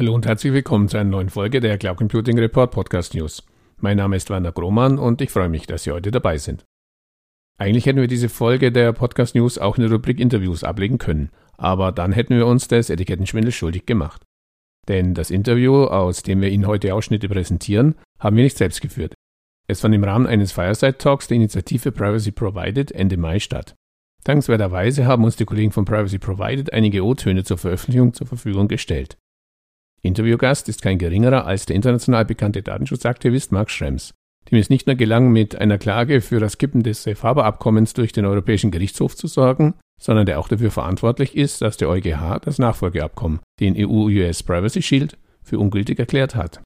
Hallo 0.00 0.14
und 0.14 0.24
herzlich 0.24 0.54
willkommen 0.54 0.88
zu 0.88 0.96
einer 0.96 1.10
neuen 1.10 1.28
Folge 1.28 1.60
der 1.60 1.76
Cloud 1.76 1.98
Computing 1.98 2.38
Report 2.38 2.70
Podcast 2.70 3.14
News. 3.14 3.42
Mein 3.76 3.98
Name 3.98 4.16
ist 4.16 4.30
Werner 4.30 4.50
Grohmann 4.50 4.98
und 4.98 5.20
ich 5.20 5.30
freue 5.30 5.50
mich, 5.50 5.66
dass 5.66 5.82
Sie 5.82 5.90
heute 5.90 6.10
dabei 6.10 6.38
sind. 6.38 6.64
Eigentlich 7.58 7.84
hätten 7.84 8.00
wir 8.00 8.08
diese 8.08 8.30
Folge 8.30 8.72
der 8.72 8.94
Podcast 8.94 9.34
News 9.34 9.58
auch 9.58 9.76
in 9.76 9.82
der 9.82 9.92
Rubrik 9.92 10.18
Interviews 10.18 10.64
ablegen 10.64 10.96
können, 10.96 11.28
aber 11.58 11.92
dann 11.92 12.12
hätten 12.12 12.34
wir 12.34 12.46
uns 12.46 12.66
des 12.66 12.88
Etikettenschwindels 12.88 13.54
schuldig 13.54 13.84
gemacht. 13.84 14.22
Denn 14.88 15.12
das 15.12 15.30
Interview, 15.30 15.84
aus 15.84 16.22
dem 16.22 16.40
wir 16.40 16.48
Ihnen 16.48 16.66
heute 16.66 16.94
Ausschnitte 16.94 17.28
präsentieren, 17.28 17.94
haben 18.18 18.36
wir 18.36 18.44
nicht 18.44 18.56
selbst 18.56 18.80
geführt. 18.80 19.12
Es 19.68 19.82
fand 19.82 19.94
im 19.94 20.04
Rahmen 20.04 20.26
eines 20.26 20.50
Fireside 20.50 20.96
Talks 20.96 21.28
der 21.28 21.36
Initiative 21.36 21.92
Privacy 21.92 22.32
Provided 22.32 22.90
Ende 22.92 23.18
Mai 23.18 23.38
statt. 23.38 23.74
Dankenswerterweise 24.24 25.04
haben 25.04 25.24
uns 25.24 25.36
die 25.36 25.44
Kollegen 25.44 25.72
von 25.72 25.84
Privacy 25.84 26.18
Provided 26.18 26.72
einige 26.72 27.04
O-Töne 27.04 27.44
zur 27.44 27.58
Veröffentlichung 27.58 28.14
zur 28.14 28.26
Verfügung 28.26 28.66
gestellt. 28.66 29.18
Interviewgast 30.02 30.68
ist 30.68 30.82
kein 30.82 30.98
geringerer 30.98 31.46
als 31.46 31.66
der 31.66 31.76
international 31.76 32.24
bekannte 32.24 32.62
Datenschutzaktivist 32.62 33.52
Mark 33.52 33.70
Schrems, 33.70 34.14
dem 34.50 34.58
es 34.58 34.70
nicht 34.70 34.86
nur 34.86 34.96
gelang, 34.96 35.30
mit 35.30 35.56
einer 35.60 35.78
Klage 35.78 36.20
für 36.20 36.40
das 36.40 36.58
Kippen 36.58 36.82
des 36.82 37.02
Safe 37.02 37.22
Harbor 37.22 37.44
Abkommens 37.44 37.92
durch 37.92 38.12
den 38.12 38.24
Europäischen 38.24 38.70
Gerichtshof 38.70 39.14
zu 39.14 39.26
sorgen, 39.26 39.74
sondern 40.00 40.24
der 40.24 40.40
auch 40.40 40.48
dafür 40.48 40.70
verantwortlich 40.70 41.36
ist, 41.36 41.60
dass 41.60 41.76
der 41.76 41.90
EuGH 41.90 42.40
das 42.42 42.58
Nachfolgeabkommen, 42.58 43.40
den 43.60 43.76
EU-US 43.76 44.42
Privacy 44.42 44.80
Shield, 44.80 45.18
für 45.42 45.58
ungültig 45.58 45.98
erklärt 45.98 46.34
hat. 46.34 46.62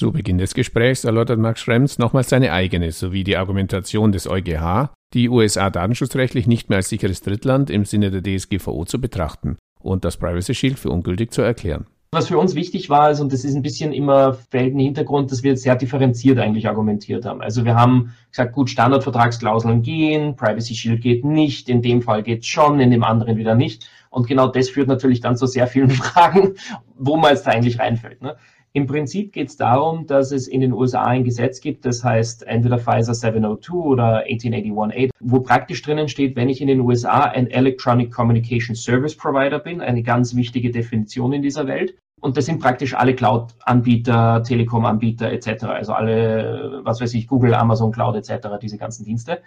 Zu 0.00 0.12
Beginn 0.12 0.38
des 0.38 0.54
Gesprächs 0.54 1.04
erläutert 1.04 1.38
Max 1.38 1.60
Schrems 1.60 1.98
nochmals 1.98 2.30
seine 2.30 2.52
eigene 2.52 2.90
sowie 2.90 3.22
die 3.22 3.36
Argumentation 3.36 4.12
des 4.12 4.26
EuGH, 4.26 4.94
die 5.12 5.28
USA 5.28 5.68
datenschutzrechtlich 5.68 6.46
nicht 6.46 6.70
mehr 6.70 6.78
als 6.78 6.88
sicheres 6.88 7.20
Drittland 7.20 7.68
im 7.68 7.84
Sinne 7.84 8.10
der 8.10 8.22
DSGVO 8.22 8.86
zu 8.86 8.98
betrachten 8.98 9.58
und 9.78 10.06
das 10.06 10.16
Privacy 10.16 10.54
Shield 10.54 10.78
für 10.78 10.88
ungültig 10.88 11.34
zu 11.34 11.42
erklären. 11.42 11.84
Was 12.12 12.28
für 12.28 12.38
uns 12.38 12.54
wichtig 12.54 12.88
war, 12.88 13.10
ist, 13.10 13.20
und 13.20 13.30
das 13.30 13.44
ist 13.44 13.54
ein 13.54 13.60
bisschen 13.60 13.92
immer 13.92 14.32
fällt 14.32 14.74
Hintergrund, 14.74 15.30
dass 15.30 15.42
wir 15.42 15.54
sehr 15.58 15.76
differenziert 15.76 16.38
eigentlich 16.38 16.66
argumentiert 16.66 17.26
haben. 17.26 17.42
Also 17.42 17.66
wir 17.66 17.74
haben 17.74 18.14
gesagt, 18.30 18.54
gut, 18.54 18.70
Standardvertragsklauseln 18.70 19.82
gehen, 19.82 20.34
Privacy 20.34 20.74
Shield 20.74 21.02
geht 21.02 21.26
nicht, 21.26 21.68
in 21.68 21.82
dem 21.82 22.00
Fall 22.00 22.22
geht 22.22 22.46
schon, 22.46 22.80
in 22.80 22.90
dem 22.90 23.04
anderen 23.04 23.36
wieder 23.36 23.54
nicht. 23.54 23.86
Und 24.08 24.26
genau 24.26 24.48
das 24.48 24.70
führt 24.70 24.88
natürlich 24.88 25.20
dann 25.20 25.36
zu 25.36 25.46
sehr 25.46 25.66
vielen 25.66 25.90
Fragen, 25.90 26.54
wo 26.96 27.18
man 27.18 27.32
jetzt 27.32 27.46
da 27.46 27.50
eigentlich 27.50 27.78
reinfällt. 27.78 28.22
Ne? 28.22 28.34
Im 28.72 28.86
Prinzip 28.86 29.32
geht 29.32 29.48
es 29.48 29.56
darum, 29.56 30.06
dass 30.06 30.30
es 30.30 30.46
in 30.46 30.60
den 30.60 30.72
USA 30.72 31.02
ein 31.02 31.24
Gesetz 31.24 31.60
gibt, 31.60 31.84
das 31.84 32.04
heißt 32.04 32.44
entweder 32.46 32.78
Pfizer 32.78 33.14
702 33.14 33.74
oder 33.74 34.22
18818, 34.26 35.10
wo 35.18 35.40
praktisch 35.40 35.82
drinnen 35.82 36.08
steht, 36.08 36.36
wenn 36.36 36.48
ich 36.48 36.60
in 36.60 36.68
den 36.68 36.78
USA 36.80 37.22
ein 37.22 37.48
Electronic 37.48 38.12
Communication 38.12 38.76
Service 38.76 39.16
Provider 39.16 39.58
bin, 39.58 39.80
eine 39.80 40.04
ganz 40.04 40.36
wichtige 40.36 40.70
Definition 40.70 41.32
in 41.32 41.42
dieser 41.42 41.66
Welt. 41.66 41.96
Und 42.20 42.36
das 42.36 42.46
sind 42.46 42.60
praktisch 42.60 42.94
alle 42.94 43.14
Cloud-Anbieter, 43.14 44.44
Telekom-Anbieter 44.44 45.32
etc., 45.32 45.64
also 45.64 45.92
alle, 45.92 46.80
was 46.84 47.00
weiß 47.00 47.14
ich, 47.14 47.26
Google, 47.26 47.54
Amazon 47.54 47.90
Cloud 47.90 48.14
etc., 48.14 48.48
diese 48.62 48.78
ganzen 48.78 49.04
Dienste. 49.04 49.40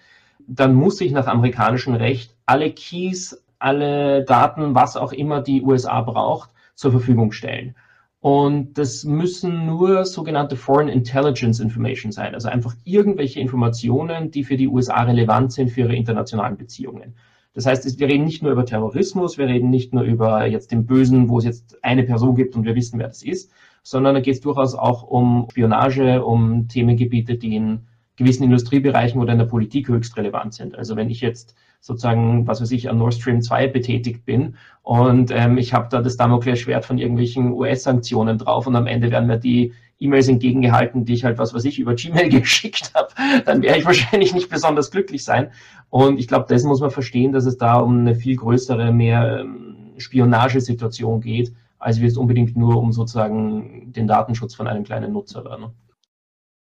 Dann 0.47 0.75
muss 0.75 0.99
ich 0.99 1.13
nach 1.13 1.27
amerikanischem 1.27 1.93
Recht 1.93 2.35
alle 2.45 2.71
Keys, 2.71 3.41
alle 3.57 4.25
Daten, 4.25 4.75
was 4.75 4.97
auch 4.97 5.13
immer 5.13 5.39
die 5.39 5.61
USA 5.61 6.01
braucht, 6.01 6.49
zur 6.75 6.91
Verfügung 6.91 7.31
stellen. 7.31 7.75
Und 8.23 8.77
das 8.77 9.03
müssen 9.03 9.65
nur 9.65 10.05
sogenannte 10.05 10.55
Foreign 10.55 10.87
Intelligence 10.87 11.59
Information 11.59 12.13
sein, 12.13 12.33
also 12.33 12.47
einfach 12.47 12.73
irgendwelche 12.85 13.41
Informationen, 13.41 14.31
die 14.31 14.45
für 14.45 14.55
die 14.55 14.69
USA 14.69 15.01
relevant 15.03 15.51
sind 15.51 15.71
für 15.71 15.81
ihre 15.81 15.95
internationalen 15.97 16.55
Beziehungen. 16.55 17.15
Das 17.53 17.65
heißt, 17.65 17.99
wir 17.99 18.07
reden 18.07 18.23
nicht 18.23 18.41
nur 18.41 18.53
über 18.53 18.65
Terrorismus, 18.65 19.37
wir 19.37 19.47
reden 19.47 19.69
nicht 19.69 19.93
nur 19.93 20.03
über 20.03 20.45
jetzt 20.45 20.71
den 20.71 20.85
Bösen, 20.85 21.27
wo 21.27 21.39
es 21.39 21.43
jetzt 21.43 21.83
eine 21.83 22.03
Person 22.03 22.33
gibt 22.35 22.55
und 22.55 22.63
wir 22.63 22.75
wissen, 22.75 22.97
wer 22.97 23.09
das 23.09 23.23
ist, 23.23 23.51
sondern 23.83 24.15
da 24.15 24.21
geht 24.21 24.35
es 24.35 24.39
durchaus 24.39 24.73
auch 24.73 25.03
um 25.03 25.47
Spionage, 25.51 26.23
um 26.23 26.69
Themengebiete, 26.69 27.35
die 27.35 27.57
in 27.57 27.79
gewissen 28.15 28.43
Industriebereichen 28.43 29.19
oder 29.19 29.33
in 29.33 29.39
der 29.39 29.47
Politik 29.47 29.89
höchst 29.89 30.15
relevant 30.15 30.53
sind. 30.53 30.77
Also 30.77 30.95
wenn 30.95 31.09
ich 31.09 31.19
jetzt 31.19 31.55
sozusagen, 31.83 32.47
was 32.47 32.61
weiß 32.61 32.71
ich, 32.71 32.89
an 32.89 32.97
Nord 32.97 33.13
Stream 33.13 33.41
2 33.41 33.67
betätigt 33.67 34.23
bin 34.23 34.55
und 34.83 35.31
ähm, 35.31 35.57
ich 35.57 35.73
habe 35.73 35.89
da 35.89 36.01
das 36.01 36.15
Damoklesschwert 36.15 36.85
von 36.85 36.97
irgendwelchen 36.97 37.51
US-Sanktionen 37.51 38.37
drauf 38.37 38.67
und 38.67 38.75
am 38.77 38.87
Ende 38.87 39.11
werden 39.11 39.27
mir 39.27 39.37
die 39.37 39.73
E-Mails 39.99 40.29
entgegengehalten, 40.29 41.03
die 41.03 41.13
ich 41.13 41.25
halt, 41.25 41.37
was 41.37 41.53
weiß 41.53 41.65
ich, 41.65 41.79
über 41.79 41.93
Gmail 41.95 42.29
geschickt 42.39 42.93
habe, 42.95 43.09
dann 43.45 43.61
werde 43.61 43.79
ich 43.79 43.85
wahrscheinlich 43.91 44.33
nicht 44.33 44.49
besonders 44.49 44.91
glücklich 44.91 45.25
sein. 45.25 45.51
Und 45.89 46.19
ich 46.19 46.29
glaube, 46.29 46.45
dessen 46.47 46.69
muss 46.69 46.79
man 46.79 46.89
verstehen, 46.89 47.33
dass 47.33 47.45
es 47.45 47.57
da 47.57 47.75
um 47.75 47.99
eine 47.99 48.15
viel 48.15 48.37
größere, 48.37 48.93
mehr 48.93 49.41
ähm, 49.41 49.93
Spionagesituation 49.97 51.19
geht, 51.19 51.53
als 51.79 51.99
wie 51.99 52.05
es 52.05 52.17
unbedingt 52.17 52.55
nur 52.55 52.77
um 52.77 52.93
sozusagen 52.93 53.91
den 53.91 54.07
Datenschutz 54.07 54.55
von 54.55 54.67
einem 54.67 54.85
kleinen 54.85 55.11
Nutzer. 55.11 55.43
Ne? 55.57 55.73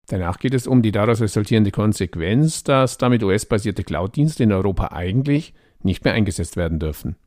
Danach 0.10 0.40
geht 0.40 0.54
es 0.54 0.68
um 0.68 0.82
die 0.82 0.92
daraus 0.92 1.22
resultierende 1.22 1.72
Konsequenz, 1.72 2.64
dass 2.64 2.98
damit 2.98 3.24
US-basierte 3.24 3.84
Cloud-Dienste 3.84 4.44
in 4.44 4.54
Europa 4.54 4.90
eigentlich 4.94 5.54
nicht 5.84 6.06
mehr 6.06 6.14
eingesetzt 6.14 6.56
werden 6.56 6.80
dürfen. 6.80 7.18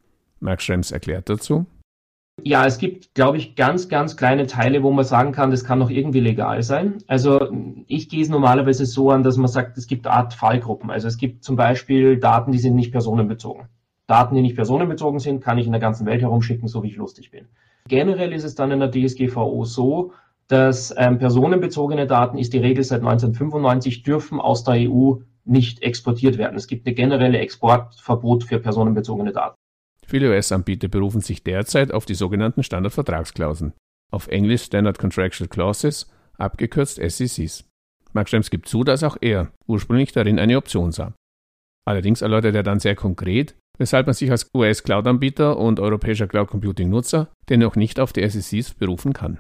Mark 0.41 0.63
Schrems 0.63 0.91
erklärt 0.91 1.29
dazu. 1.29 1.67
Ja, 2.43 2.65
es 2.65 2.79
gibt, 2.79 3.15
glaube 3.15 3.37
ich, 3.37 3.55
ganz, 3.55 3.91
ganz 3.91 4.17
kleine 4.17 4.47
Teile, 4.47 4.83
wo 4.83 4.91
man 4.91 5.05
sagen 5.05 5.33
kann, 5.33 5.51
das 5.51 5.63
kann 5.63 5.79
noch 5.79 5.91
irgendwie 5.91 6.21
legal 6.21 6.63
sein. 6.63 6.99
Also 7.07 7.53
ich 7.87 8.09
gehe 8.09 8.23
es 8.23 8.31
normalerweise 8.31 8.87
so 8.87 9.11
an, 9.11 9.23
dass 9.23 9.37
man 9.37 9.49
sagt, 9.49 9.77
es 9.77 9.87
gibt 9.87 10.07
Art 10.07 10.33
Fallgruppen. 10.33 10.91
Also 10.91 11.07
es 11.07 11.19
gibt 11.19 11.45
zum 11.45 11.57
Beispiel 11.57 12.19
Daten, 12.19 12.51
die 12.51 12.59
sind 12.59 12.77
nicht 12.77 12.93
personenbezogen. 12.93 13.67
Daten, 14.07 14.35
die 14.35 14.43
nicht 14.43 14.57
personenbezogen 14.57 15.21
sind, 15.21 15.45
kann 15.45 15.59
ich 15.59 15.67
in 15.67 15.73
der 15.73 15.83
ganzen 15.83 16.07
Welt 16.07 16.23
herumschicken, 16.23 16.67
so 16.67 16.83
wie 16.83 16.89
ich 16.89 16.97
lustig 16.97 17.31
bin. 17.31 17.47
Generell 17.89 18.33
ist 18.33 18.45
es 18.45 18.55
dann 18.55 18.71
in 18.71 18.81
der 18.81 18.91
DSGVO 18.91 19.65
so, 19.67 20.13
dass 20.51 20.93
ähm, 20.97 21.19
personenbezogene 21.19 22.09
Daten 22.09 22.37
ist 22.37 22.53
die 22.53 22.59
Regel 22.59 22.83
seit 22.83 23.01
1995, 23.01 24.03
dürfen 24.03 24.41
aus 24.41 24.65
der 24.65 24.91
EU 24.91 25.19
nicht 25.45 25.83
exportiert 25.83 26.39
werden. 26.39 26.57
Es 26.57 26.67
gibt 26.67 26.87
eine 26.87 26.95
generelle 26.95 27.39
Exportverbot 27.39 28.43
für 28.45 28.59
personenbezogene 28.59 29.33
Daten. 29.33 29.55
Viele 30.05 30.31
US-Anbieter 30.31 30.89
berufen 30.89 31.21
sich 31.21 31.45
derzeit 31.45 31.93
auf 31.93 32.05
die 32.05 32.17
sogenannten 32.17 32.65
Standardvertragsklauseln, 32.65 33.75
auf 34.11 34.27
Englisch 34.27 34.65
Standard 34.65 34.99
Contractual 34.99 35.49
Clauses, 35.49 36.11
abgekürzt 36.37 36.99
SCCs. 36.99 37.69
Mark 38.13 38.29
Schrems 38.29 38.51
gibt 38.51 38.69
zu, 38.69 38.83
dass 38.83 39.05
auch 39.05 39.17
er 39.21 39.53
ursprünglich 39.69 40.11
darin 40.11 40.41
eine 40.41 40.57
Option 40.57 40.91
sah. 40.91 41.15
Allerdings 41.87 42.23
erläutert 42.23 42.57
er 42.57 42.65
dann 42.65 42.81
sehr 42.81 42.97
konkret, 42.97 43.55
weshalb 43.79 44.07
man 44.07 44.15
sich 44.15 44.33
als 44.33 44.49
US-Cloud-Anbieter 44.53 45.57
und 45.59 45.79
europäischer 45.79 46.27
Cloud-Computing-Nutzer 46.27 47.29
dennoch 47.49 47.77
nicht 47.77 48.01
auf 48.01 48.13
die 48.13 48.29
SECs 48.29 48.75
berufen 48.75 49.13
kann. 49.13 49.39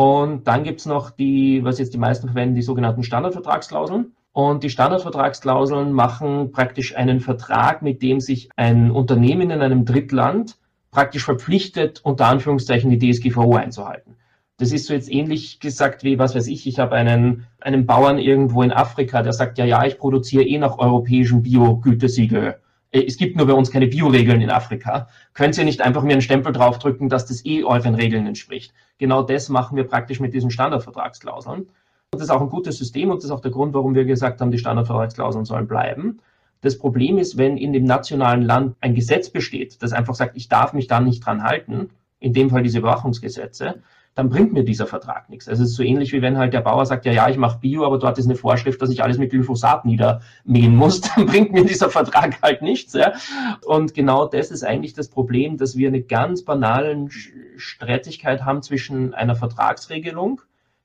Und 0.00 0.48
dann 0.48 0.64
gibt 0.64 0.80
es 0.80 0.86
noch 0.86 1.10
die, 1.10 1.62
was 1.62 1.78
jetzt 1.78 1.92
die 1.92 1.98
meisten 1.98 2.28
verwenden, 2.28 2.54
die 2.54 2.62
sogenannten 2.62 3.02
Standardvertragsklauseln. 3.02 4.12
Und 4.32 4.64
die 4.64 4.70
Standardvertragsklauseln 4.70 5.92
machen 5.92 6.52
praktisch 6.52 6.96
einen 6.96 7.20
Vertrag, 7.20 7.82
mit 7.82 8.00
dem 8.00 8.18
sich 8.18 8.48
ein 8.56 8.90
Unternehmen 8.90 9.50
in 9.50 9.60
einem 9.60 9.84
Drittland 9.84 10.56
praktisch 10.90 11.26
verpflichtet, 11.26 12.00
unter 12.02 12.28
Anführungszeichen 12.28 12.88
die 12.88 13.12
DSGVO 13.12 13.56
einzuhalten. 13.56 14.16
Das 14.56 14.72
ist 14.72 14.86
so 14.86 14.94
jetzt 14.94 15.12
ähnlich 15.12 15.60
gesagt 15.60 16.02
wie, 16.02 16.18
was 16.18 16.34
weiß 16.34 16.46
ich, 16.46 16.66
ich 16.66 16.78
habe 16.78 16.94
einen, 16.94 17.46
einen 17.60 17.84
Bauern 17.84 18.18
irgendwo 18.18 18.62
in 18.62 18.72
Afrika, 18.72 19.20
der 19.22 19.34
sagt, 19.34 19.58
ja, 19.58 19.66
ja, 19.66 19.84
ich 19.84 19.98
produziere 19.98 20.44
eh 20.44 20.56
nach 20.56 20.78
europäischem 20.78 21.42
Bio-Gütesiegel. 21.42 22.56
Äh, 22.92 23.04
es 23.06 23.16
gibt 23.16 23.36
nur 23.36 23.46
bei 23.46 23.52
uns 23.52 23.70
keine 23.70 23.86
Bioregeln 23.86 24.40
in 24.40 24.50
Afrika. 24.50 25.08
Könnt 25.34 25.56
ihr 25.58 25.64
nicht 25.64 25.80
einfach 25.80 26.02
mir 26.02 26.12
einen 26.12 26.22
Stempel 26.22 26.52
draufdrücken, 26.52 27.08
dass 27.08 27.26
das 27.26 27.44
eh 27.44 27.64
euren 27.64 27.94
Regeln 27.94 28.26
entspricht? 28.26 28.72
Genau 28.98 29.22
das 29.22 29.48
machen 29.48 29.76
wir 29.76 29.84
praktisch 29.84 30.20
mit 30.20 30.34
diesen 30.34 30.50
Standardvertragsklauseln. 30.50 31.60
Und 31.60 32.20
das 32.20 32.22
ist 32.22 32.30
auch 32.30 32.40
ein 32.40 32.50
gutes 32.50 32.76
System 32.78 33.10
und 33.10 33.18
das 33.18 33.26
ist 33.26 33.30
auch 33.30 33.40
der 33.40 33.52
Grund, 33.52 33.72
warum 33.74 33.94
wir 33.94 34.04
gesagt 34.04 34.40
haben, 34.40 34.50
die 34.50 34.58
Standardvertragsklauseln 34.58 35.44
sollen 35.44 35.68
bleiben. 35.68 36.20
Das 36.60 36.76
Problem 36.76 37.16
ist, 37.16 37.38
wenn 37.38 37.56
in 37.56 37.72
dem 37.72 37.84
nationalen 37.84 38.42
Land 38.42 38.76
ein 38.80 38.94
Gesetz 38.94 39.30
besteht, 39.30 39.82
das 39.82 39.92
einfach 39.92 40.14
sagt, 40.14 40.36
ich 40.36 40.48
darf 40.48 40.72
mich 40.72 40.88
da 40.88 41.00
nicht 41.00 41.24
dran 41.24 41.42
halten, 41.42 41.90
in 42.18 42.34
dem 42.34 42.50
Fall 42.50 42.62
diese 42.62 42.78
Überwachungsgesetze, 42.80 43.82
dann 44.20 44.28
bringt 44.28 44.52
mir 44.52 44.64
dieser 44.64 44.86
Vertrag 44.86 45.30
nichts. 45.30 45.48
Also 45.48 45.62
es 45.62 45.70
ist 45.70 45.76
so 45.76 45.82
ähnlich 45.82 46.12
wie 46.12 46.20
wenn 46.20 46.36
halt 46.36 46.52
der 46.52 46.60
Bauer 46.60 46.84
sagt, 46.84 47.06
ja, 47.06 47.12
ja, 47.12 47.30
ich 47.30 47.38
mache 47.38 47.58
Bio, 47.58 47.86
aber 47.86 47.98
dort 47.98 48.18
ist 48.18 48.26
eine 48.26 48.36
Vorschrift, 48.36 48.82
dass 48.82 48.90
ich 48.90 49.02
alles 49.02 49.16
mit 49.16 49.30
Glyphosat 49.30 49.86
niedermähen 49.86 50.76
muss, 50.76 51.00
dann 51.16 51.24
bringt 51.24 51.52
mir 51.52 51.64
dieser 51.64 51.88
Vertrag 51.88 52.42
halt 52.42 52.60
nichts. 52.60 52.92
Ja? 52.92 53.14
Und 53.64 53.94
genau 53.94 54.26
das 54.26 54.50
ist 54.50 54.62
eigentlich 54.62 54.92
das 54.92 55.08
Problem, 55.08 55.56
dass 55.56 55.74
wir 55.74 55.88
eine 55.88 56.02
ganz 56.02 56.44
banale 56.44 57.08
Streitigkeit 57.56 58.44
haben 58.44 58.60
zwischen 58.60 59.14
einer 59.14 59.36
Vertragsregelung, 59.36 60.42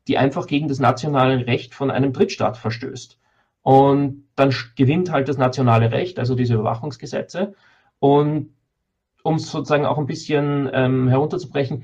die 0.07 0.17
einfach 0.17 0.47
gegen 0.47 0.69
das 0.69 0.79
nationale 0.79 1.45
Recht 1.45 1.75
von 1.75 1.91
einem 1.91 2.13
Drittstaat 2.13 2.55
verstößt. 2.55 3.19
Und 3.63 4.29
dann 4.37 4.55
gewinnt 4.77 5.11
halt 5.11 5.27
das 5.27 5.37
nationale 5.37 5.91
Recht, 5.91 6.19
also 6.19 6.35
diese 6.35 6.53
Überwachungsgesetze. 6.53 7.53
Und 7.99 8.51
um 9.23 9.35
es 9.35 9.51
sozusagen 9.51 9.85
auch 9.85 9.97
ein 9.97 10.05
bisschen 10.05 10.69
ähm, 10.71 11.09
herunterzubrechen, 11.09 11.83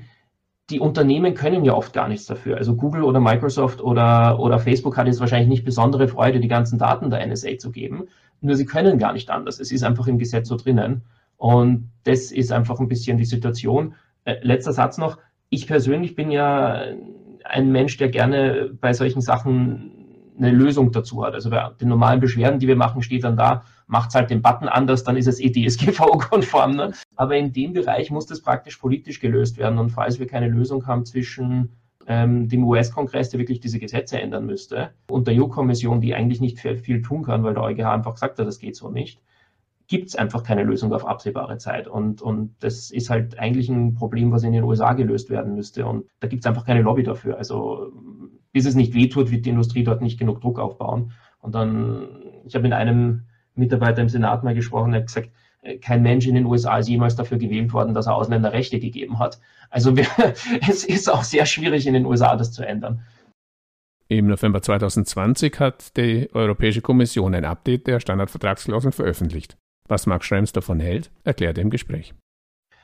die 0.70 0.80
Unternehmen 0.80 1.34
können 1.34 1.64
ja 1.64 1.74
oft 1.74 1.92
gar 1.92 2.08
nichts 2.08 2.26
dafür. 2.26 2.56
Also 2.56 2.76
Google 2.76 3.02
oder 3.02 3.20
Microsoft 3.20 3.80
oder, 3.80 4.38
oder 4.40 4.58
Facebook 4.58 4.96
hat 4.96 5.06
jetzt 5.06 5.20
wahrscheinlich 5.20 5.48
nicht 5.48 5.64
besondere 5.64 6.08
Freude, 6.08 6.40
die 6.40 6.48
ganzen 6.48 6.78
Daten 6.78 7.10
der 7.10 7.26
NSA 7.26 7.58
zu 7.58 7.70
geben. 7.70 8.08
Nur 8.40 8.56
sie 8.56 8.64
können 8.64 8.98
gar 8.98 9.12
nicht 9.12 9.30
anders. 9.30 9.60
Es 9.60 9.72
ist 9.72 9.82
einfach 9.82 10.06
im 10.06 10.18
Gesetz 10.18 10.48
so 10.48 10.56
drinnen. 10.56 11.02
Und 11.36 11.90
das 12.04 12.30
ist 12.30 12.52
einfach 12.52 12.78
ein 12.80 12.88
bisschen 12.88 13.18
die 13.18 13.24
Situation. 13.24 13.94
Äh, 14.24 14.36
letzter 14.42 14.72
Satz 14.72 14.98
noch. 14.98 15.18
Ich 15.48 15.66
persönlich 15.66 16.14
bin 16.14 16.30
ja 16.30 16.82
ein 17.44 17.72
Mensch, 17.72 17.96
der 17.96 18.08
gerne 18.08 18.70
bei 18.80 18.92
solchen 18.92 19.20
Sachen 19.20 19.90
eine 20.38 20.50
Lösung 20.50 20.92
dazu 20.92 21.24
hat. 21.24 21.34
Also 21.34 21.50
bei 21.50 21.70
den 21.80 21.88
normalen 21.88 22.20
Beschwerden, 22.20 22.58
die 22.58 22.68
wir 22.68 22.76
machen, 22.76 23.02
steht 23.02 23.24
dann 23.24 23.36
da, 23.36 23.64
macht 23.92 24.14
halt 24.14 24.30
den 24.30 24.40
Button 24.40 24.68
anders, 24.68 25.04
dann 25.04 25.18
ist 25.18 25.28
es 25.28 25.38
eh 25.38 25.50
DSGVO-konform. 25.50 26.76
Ne? 26.76 26.92
Aber 27.14 27.36
in 27.36 27.52
dem 27.52 27.74
Bereich 27.74 28.10
muss 28.10 28.24
das 28.24 28.40
praktisch 28.40 28.78
politisch 28.78 29.20
gelöst 29.20 29.58
werden. 29.58 29.78
Und 29.78 29.90
falls 29.90 30.18
wir 30.18 30.26
keine 30.26 30.48
Lösung 30.48 30.86
haben 30.86 31.04
zwischen 31.04 31.72
ähm, 32.06 32.48
dem 32.48 32.64
US-Kongress, 32.64 33.28
der 33.28 33.38
wirklich 33.38 33.60
diese 33.60 33.78
Gesetze 33.78 34.18
ändern 34.18 34.46
müsste, 34.46 34.92
und 35.10 35.26
der 35.28 35.34
EU-Kommission, 35.34 36.00
die 36.00 36.14
eigentlich 36.14 36.40
nicht 36.40 36.58
viel 36.58 37.02
tun 37.02 37.22
kann, 37.22 37.44
weil 37.44 37.52
der 37.52 37.64
EuGH 37.64 37.84
einfach 37.84 38.14
gesagt 38.14 38.38
hat, 38.38 38.46
das 38.46 38.58
geht 38.58 38.76
so 38.76 38.88
nicht, 38.88 39.20
gibt 39.88 40.08
es 40.08 40.16
einfach 40.16 40.42
keine 40.42 40.62
Lösung 40.62 40.94
auf 40.94 41.06
absehbare 41.06 41.58
Zeit. 41.58 41.86
Und, 41.86 42.22
und 42.22 42.54
das 42.60 42.90
ist 42.90 43.10
halt 43.10 43.38
eigentlich 43.38 43.68
ein 43.68 43.92
Problem, 43.92 44.32
was 44.32 44.42
in 44.42 44.54
den 44.54 44.64
USA 44.64 44.94
gelöst 44.94 45.28
werden 45.28 45.54
müsste. 45.54 45.84
Und 45.84 46.06
da 46.20 46.28
gibt 46.28 46.44
es 46.44 46.46
einfach 46.46 46.64
keine 46.64 46.80
Lobby 46.80 47.02
dafür. 47.02 47.36
Also 47.36 47.92
bis 48.52 48.64
es 48.64 48.74
nicht 48.74 48.94
wehtut, 48.94 49.30
wird 49.30 49.44
die 49.44 49.50
Industrie 49.50 49.84
dort 49.84 50.00
nicht 50.00 50.18
genug 50.18 50.40
Druck 50.40 50.58
aufbauen. 50.58 51.12
Und 51.40 51.54
dann, 51.54 52.08
ich 52.46 52.54
habe 52.54 52.62
mit 52.62 52.72
einem 52.72 53.24
Mitarbeiter 53.54 54.02
im 54.02 54.08
Senat 54.08 54.44
mal 54.44 54.54
gesprochen, 54.54 54.92
der 54.92 55.00
hat 55.00 55.08
gesagt, 55.08 55.30
äh, 55.62 55.78
kein 55.78 56.02
Mensch 56.02 56.26
in 56.26 56.34
den 56.34 56.46
USA 56.46 56.78
ist 56.78 56.88
jemals 56.88 57.16
dafür 57.16 57.38
gewählt 57.38 57.72
worden, 57.72 57.94
dass 57.94 58.06
er 58.06 58.14
Ausländerrechte 58.14 58.78
gegeben 58.78 59.18
hat. 59.18 59.40
Also 59.70 59.96
wir, 59.96 60.06
es 60.68 60.84
ist 60.84 61.10
auch 61.10 61.22
sehr 61.22 61.46
schwierig 61.46 61.86
in 61.86 61.94
den 61.94 62.06
USA, 62.06 62.36
das 62.36 62.52
zu 62.52 62.66
ändern. 62.66 63.02
Im 64.08 64.26
November 64.26 64.60
2020 64.60 65.58
hat 65.58 65.96
die 65.96 66.28
Europäische 66.34 66.82
Kommission 66.82 67.34
ein 67.34 67.46
Update 67.46 67.86
der 67.86 67.98
Standardvertragsklauseln 67.98 68.92
veröffentlicht. 68.92 69.56
Was 69.88 70.06
Mark 70.06 70.24
Schrems 70.24 70.52
davon 70.52 70.80
hält, 70.80 71.10
erklärt 71.24 71.56
er 71.56 71.62
im 71.62 71.70
Gespräch. 71.70 72.14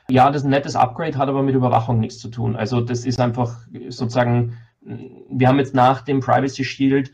Ja, 0.09 0.31
das 0.31 0.41
ist 0.41 0.45
ein 0.45 0.49
nettes 0.49 0.75
Upgrade, 0.75 1.17
hat 1.17 1.29
aber 1.29 1.43
mit 1.43 1.53
Überwachung 1.53 1.99
nichts 1.99 2.17
zu 2.17 2.29
tun. 2.29 2.55
Also 2.55 2.81
das 2.81 3.05
ist 3.05 3.19
einfach 3.19 3.59
sozusagen 3.89 4.57
wir 4.81 5.47
haben 5.47 5.59
jetzt 5.59 5.75
nach 5.75 6.01
dem 6.01 6.19
Privacy 6.19 6.63
Shield 6.63 7.11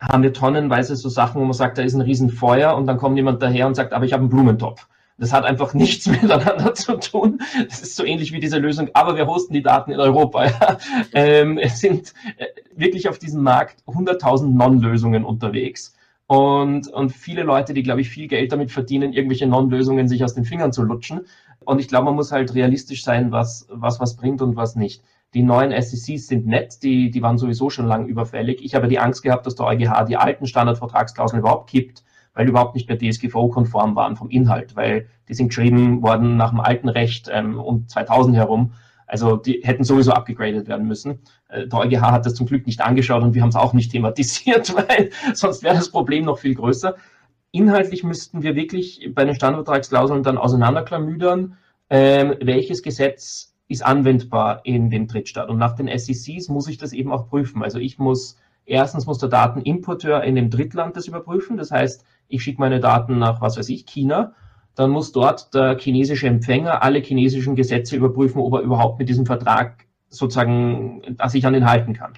haben 0.00 0.22
wir 0.22 0.32
tonnenweise 0.32 0.96
so 0.96 1.08
Sachen, 1.08 1.40
wo 1.40 1.44
man 1.44 1.54
sagt, 1.54 1.78
da 1.78 1.82
ist 1.82 1.94
ein 1.94 2.00
Riesenfeuer 2.00 2.76
und 2.76 2.86
dann 2.86 2.98
kommt 2.98 3.16
jemand 3.16 3.42
daher 3.42 3.66
und 3.66 3.74
sagt, 3.74 3.92
aber 3.92 4.04
ich 4.04 4.12
habe 4.12 4.22
einen 4.22 4.30
Blumentopf. 4.30 4.86
Das 5.18 5.32
hat 5.32 5.44
einfach 5.44 5.74
nichts 5.74 6.06
miteinander 6.06 6.74
zu 6.74 6.94
tun. 6.98 7.40
Das 7.68 7.80
ist 7.80 7.96
so 7.96 8.04
ähnlich 8.04 8.32
wie 8.32 8.40
diese 8.40 8.58
Lösung, 8.58 8.90
aber 8.94 9.16
wir 9.16 9.26
hosten 9.26 9.52
die 9.52 9.62
Daten 9.62 9.90
in 9.90 10.00
Europa. 10.00 10.46
Ja. 10.46 10.78
Ähm, 11.12 11.58
es 11.58 11.80
sind 11.80 12.14
äh, 12.36 12.46
wirklich 12.76 13.08
auf 13.08 13.18
diesem 13.18 13.42
Markt 13.42 13.82
100.000 13.86 14.46
Non-Lösungen 14.54 15.24
unterwegs. 15.24 15.94
Und, 16.28 16.88
und 16.88 17.10
viele 17.10 17.42
Leute, 17.42 17.72
die, 17.72 17.82
glaube 17.82 18.02
ich, 18.02 18.10
viel 18.10 18.28
Geld 18.28 18.52
damit 18.52 18.70
verdienen, 18.70 19.14
irgendwelche 19.14 19.46
Non-Lösungen 19.46 20.08
sich 20.08 20.22
aus 20.22 20.34
den 20.34 20.44
Fingern 20.44 20.72
zu 20.72 20.82
lutschen. 20.82 21.22
Und 21.64 21.80
ich 21.80 21.88
glaube, 21.88 22.04
man 22.04 22.14
muss 22.14 22.32
halt 22.32 22.54
realistisch 22.54 23.02
sein, 23.02 23.32
was, 23.32 23.66
was 23.70 23.98
was 23.98 24.14
bringt 24.14 24.42
und 24.42 24.54
was 24.54 24.76
nicht. 24.76 25.02
Die 25.34 25.42
neuen 25.42 25.70
SECs 25.82 26.26
sind 26.26 26.46
nett, 26.46 26.82
die, 26.82 27.10
die 27.10 27.22
waren 27.22 27.36
sowieso 27.36 27.68
schon 27.68 27.86
lange 27.86 28.06
überfällig. 28.06 28.64
Ich 28.64 28.74
habe 28.74 28.88
die 28.88 28.98
Angst 28.98 29.22
gehabt, 29.22 29.44
dass 29.46 29.56
der 29.56 29.66
EuGH 29.66 30.04
die 30.06 30.16
alten 30.16 30.46
Standardvertragsklauseln 30.46 31.40
überhaupt 31.40 31.68
kippt, 31.68 32.02
weil 32.32 32.48
überhaupt 32.48 32.74
nicht 32.74 32.88
mehr 32.88 32.98
DSGVO-konform 32.98 33.94
waren 33.94 34.16
vom 34.16 34.30
Inhalt, 34.30 34.74
weil 34.74 35.08
die 35.28 35.34
sind 35.34 35.48
geschrieben 35.48 36.02
worden 36.02 36.36
nach 36.36 36.50
dem 36.50 36.60
alten 36.60 36.88
Recht 36.88 37.28
ähm, 37.30 37.58
um 37.58 37.86
2000 37.86 38.36
herum. 38.36 38.72
Also 39.06 39.36
die 39.36 39.60
hätten 39.64 39.84
sowieso 39.84 40.12
abgegradet 40.12 40.68
werden 40.68 40.86
müssen. 40.86 41.20
Äh, 41.48 41.66
der 41.66 41.78
EuGH 41.78 42.00
hat 42.00 42.24
das 42.24 42.34
zum 42.34 42.46
Glück 42.46 42.66
nicht 42.66 42.80
angeschaut 42.80 43.22
und 43.22 43.34
wir 43.34 43.42
haben 43.42 43.48
es 43.48 43.56
auch 43.56 43.74
nicht 43.74 43.90
thematisiert, 43.90 44.74
weil 44.88 45.10
sonst 45.34 45.62
wäre 45.62 45.74
das 45.74 45.90
Problem 45.90 46.24
noch 46.24 46.38
viel 46.38 46.54
größer. 46.54 46.94
Inhaltlich 47.50 48.04
müssten 48.04 48.42
wir 48.42 48.54
wirklich 48.54 49.10
bei 49.14 49.24
den 49.24 49.34
Standardvertragsklauseln 49.34 50.22
dann 50.22 50.38
auseinanderklamüdern, 50.38 51.56
ähm, 51.90 52.34
welches 52.40 52.82
Gesetz 52.82 53.47
ist 53.68 53.84
anwendbar 53.84 54.62
in 54.64 54.90
dem 54.90 55.06
Drittstaat. 55.06 55.50
Und 55.50 55.58
nach 55.58 55.76
den 55.76 55.88
SECs 55.96 56.48
muss 56.48 56.68
ich 56.68 56.78
das 56.78 56.92
eben 56.92 57.12
auch 57.12 57.28
prüfen. 57.28 57.62
Also 57.62 57.78
ich 57.78 57.98
muss, 57.98 58.36
erstens 58.64 59.06
muss 59.06 59.18
der 59.18 59.28
Datenimporteur 59.28 60.24
in 60.24 60.34
dem 60.34 60.50
Drittland 60.50 60.96
das 60.96 61.06
überprüfen. 61.06 61.58
Das 61.58 61.70
heißt, 61.70 62.04
ich 62.28 62.42
schicke 62.42 62.60
meine 62.60 62.80
Daten 62.80 63.18
nach, 63.18 63.40
was 63.40 63.58
weiß 63.58 63.68
ich, 63.68 63.86
China. 63.86 64.32
Dann 64.74 64.90
muss 64.90 65.12
dort 65.12 65.54
der 65.54 65.78
chinesische 65.78 66.28
Empfänger 66.28 66.82
alle 66.82 67.00
chinesischen 67.00 67.56
Gesetze 67.56 67.96
überprüfen, 67.96 68.40
ob 68.40 68.54
er 68.54 68.60
überhaupt 68.60 68.98
mit 68.98 69.08
diesem 69.08 69.26
Vertrag 69.26 69.86
sozusagen, 70.08 71.16
dass 71.16 71.34
ich 71.34 71.44
an 71.44 71.52
den 71.52 71.68
halten 71.68 71.92
kann. 71.92 72.14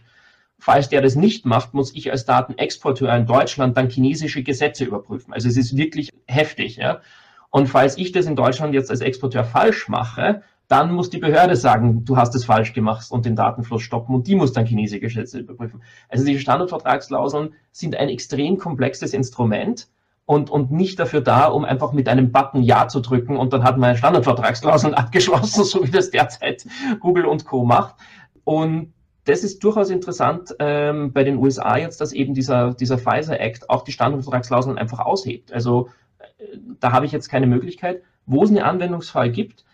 Falls 0.59 0.91
der 0.91 1.01
das 1.01 1.17
nicht 1.17 1.47
macht, 1.47 1.73
muss 1.73 1.95
ich 1.95 2.13
als 2.13 2.27
Datenexporteur 2.27 3.13
in 3.17 3.27
Deutschland 3.27 3.77
dann 3.77 3.89
chinesische 3.89 4.43
Gesetze 4.43 4.85
überprüfen. 4.85 5.33
Also 5.33 5.49
es 5.49 5.57
ist 5.57 5.77
wirklich 5.77 6.11
heftig. 6.27 6.77
Ja? 6.77 7.01
Und 7.49 7.67
falls 7.67 7.97
ich 7.97 8.13
das 8.13 8.27
in 8.27 8.37
Deutschland 8.37 8.75
jetzt 8.75 8.91
als 8.91 9.01
Exporteur 9.01 9.43
falsch 9.43 9.89
mache, 9.89 10.43
dann 10.71 10.93
muss 10.93 11.11
die 11.11 11.19
Behörde 11.19 11.57
sagen, 11.57 12.05
du 12.05 12.17
hast 12.17 12.33
es 12.37 12.45
falsch 12.45 12.73
gemacht 12.75 13.11
und 13.11 13.27
den 13.27 13.35
Datenfluss 13.35 13.83
stoppen 13.83 14.15
und 14.15 14.29
die 14.29 14.37
muss 14.37 14.53
dann 14.53 14.67
chinesische 14.67 15.01
Gesetze 15.01 15.41
überprüfen. 15.41 15.83
Also 16.09 16.25
diese 16.25 16.39
Standardvertragsklauseln 16.39 17.55
sind 17.73 17.97
ein 17.97 18.09
extrem 18.09 18.57
komplexes 18.57 19.13
Instrument 19.13 19.89
und, 20.27 20.49
und 20.49 20.71
nicht 20.71 21.01
dafür 21.01 21.23
da, 21.23 21.47
um 21.47 21.65
einfach 21.65 21.93
mit 21.93 22.09
einem 22.09 22.31
Button 22.31 22.63
Ja 22.63 22.87
zu 22.87 23.01
drücken 23.01 23.37
und 23.37 23.53
dann 23.53 23.65
hat 23.65 23.79
man 23.79 23.97
Standardvertragsklauseln 23.97 24.95
abgeschlossen, 24.95 25.65
so 25.65 25.85
wie 25.85 25.91
das 25.91 26.13
derzeit 26.13 26.65
Google 27.01 27.25
und 27.25 27.45
Co. 27.45 27.65
macht. 27.65 27.97
Und 28.45 28.95
das 29.25 29.43
ist 29.43 29.65
durchaus 29.65 29.91
interessant 29.91 30.55
ähm, 30.61 31.13
bei 31.13 31.25
den 31.25 31.39
USA 31.39 31.79
jetzt, 31.79 32.01
dass 32.01 32.13
eben 32.13 32.33
dieser, 32.33 32.75
dieser 32.75 32.97
Pfizer 32.97 33.41
Act 33.41 33.69
auch 33.69 33.83
die 33.83 33.93
Standardvertragsklauseln 33.93 34.79
einfach 34.79 35.01
aushebt. 35.01 35.53
Also 35.53 35.89
äh, 36.21 36.59
da 36.79 36.93
habe 36.93 37.07
ich 37.07 37.13
jetzt 37.13 37.29
keine 37.29 37.49
Möglichkeit. 37.49 38.03
Wo 38.27 38.45
es 38.45 38.51
einen 38.51 38.61
Anwendungsfall 38.61 39.33
gibt, 39.33 39.65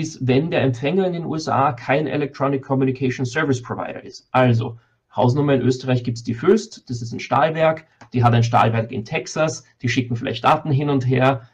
ist, 0.00 0.26
wenn 0.26 0.50
der 0.50 0.62
Empfänger 0.62 1.06
in 1.06 1.12
den 1.12 1.24
USA 1.24 1.72
kein 1.72 2.06
Electronic 2.06 2.62
Communication 2.62 3.26
Service 3.26 3.62
Provider 3.62 4.02
ist. 4.02 4.28
Also, 4.30 4.78
Hausnummer 5.14 5.54
in 5.54 5.62
Österreich 5.62 6.04
gibt 6.04 6.18
es 6.18 6.24
die 6.24 6.34
Föst, 6.34 6.88
das 6.90 7.00
ist 7.00 7.12
ein 7.12 7.20
Stahlwerk, 7.20 7.86
die 8.12 8.22
hat 8.22 8.34
ein 8.34 8.42
Stahlwerk 8.42 8.92
in 8.92 9.04
Texas, 9.04 9.64
die 9.80 9.88
schicken 9.88 10.14
vielleicht 10.14 10.44
Daten 10.44 10.70
hin 10.70 10.90
und 10.90 11.06
her. 11.06 11.48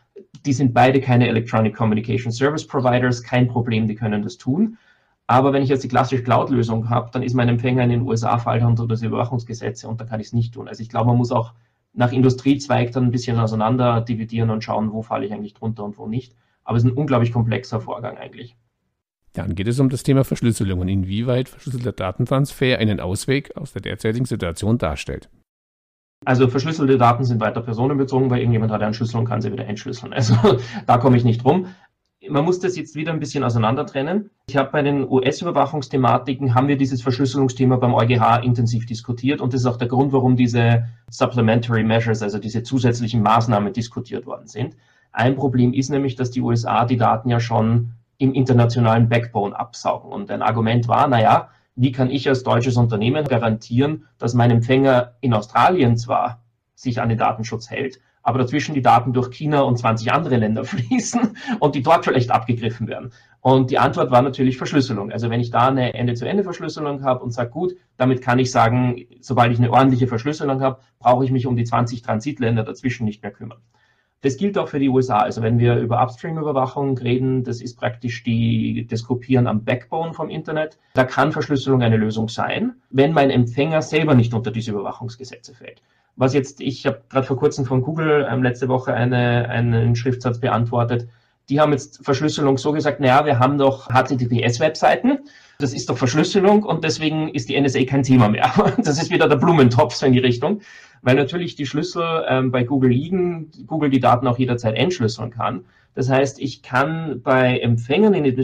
Die 0.45 0.53
sind 0.53 0.75
beide 0.75 1.01
keine 1.01 1.29
Electronic 1.29 1.75
Communication 1.75 2.33
Service 2.33 2.67
Providers, 2.67 3.23
kein 3.23 3.47
Problem, 3.47 3.87
die 3.87 3.95
können 3.95 4.23
das 4.23 4.37
tun. 4.37 4.77
Aber 5.29 5.53
wenn 5.53 5.63
ich 5.63 5.69
jetzt 5.69 5.85
die 5.85 5.89
klassische 5.89 6.23
Cloud-Lösung 6.23 6.91
habe, 6.91 7.11
dann 7.13 7.23
ist 7.23 7.35
mein 7.35 7.49
Empfänger 7.49 7.85
in 7.85 7.91
den 7.91 8.03
USA 8.03 8.39
fällt 8.39 8.65
unter 8.65 8.87
das 8.87 9.03
Überwachungsgesetze 9.03 9.89
und 9.89 10.01
dann 10.01 10.09
kann 10.09 10.21
ich 10.21 10.27
es 10.27 10.33
nicht 10.33 10.53
tun. 10.55 10.69
Also 10.69 10.83
ich 10.83 10.89
glaube, 10.89 11.07
man 11.07 11.17
muss 11.17 11.31
auch 11.31 11.55
nach 11.95 12.13
Industriezweig 12.13 12.93
dann 12.93 13.05
ein 13.05 13.11
bisschen 13.11 13.39
auseinander 13.39 14.01
dividieren 14.01 14.51
und 14.51 14.65
schauen, 14.65 14.93
wo 14.93 15.03
falle 15.03 15.27
ich 15.27 15.33
eigentlich 15.33 15.55
drunter 15.55 15.85
und 15.85 15.99
wo 15.99 16.07
nicht. 16.07 16.35
Aber 16.65 16.77
es 16.77 16.85
ist 16.85 16.91
ein 16.91 16.97
unglaublich 16.97 17.33
komplexer 17.33 17.81
Vorgang 17.81 18.17
eigentlich. 18.19 18.57
Dann 19.33 19.55
geht 19.55 19.69
es 19.69 19.81
um 19.81 19.89
das 19.89 20.03
Thema 20.03 20.25
Verschlüsselung 20.25 20.81
und 20.81 20.89
inwieweit 20.89 21.49
verschlüsselter 21.49 21.93
Datentransfer 21.93 22.79
einen 22.79 23.01
Ausweg 23.01 23.57
aus 23.57 23.73
der 23.73 23.83
derzeitigen 23.83 24.27
Situation 24.27 24.79
darstellt. 24.79 25.31
Also 26.25 26.49
verschlüsselte 26.49 26.99
Daten 26.99 27.25
sind 27.25 27.41
weiter 27.41 27.63
personenbezogen, 27.63 28.31
weil 28.31 28.39
irgendjemand 28.39 28.73
hat 28.73 28.83
einen 28.83 28.95
Schlüssel 28.95 29.19
und 29.19 29.25
kann 29.25 29.41
sie 29.41 29.53
wieder 29.53 29.67
entschlüsseln. 29.67 30.13
Also 30.23 30.37
da 30.87 30.99
komme 30.99 31.17
ich 31.17 31.25
nicht 31.25 31.45
rum. 31.45 31.67
Man 32.29 32.45
muss 32.45 32.61
das 32.61 32.77
jetzt 32.77 32.95
wieder 32.95 33.13
ein 33.13 33.19
bisschen 33.19 33.43
auseinander 33.43 33.85
trennen. 33.85 34.31
Ich 34.47 34.57
habe 34.57 34.71
bei 34.71 34.83
den 34.83 35.09
US-Überwachungsthematiken 35.11 36.55
haben 36.55 36.69
wir 36.69 36.77
dieses 36.77 37.03
Verschlüsselungsthema 37.03 37.77
beim 37.77 37.95
EuGH 37.95 38.45
intensiv 38.45 38.87
diskutiert 38.87 39.41
und 39.41 39.53
das 39.53 39.63
ist 39.63 39.67
auch 39.67 39.77
der 39.77 39.89
Grund, 39.89 40.13
warum 40.13 40.37
diese 40.37 40.87
Supplementary 41.11 41.83
Measures, 41.83 42.23
also 42.23 42.39
diese 42.39 42.63
zusätzlichen 42.63 43.23
Maßnahmen 43.23 43.73
diskutiert 43.73 44.25
worden 44.25 44.47
sind. 44.47 44.77
Ein 45.13 45.37
Problem 45.37 45.73
ist 45.73 45.91
nämlich, 45.91 46.17
dass 46.17 46.31
die 46.31 46.41
USA 46.41 46.85
die 46.85 46.97
Daten 46.97 47.29
ja 47.29 47.39
schon 47.39 47.93
im 48.19 48.35
internationalen 48.35 49.09
Backbone 49.09 49.59
absaugen. 49.59 50.11
Und 50.11 50.31
ein 50.31 50.43
Argument 50.43 50.89
war, 50.89 51.09
naja, 51.09 51.51
wie 51.75 51.93
kann 51.93 52.11
ich 52.11 52.29
als 52.29 52.43
deutsches 52.43 52.77
Unternehmen 52.77 53.27
garantieren, 53.27 54.07
dass 54.19 54.35
mein 54.35 54.51
Empfänger 54.51 55.15
in 55.21 55.35
Australien 55.35 55.97
zwar 55.97 56.43
sich 56.75 57.01
an 57.01 57.09
den 57.09 57.19
Datenschutz 57.19 57.71
hält, 57.71 58.01
aber 58.23 58.39
dazwischen 58.39 58.75
die 58.75 58.83
Daten 58.83 59.13
durch 59.13 59.31
China 59.31 59.63
und 59.63 59.79
20 59.79 60.13
andere 60.13 60.37
Länder 60.37 60.65
fließen 60.65 61.37
und 61.59 61.75
die 61.75 61.83
dort 61.83 62.05
vielleicht 62.05 62.31
abgegriffen 62.31 62.87
werden. 62.89 63.13
Und 63.41 63.71
die 63.71 63.79
Antwort 63.79 64.11
war 64.11 64.23
natürlich 64.23 64.57
Verschlüsselung. 64.57 65.11
Also 65.11 65.29
wenn 65.29 65.41
ich 65.41 65.51
da 65.51 65.69
eine 65.69 65.95
Ende-zu-Ende-Verschlüsselung 65.95 67.03
habe 67.03 67.25
und 67.25 67.33
sage, 67.33 67.51
gut, 67.51 67.75
damit 67.97 68.23
kann 68.23 68.39
ich 68.39 68.53
sagen, 68.53 69.05
sobald 69.21 69.53
ich 69.53 69.59
eine 69.59 69.73
ordentliche 69.73 70.07
Verschlüsselung 70.07 70.61
habe, 70.61 70.81
brauche 71.01 71.25
ich 71.25 71.33
mich 71.33 71.47
um 71.47 71.57
die 71.57 71.65
20 71.65 72.03
Transitländer 72.03 72.63
dazwischen 72.63 73.05
nicht 73.05 73.23
mehr 73.23 73.33
kümmern. 73.33 73.59
Das 74.23 74.37
gilt 74.37 74.57
auch 74.57 74.69
für 74.69 74.79
die 74.79 74.89
USA. 74.89 75.19
Also 75.19 75.43
wenn 75.43 75.59
wir 75.59 75.77
über 75.77 76.01
Upstream-Überwachung 76.01 76.97
reden, 76.97 77.43
das 77.43 77.61
ist 77.61 77.77
praktisch 77.77 78.23
die, 78.23 78.87
das 78.89 79.03
Kopieren 79.03 79.49
am 79.49 79.65
Backbone 79.65 80.15
vom 80.15 80.31
Internet. 80.31 80.79
Da 80.95 81.05
kann 81.05 81.33
Verschlüsselung 81.33 81.83
eine 81.83 81.97
Lösung 81.97 82.29
sein, 82.29 82.77
wenn 82.91 83.13
mein 83.13 83.31
Empfänger 83.31 83.83
selber 83.83 84.15
nicht 84.15 84.33
unter 84.33 84.53
diese 84.53 84.71
Überwachungsgesetze 84.71 85.55
fällt. 85.55 85.83
Was 86.15 86.35
jetzt, 86.35 86.61
ich 86.61 86.87
habe 86.87 87.03
gerade 87.09 87.27
vor 87.27 87.37
kurzem 87.37 87.65
von 87.65 87.83
Google 87.83 88.27
ähm, 88.31 88.43
letzte 88.45 88.69
Woche 88.69 88.95
eine, 88.95 89.49
einen 89.49 89.97
Schriftsatz 89.97 90.39
beantwortet. 90.39 91.09
Die 91.49 91.59
haben 91.59 91.73
jetzt 91.73 92.05
Verschlüsselung 92.05 92.59
so 92.59 92.73
gesagt, 92.73 93.01
naja, 93.01 93.27
wir 93.27 93.41
haben 93.41 93.59
doch 93.59 93.89
HTTPS-Webseiten. 93.89 95.19
Das 95.63 95.73
ist 95.73 95.89
doch 95.89 95.97
Verschlüsselung 95.97 96.65
und 96.65 96.83
deswegen 96.83 97.29
ist 97.29 97.49
die 97.49 97.61
NSA 97.61 97.85
kein 97.85 98.03
Thema 98.03 98.29
mehr. 98.29 98.53
Das 98.79 99.01
ist 99.01 99.11
wieder 99.11 99.29
der 99.29 99.37
Blumentopf 99.37 99.95
so 99.95 100.07
in 100.07 100.13
die 100.13 100.19
Richtung, 100.19 100.61
weil 101.03 101.15
natürlich 101.15 101.55
die 101.55 101.67
Schlüssel 101.67 102.25
ähm, 102.29 102.51
bei 102.51 102.65
Google 102.65 102.91
liegen, 102.91 103.51
Google 103.67 103.91
die 103.91 104.01
Daten 104.01 104.27
auch 104.27 104.39
jederzeit 104.39 104.77
entschlüsseln 104.77 105.31
kann. 105.31 105.65
Das 105.95 106.09
heißt, 106.09 106.41
ich 106.41 106.63
kann 106.63 107.21
bei 107.23 107.59
Empfängern 107.59 108.15
in 108.15 108.25
den 108.25 108.37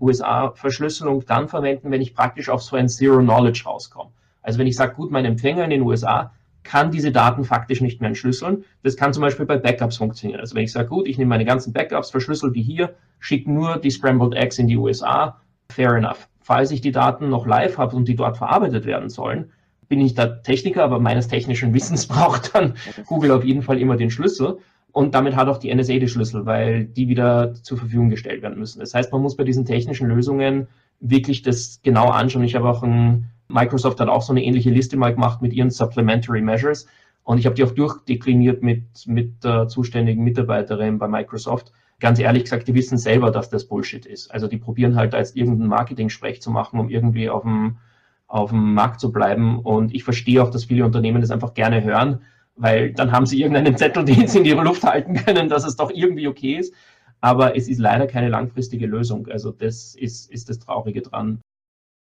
USA 0.00 0.50
Verschlüsselung 0.54 1.24
dann 1.26 1.48
verwenden, 1.48 1.90
wenn 1.90 2.00
ich 2.00 2.14
praktisch 2.14 2.48
auf 2.48 2.62
so 2.62 2.76
ein 2.76 2.88
Zero 2.88 3.18
Knowledge 3.18 3.62
rauskomme. 3.66 4.10
Also 4.42 4.58
wenn 4.58 4.66
ich 4.66 4.76
sage, 4.76 4.94
gut, 4.94 5.10
mein 5.10 5.24
Empfänger 5.24 5.64
in 5.64 5.70
den 5.70 5.82
USA 5.82 6.32
kann 6.64 6.90
diese 6.90 7.12
Daten 7.12 7.44
faktisch 7.44 7.82
nicht 7.82 8.00
mehr 8.00 8.08
entschlüsseln. 8.08 8.64
Das 8.82 8.96
kann 8.96 9.12
zum 9.12 9.20
Beispiel 9.20 9.46
bei 9.46 9.58
Backups 9.58 9.98
funktionieren. 9.98 10.40
Also 10.40 10.56
wenn 10.56 10.64
ich 10.64 10.72
sage, 10.72 10.88
gut, 10.88 11.06
ich 11.06 11.18
nehme 11.18 11.28
meine 11.28 11.44
ganzen 11.44 11.72
Backups, 11.72 12.10
verschlüssel 12.10 12.52
die 12.52 12.62
hier, 12.62 12.94
schicke 13.20 13.52
nur 13.52 13.76
die 13.76 13.90
Scrambled 13.90 14.34
Eggs 14.34 14.58
in 14.58 14.66
die 14.66 14.78
USA, 14.78 15.40
fair 15.68 15.94
enough. 15.94 16.26
Falls 16.44 16.70
ich 16.70 16.82
die 16.82 16.92
Daten 16.92 17.30
noch 17.30 17.46
live 17.46 17.78
habe 17.78 17.96
und 17.96 18.06
die 18.06 18.16
dort 18.16 18.36
verarbeitet 18.36 18.84
werden 18.84 19.08
sollen, 19.08 19.50
bin 19.88 20.02
ich 20.02 20.12
da 20.12 20.26
Techniker, 20.26 20.84
aber 20.84 21.00
meines 21.00 21.26
technischen 21.26 21.72
Wissens 21.72 22.06
braucht 22.08 22.54
dann 22.54 22.74
Google 23.06 23.30
auf 23.30 23.44
jeden 23.44 23.62
Fall 23.62 23.80
immer 23.80 23.96
den 23.96 24.10
Schlüssel. 24.10 24.58
Und 24.92 25.14
damit 25.14 25.36
hat 25.36 25.48
auch 25.48 25.56
die 25.56 25.74
NSA 25.74 25.94
die 25.94 26.06
Schlüssel, 26.06 26.44
weil 26.44 26.84
die 26.84 27.08
wieder 27.08 27.54
zur 27.54 27.78
Verfügung 27.78 28.10
gestellt 28.10 28.42
werden 28.42 28.58
müssen. 28.58 28.80
Das 28.80 28.92
heißt, 28.92 29.10
man 29.10 29.22
muss 29.22 29.36
bei 29.36 29.44
diesen 29.44 29.64
technischen 29.64 30.06
Lösungen 30.06 30.68
wirklich 31.00 31.40
das 31.40 31.80
genau 31.82 32.10
anschauen. 32.10 32.44
Ich 32.44 32.54
habe 32.54 32.68
auch 32.68 32.82
ein 32.82 33.30
Microsoft 33.48 33.98
hat 34.00 34.08
auch 34.08 34.22
so 34.22 34.34
eine 34.34 34.44
ähnliche 34.44 34.70
Liste 34.70 34.98
mal 34.98 35.14
gemacht 35.14 35.40
mit 35.40 35.54
ihren 35.54 35.70
Supplementary 35.70 36.42
Measures. 36.42 36.86
Und 37.22 37.38
ich 37.38 37.46
habe 37.46 37.54
die 37.54 37.64
auch 37.64 37.70
durchdekliniert 37.70 38.62
mit, 38.62 38.84
mit 39.06 39.42
der 39.42 39.68
zuständigen 39.68 40.22
Mitarbeiterin 40.22 40.98
bei 40.98 41.08
Microsoft. 41.08 41.72
Ganz 42.04 42.18
ehrlich 42.18 42.42
gesagt, 42.42 42.68
die 42.68 42.74
wissen 42.74 42.98
selber, 42.98 43.30
dass 43.30 43.48
das 43.48 43.64
Bullshit 43.64 44.04
ist. 44.04 44.30
Also 44.30 44.46
die 44.46 44.58
probieren 44.58 44.94
halt 44.94 45.14
als 45.14 45.34
irgendeinen 45.34 45.70
Marketing-Sprech 45.70 46.42
zu 46.42 46.50
machen, 46.50 46.78
um 46.78 46.90
irgendwie 46.90 47.30
auf 47.30 47.44
dem, 47.44 47.78
auf 48.26 48.50
dem 48.50 48.74
Markt 48.74 49.00
zu 49.00 49.10
bleiben. 49.10 49.58
Und 49.60 49.94
ich 49.94 50.04
verstehe 50.04 50.42
auch, 50.42 50.50
dass 50.50 50.66
viele 50.66 50.84
Unternehmen 50.84 51.22
das 51.22 51.30
einfach 51.30 51.54
gerne 51.54 51.82
hören, 51.82 52.20
weil 52.56 52.92
dann 52.92 53.10
haben 53.10 53.24
sie 53.24 53.40
irgendeinen 53.40 53.78
Zettel, 53.78 54.04
den 54.04 54.28
sie 54.28 54.40
in 54.40 54.44
ihre 54.44 54.62
Luft 54.62 54.82
halten 54.82 55.14
können, 55.14 55.48
dass 55.48 55.64
es 55.64 55.76
doch 55.76 55.90
irgendwie 55.90 56.28
okay 56.28 56.56
ist. 56.56 56.74
Aber 57.22 57.56
es 57.56 57.68
ist 57.68 57.78
leider 57.78 58.06
keine 58.06 58.28
langfristige 58.28 58.84
Lösung. 58.84 59.26
Also 59.28 59.50
das 59.50 59.94
ist, 59.94 60.30
ist 60.30 60.50
das 60.50 60.58
Traurige 60.58 61.00
dran. 61.00 61.40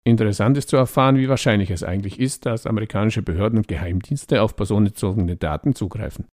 Interessant 0.02 0.58
ist 0.58 0.70
zu 0.70 0.76
erfahren, 0.76 1.18
wie 1.18 1.28
wahrscheinlich 1.28 1.70
es 1.70 1.84
eigentlich 1.84 2.18
ist, 2.18 2.46
dass 2.46 2.66
amerikanische 2.66 3.22
Behörden 3.22 3.58
und 3.58 3.68
Geheimdienste 3.68 4.42
auf 4.42 4.56
personenbezogene 4.56 5.36
Daten 5.36 5.76
zugreifen. 5.76 6.26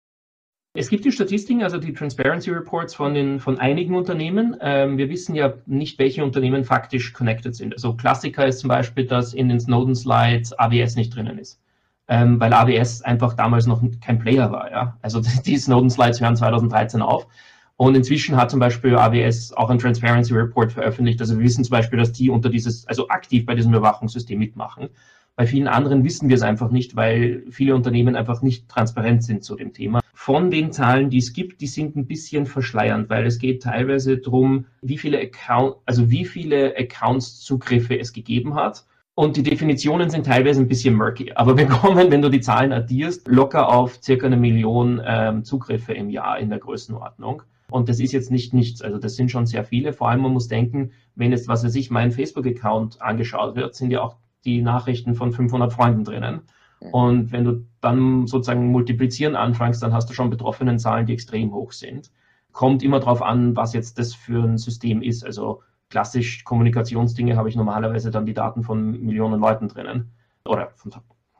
Es 0.74 0.88
gibt 0.88 1.04
die 1.04 1.12
Statistiken, 1.12 1.63
also 1.63 1.78
die 1.78 1.92
Transparency 1.92 2.50
Reports 2.50 2.96
von, 2.96 3.13
den, 3.13 3.42
von 3.42 3.60
einigen 3.60 3.94
Unternehmen. 3.94 4.56
Ähm, 4.62 4.98
wir 4.98 5.10
wissen 5.10 5.36
ja 5.36 5.54
nicht, 5.66 6.00
welche 6.00 6.24
Unternehmen 6.24 6.63
faktisch 6.63 7.12
connected 7.12 7.54
sind. 7.56 7.74
Also 7.74 7.94
Klassiker 7.94 8.48
ist 8.48 8.60
zum 8.60 8.70
Beispiel, 8.70 9.06
dass 9.06 9.34
in 9.34 9.50
den 9.50 9.60
Snowden 9.60 9.96
Slides 9.96 10.58
AWS 10.58 10.96
nicht 10.96 11.13
drinnen 11.13 11.38
ist. 11.40 11.60
Ähm, 12.08 12.40
weil 12.40 12.54
AWS 12.54 13.01
einfach 13.01 13.34
damals 13.34 13.68
noch 13.68 13.84
kein 14.00 14.20
Player 14.20 14.50
war. 14.50 14.72
Ja? 14.72 14.98
Also 15.01 15.22
die 15.46 15.58
Snowden 15.58 15.90
Slides 15.90 16.22
hören 16.22 16.38
2013 16.38 17.01
auf. 17.01 17.28
Und 17.75 17.96
inzwischen 17.96 18.38
hat 18.38 18.50
zum 18.50 18.62
Beispiel 18.62 18.96
AWS 18.96 19.51
auch 19.51 19.70
einen 19.70 19.80
Transparency 19.80 20.34
Report 20.34 20.72
veröffentlicht. 20.72 21.20
Also 21.20 21.38
wir 21.38 21.44
wissen 21.44 21.66
zum 21.66 21.72
Beispiel, 21.72 22.00
dass 22.00 22.13
die 22.13 22.30
unter 22.30 22.48
dieses, 22.50 22.88
also 22.88 23.10
aktiv 23.10 23.46
bei 23.46 23.56
diesem 23.56 23.74
Überwachungssystem 23.74 24.40
mitmachen. 24.40 24.88
Bei 25.36 25.46
vielen 25.46 25.68
anderen 25.68 26.06
wissen 26.06 26.30
wir 26.30 26.36
es 26.36 26.44
einfach 26.44 26.72
nicht, 26.72 26.96
weil 26.96 27.44
viele 27.50 27.75
Unternehmen 27.75 28.16
einfach 28.16 28.42
nicht 28.42 28.70
transparent 28.70 29.24
sind 29.24 29.44
zu 29.44 29.56
dem 29.56 29.74
Thema. 29.74 30.00
Von 30.24 30.51
den 30.51 30.72
Zahlen, 30.72 31.10
die 31.10 31.18
es 31.18 31.34
gibt, 31.34 31.62
die 31.62 31.68
sind 31.68 31.96
ein 31.96 32.06
bisschen 32.06 32.46
verschleiernd, 32.46 33.10
weil 33.10 33.25
es 33.25 33.40
geht 33.40 33.63
teilweise 33.63 34.20
darum, 34.20 34.68
wie 34.84 35.00
viele 35.00 35.20
Account, 35.20 35.78
also 35.88 36.12
wie 36.12 36.25
viele 36.25 36.78
Accounts-Zugriffe 36.78 38.00
es 38.00 38.13
gegeben 38.13 38.54
hat. 38.54 38.86
Und 39.16 39.36
die 39.36 39.42
Definitionen 39.42 40.12
sind 40.12 40.28
teilweise 40.28 40.62
ein 40.62 40.68
bisschen 40.68 40.94
murky. 40.94 41.32
Aber 41.34 41.58
wir 41.58 41.66
kommen, 41.82 42.12
wenn 42.12 42.22
du 42.22 42.30
die 42.30 42.40
Zahlen 42.40 42.72
addierst, 42.72 43.28
locker 43.28 43.70
auf 43.70 43.98
circa 44.00 44.28
eine 44.28 44.38
Million 44.38 45.01
ähm, 45.04 45.44
Zugriffe 45.44 45.94
im 45.94 46.12
Jahr 46.12 46.38
in 46.38 46.51
der 46.51 46.60
Größenordnung. 46.60 47.42
Und 47.72 47.90
das 47.90 48.00
ist 48.00 48.12
jetzt 48.12 48.30
nicht 48.30 48.54
nichts. 48.54 48.84
Also 48.84 49.00
das 49.00 49.16
sind 49.16 49.32
schon 49.32 49.48
sehr 49.48 49.63
viele. 49.63 49.92
Vor 49.92 50.08
allem 50.08 50.22
man 50.22 50.34
muss 50.34 50.48
denken, 50.48 50.92
wenn 51.16 51.32
jetzt, 51.32 51.48
was 51.48 51.63
weiß 51.63 51.74
ich, 51.74 51.90
mein 51.90 52.12
Facebook-Account 52.12 53.01
angeschaut 53.01 53.56
wird, 53.56 53.74
sind 53.74 53.90
ja 53.90 54.04
auch 54.04 54.18
die 54.46 54.62
Nachrichten 54.62 55.16
von 55.16 55.32
500 55.32 55.74
Freunden 55.74 56.04
drinnen. 56.04 56.42
Und 56.90 57.32
wenn 57.32 57.44
du 57.44 57.66
dann 57.80 58.26
sozusagen 58.28 58.72
multiplizieren 58.72 59.36
anfängst, 59.36 59.84
dann 59.84 59.94
hast 59.94 60.10
du 60.10 60.14
schon 60.14 60.30
betroffenen 60.30 60.80
Zahlen, 60.80 61.06
die 61.06 61.14
extrem 61.14 61.54
hoch 61.54 61.72
sind. 61.72 62.12
Kommt 62.52 62.82
immer 62.82 63.00
darauf 63.00 63.22
an, 63.22 63.56
was 63.56 63.74
jetzt 63.74 64.00
das 64.00 64.14
für 64.14 64.44
ein 64.44 64.58
System 64.58 65.02
ist. 65.02 65.24
Also 65.24 65.62
klassisch 65.90 66.44
Kommunikationsdinge 66.44 67.36
habe 67.36 67.50
ich 67.50 67.56
normalerweise 67.56 68.10
dann 68.10 68.26
die 68.26 68.34
Daten 68.34 68.64
von 68.64 69.00
Millionen 69.04 69.40
Leuten 69.40 69.68
drinnen 69.68 70.12
oder 70.44 70.72
von 70.76 70.92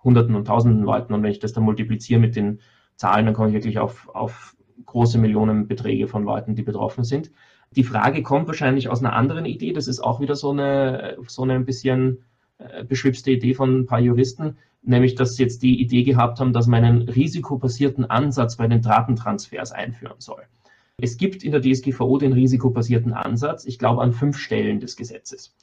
Hunderten 0.04 0.36
und 0.36 0.46
Tausenden 0.46 0.84
Leuten. 0.84 1.14
Und 1.14 1.24
wenn 1.24 1.32
ich 1.32 1.40
das 1.40 1.54
dann 1.54 1.64
multipliziere 1.64 2.20
mit 2.20 2.36
den 2.36 2.60
Zahlen, 2.96 3.26
dann 3.26 3.34
komme 3.34 3.50
ich 3.50 3.56
wirklich 3.56 3.80
auf, 3.80 4.10
auf 4.10 4.56
große 4.86 5.18
Millionenbeträge 5.18 6.08
von 6.08 6.24
Leuten, 6.24 6.56
die 6.56 6.64
betroffen 6.64 7.04
sind. 7.04 7.32
Die 7.72 7.84
Frage 7.84 8.22
kommt 8.22 8.48
wahrscheinlich 8.48 8.90
aus 8.90 9.00
einer 9.00 9.14
anderen 9.14 9.46
Idee. 9.46 9.74
Das 9.74 9.88
ist 9.88 10.02
auch 10.02 10.20
wieder 10.20 10.36
so 10.36 10.52
eine, 10.52 11.18
so 11.28 11.44
eine 11.44 11.54
ein 11.54 11.66
bisschen 11.66 12.26
beschwipste 12.88 13.32
Idee 13.32 13.54
von 13.54 13.82
ein 13.82 13.86
paar 13.86 14.00
Juristen, 14.00 14.58
nämlich 14.84 15.16
dass 15.16 15.36
sie 15.36 15.44
jetzt 15.44 15.62
die 15.64 15.82
Idee 15.82 16.04
gehabt 16.04 16.40
haben, 16.40 16.54
dass 16.54 16.68
man 16.68 16.84
einen 16.84 17.02
risikobasierten 17.10 18.10
Ansatz 18.10 18.58
bei 18.58 18.68
den 18.68 18.82
Datentransfers 18.82 19.72
einführen 19.72 20.16
soll. 20.20 20.44
Es 20.98 21.18
gibt 21.18 21.44
in 21.44 21.52
der 21.52 21.62
DSGVO 21.62 22.18
den 22.18 22.34
risikobasierten 22.34 23.14
Ansatz, 23.14 23.66
ich 23.66 23.80
glaube 23.80 24.02
an 24.02 24.14
fünf 24.14 24.38
Stellen 24.38 24.80
des 24.80 24.96
Gesetzes. 24.96 25.56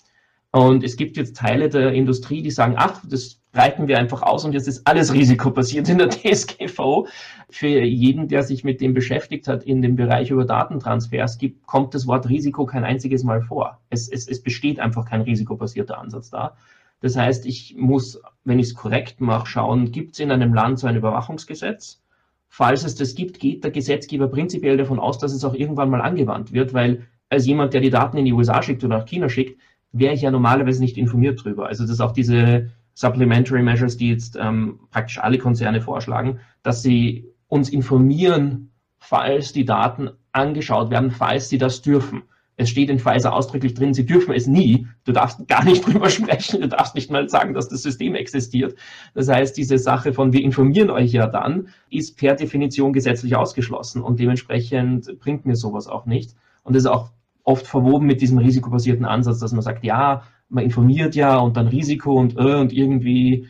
Und 0.50 0.82
es 0.82 0.96
gibt 0.96 1.16
jetzt 1.16 1.36
Teile 1.36 1.68
der 1.68 1.92
Industrie, 1.92 2.42
die 2.42 2.50
sagen, 2.50 2.74
ach, 2.76 3.02
das 3.06 3.38
breiten 3.52 3.86
wir 3.86 3.98
einfach 3.98 4.22
aus 4.22 4.44
und 4.44 4.52
jetzt 4.54 4.66
ist 4.66 4.86
alles 4.86 5.12
risikobasiert 5.12 5.88
in 5.88 5.98
der 5.98 6.08
DSGVO. 6.08 7.06
Für 7.50 7.66
jeden, 7.68 8.28
der 8.28 8.42
sich 8.42 8.64
mit 8.64 8.80
dem 8.80 8.94
beschäftigt 8.94 9.46
hat 9.46 9.62
in 9.64 9.82
dem 9.82 9.96
Bereich 9.96 10.30
über 10.30 10.44
Datentransfers, 10.44 11.38
gibt, 11.38 11.66
kommt 11.66 11.94
das 11.94 12.06
Wort 12.06 12.28
Risiko 12.28 12.64
kein 12.64 12.84
einziges 12.84 13.24
Mal 13.24 13.42
vor. 13.42 13.78
Es, 13.90 14.08
es, 14.08 14.26
es 14.26 14.42
besteht 14.42 14.80
einfach 14.80 15.04
kein 15.04 15.20
risikobasierter 15.20 15.98
Ansatz 15.98 16.30
da. 16.30 16.56
Das 17.00 17.16
heißt, 17.16 17.46
ich 17.46 17.76
muss, 17.76 18.20
wenn 18.44 18.58
ich 18.58 18.68
es 18.68 18.74
korrekt 18.74 19.20
mache, 19.20 19.46
schauen, 19.46 19.92
gibt 19.92 20.14
es 20.14 20.20
in 20.20 20.32
einem 20.32 20.52
Land 20.52 20.78
so 20.78 20.86
ein 20.86 20.96
Überwachungsgesetz? 20.96 22.02
Falls 22.48 22.84
es 22.84 22.94
das 22.94 23.14
gibt, 23.14 23.38
geht 23.38 23.62
der 23.62 23.70
Gesetzgeber 23.70 24.28
prinzipiell 24.28 24.76
davon 24.76 24.98
aus, 24.98 25.18
dass 25.18 25.32
es 25.32 25.44
auch 25.44 25.54
irgendwann 25.54 25.90
mal 25.90 26.00
angewandt 26.00 26.52
wird, 26.52 26.74
weil 26.74 27.06
als 27.28 27.46
jemand, 27.46 27.74
der 27.74 27.82
die 27.82 27.90
Daten 27.90 28.16
in 28.16 28.24
die 28.24 28.32
USA 28.32 28.62
schickt 28.62 28.82
oder 28.82 28.98
nach 28.98 29.06
China 29.06 29.28
schickt, 29.28 29.60
wäre 29.92 30.14
ich 30.14 30.22
ja 30.22 30.30
normalerweise 30.30 30.80
nicht 30.80 30.96
informiert 30.96 31.44
drüber. 31.44 31.66
Also 31.66 31.84
das 31.84 31.92
ist 31.92 32.00
auch 32.00 32.12
diese 32.12 32.70
Supplementary 32.94 33.62
Measures, 33.62 33.96
die 33.96 34.08
jetzt 34.08 34.36
ähm, 34.40 34.80
praktisch 34.90 35.18
alle 35.18 35.38
Konzerne 35.38 35.80
vorschlagen, 35.80 36.40
dass 36.62 36.82
sie 36.82 37.28
uns 37.46 37.68
informieren, 37.68 38.72
falls 38.98 39.52
die 39.52 39.64
Daten 39.64 40.10
angeschaut 40.32 40.90
werden, 40.90 41.10
falls 41.10 41.48
sie 41.48 41.58
das 41.58 41.82
dürfen. 41.82 42.22
Es 42.58 42.68
steht 42.68 42.90
in 42.90 42.98
Pfizer 42.98 43.32
ausdrücklich 43.32 43.74
drin, 43.74 43.94
sie 43.94 44.04
dürfen 44.04 44.34
es 44.34 44.48
nie. 44.48 44.88
Du 45.04 45.12
darfst 45.12 45.46
gar 45.46 45.64
nicht 45.64 45.82
drüber 45.86 46.10
sprechen, 46.10 46.60
du 46.60 46.68
darfst 46.68 46.94
nicht 46.94 47.10
mal 47.10 47.28
sagen, 47.28 47.54
dass 47.54 47.68
das 47.68 47.82
System 47.82 48.14
existiert. 48.16 48.74
Das 49.14 49.28
heißt, 49.28 49.56
diese 49.56 49.78
Sache 49.78 50.12
von 50.12 50.32
wir 50.32 50.42
informieren 50.42 50.90
euch 50.90 51.12
ja 51.12 51.28
dann, 51.28 51.68
ist 51.88 52.18
per 52.18 52.34
Definition 52.34 52.92
gesetzlich 52.92 53.36
ausgeschlossen 53.36 54.02
und 54.02 54.18
dementsprechend 54.18 55.18
bringt 55.20 55.46
mir 55.46 55.54
sowas 55.54 55.86
auch 55.86 56.04
nicht. 56.04 56.34
Und 56.64 56.74
das 56.74 56.82
ist 56.82 56.90
auch 56.90 57.10
oft 57.44 57.66
verwoben 57.66 58.06
mit 58.06 58.20
diesem 58.20 58.38
risikobasierten 58.38 59.06
Ansatz, 59.06 59.38
dass 59.38 59.52
man 59.52 59.62
sagt, 59.62 59.84
ja, 59.84 60.24
man 60.48 60.64
informiert 60.64 61.14
ja 61.14 61.38
und 61.38 61.56
dann 61.56 61.68
Risiko 61.68 62.14
und, 62.14 62.36
äh, 62.36 62.56
und 62.56 62.72
irgendwie 62.72 63.46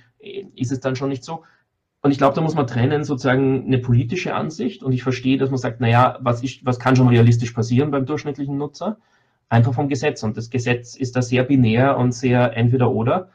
ist 0.55 0.71
es 0.71 0.81
dann 0.81 0.97
schon 0.97 1.09
nicht 1.09 1.25
so. 1.25 1.45
Und 2.09 2.13
ich 2.13 2.19
glaube, 2.19 2.35
da 2.35 2.41
muss 2.41 2.55
man 2.55 2.67
trennen 2.67 3.05
sozusagen 3.05 3.67
eine 3.67 3.77
politische 3.77 4.35
Ansicht 4.35 4.83
und 4.83 4.93
ich 4.93 5.03
verstehe, 5.03 5.37
dass 5.37 5.51
man 5.51 5.59
sagt, 5.59 5.83
naja, 5.83 6.17
was, 6.23 6.43
ist, 6.43 6.65
was 6.65 6.79
kann 6.79 6.97
schon 6.97 7.09
realistisch 7.09 7.51
passieren 7.51 7.91
beim 7.91 8.07
durchschnittlichen 8.07 8.57
Nutzer? 8.57 8.97
Einfach 9.51 9.75
vom 9.75 9.91
Gesetz. 9.91 10.23
Und 10.23 10.39
das 10.39 10.49
Gesetz 10.49 10.97
ist 10.97 11.17
da 11.17 11.21
sehr 11.21 11.45
binär 11.45 11.99
und 11.99 12.13
sehr 12.13 12.57
entweder 12.57 12.91
oder. 12.93 13.29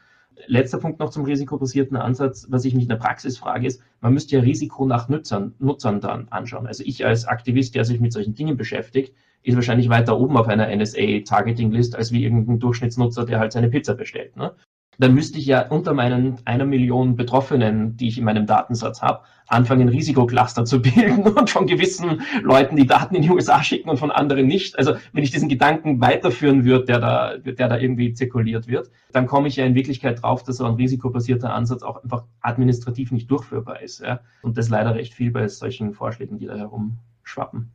Letzter 0.48 0.80
Punkt 0.80 1.00
noch 1.00 1.12
zum 1.12 1.24
risikobasierten 1.24 1.98
Ansatz, 1.98 2.48
was 2.50 2.66
ich 2.66 2.74
mich 2.74 2.86
in 2.86 2.90
der 2.90 2.96
Praxis 2.96 3.38
frage, 3.38 3.68
ist, 3.68 3.84
man 4.02 4.12
müsste 4.12 4.38
ja 4.38 4.42
Risiko 4.42 4.88
nach 4.88 5.08
Nutzern, 5.08 5.54
Nutzern 5.60 6.02
dann 6.02 6.30
anschauen. 6.30 6.66
Also 6.66 6.84
ich 6.84 7.06
als 7.06 7.26
Aktivist, 7.26 7.76
der 7.76 7.86
sich 7.86 8.00
mit 8.00 8.12
solchen 8.12 8.34
Dingen 8.34 8.58
beschäftigt, 8.58 9.14
ist 9.44 9.54
wahrscheinlich 9.54 9.90
weiter 9.90 10.20
oben 10.20 10.36
auf 10.36 10.48
einer 10.48 10.76
NSA-Targeting-List 10.76 11.96
als 11.96 12.12
wie 12.12 12.24
irgendein 12.24 12.58
Durchschnittsnutzer, 12.58 13.24
der 13.24 13.38
halt 13.38 13.52
seine 13.52 13.70
Pizza 13.70 13.94
bestellt. 13.94 14.36
Ne? 14.36 14.56
Dann 15.00 15.14
müsste 15.14 15.40
ich 15.40 15.46
ja 15.46 15.68
unter 15.68 15.94
meinen 15.94 16.38
einer 16.46 16.66
Million 16.66 17.16
Betroffenen, 17.16 17.98
die 17.98 18.08
ich 18.08 18.18
in 18.18 18.24
meinem 18.24 18.46
Datensatz 18.46 19.02
habe, 19.02 19.22
anfangen, 19.48 19.90
Risikocluster 19.90 20.66
zu 20.66 20.82
bilden 20.82 21.28
und 21.28 21.50
von 21.50 21.68
gewissen 21.68 22.22
Leuten 22.42 22.76
die 22.76 22.86
Daten 22.86 23.16
in 23.16 23.22
die 23.22 23.30
USA 23.30 23.64
schicken 23.64 23.90
und 23.90 23.98
von 23.98 24.12
anderen 24.12 24.48
nicht. 24.48 24.78
Also 24.78 24.96
wenn 25.12 25.24
ich 25.24 25.32
diesen 25.32 25.50
Gedanken 25.50 26.02
weiterführen 26.02 26.66
würde, 26.66 26.86
der 26.86 27.00
da, 27.00 27.38
der 27.38 27.70
da 27.70 27.78
irgendwie 27.78 28.14
zirkuliert 28.14 28.68
wird, 28.68 28.90
dann 29.12 29.28
komme 29.28 29.48
ich 29.48 29.56
ja 29.56 29.66
in 29.66 29.76
Wirklichkeit 29.76 30.22
drauf, 30.22 30.44
dass 30.44 30.58
so 30.58 30.66
ein 30.66 30.76
risikobasierter 30.76 31.54
Ansatz 31.54 31.84
auch 31.84 32.04
einfach 32.04 32.26
administrativ 32.42 33.12
nicht 33.12 33.30
durchführbar 33.30 33.82
ist. 33.82 34.02
Ja? 34.02 34.22
Und 34.42 34.58
das 34.58 34.70
leider 34.70 34.96
recht 34.96 35.14
viel 35.14 35.32
bei 35.32 35.48
solchen 35.48 35.94
Vorschlägen, 35.94 36.38
die 36.38 36.48
da 36.48 36.56
herumschwappen. 36.56 37.72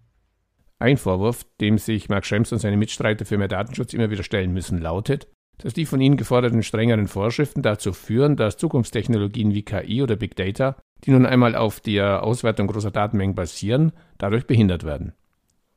Ein 0.80 0.96
Vorwurf, 0.96 1.44
dem 1.60 1.76
sich 1.76 2.08
Mark 2.08 2.24
Schrems 2.24 2.52
und 2.52 2.60
seine 2.60 2.76
Mitstreiter 2.76 3.24
für 3.24 3.36
mehr 3.36 3.48
Datenschutz 3.48 3.94
immer 3.94 4.10
wieder 4.10 4.22
stellen 4.22 4.52
müssen, 4.52 4.80
lautet, 4.80 5.26
dass 5.58 5.74
die 5.74 5.86
von 5.86 6.00
Ihnen 6.00 6.16
geforderten 6.16 6.62
strengeren 6.62 7.08
Vorschriften 7.08 7.62
dazu 7.62 7.92
führen, 7.92 8.36
dass 8.36 8.56
Zukunftstechnologien 8.56 9.54
wie 9.54 9.62
KI 9.62 10.02
oder 10.02 10.16
Big 10.16 10.36
Data, 10.36 10.76
die 11.04 11.10
nun 11.10 11.26
einmal 11.26 11.54
auf 11.54 11.80
der 11.80 12.22
Auswertung 12.22 12.68
großer 12.68 12.90
Datenmengen 12.90 13.34
basieren, 13.34 13.92
dadurch 14.18 14.46
behindert 14.46 14.84
werden. 14.84 15.12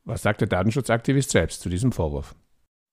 Was 0.03 0.21
sagt 0.21 0.41
der 0.41 0.47
Datenschutzaktivist 0.47 1.29
selbst 1.29 1.61
zu 1.61 1.69
diesem 1.69 1.91
Vorwurf? 1.91 2.35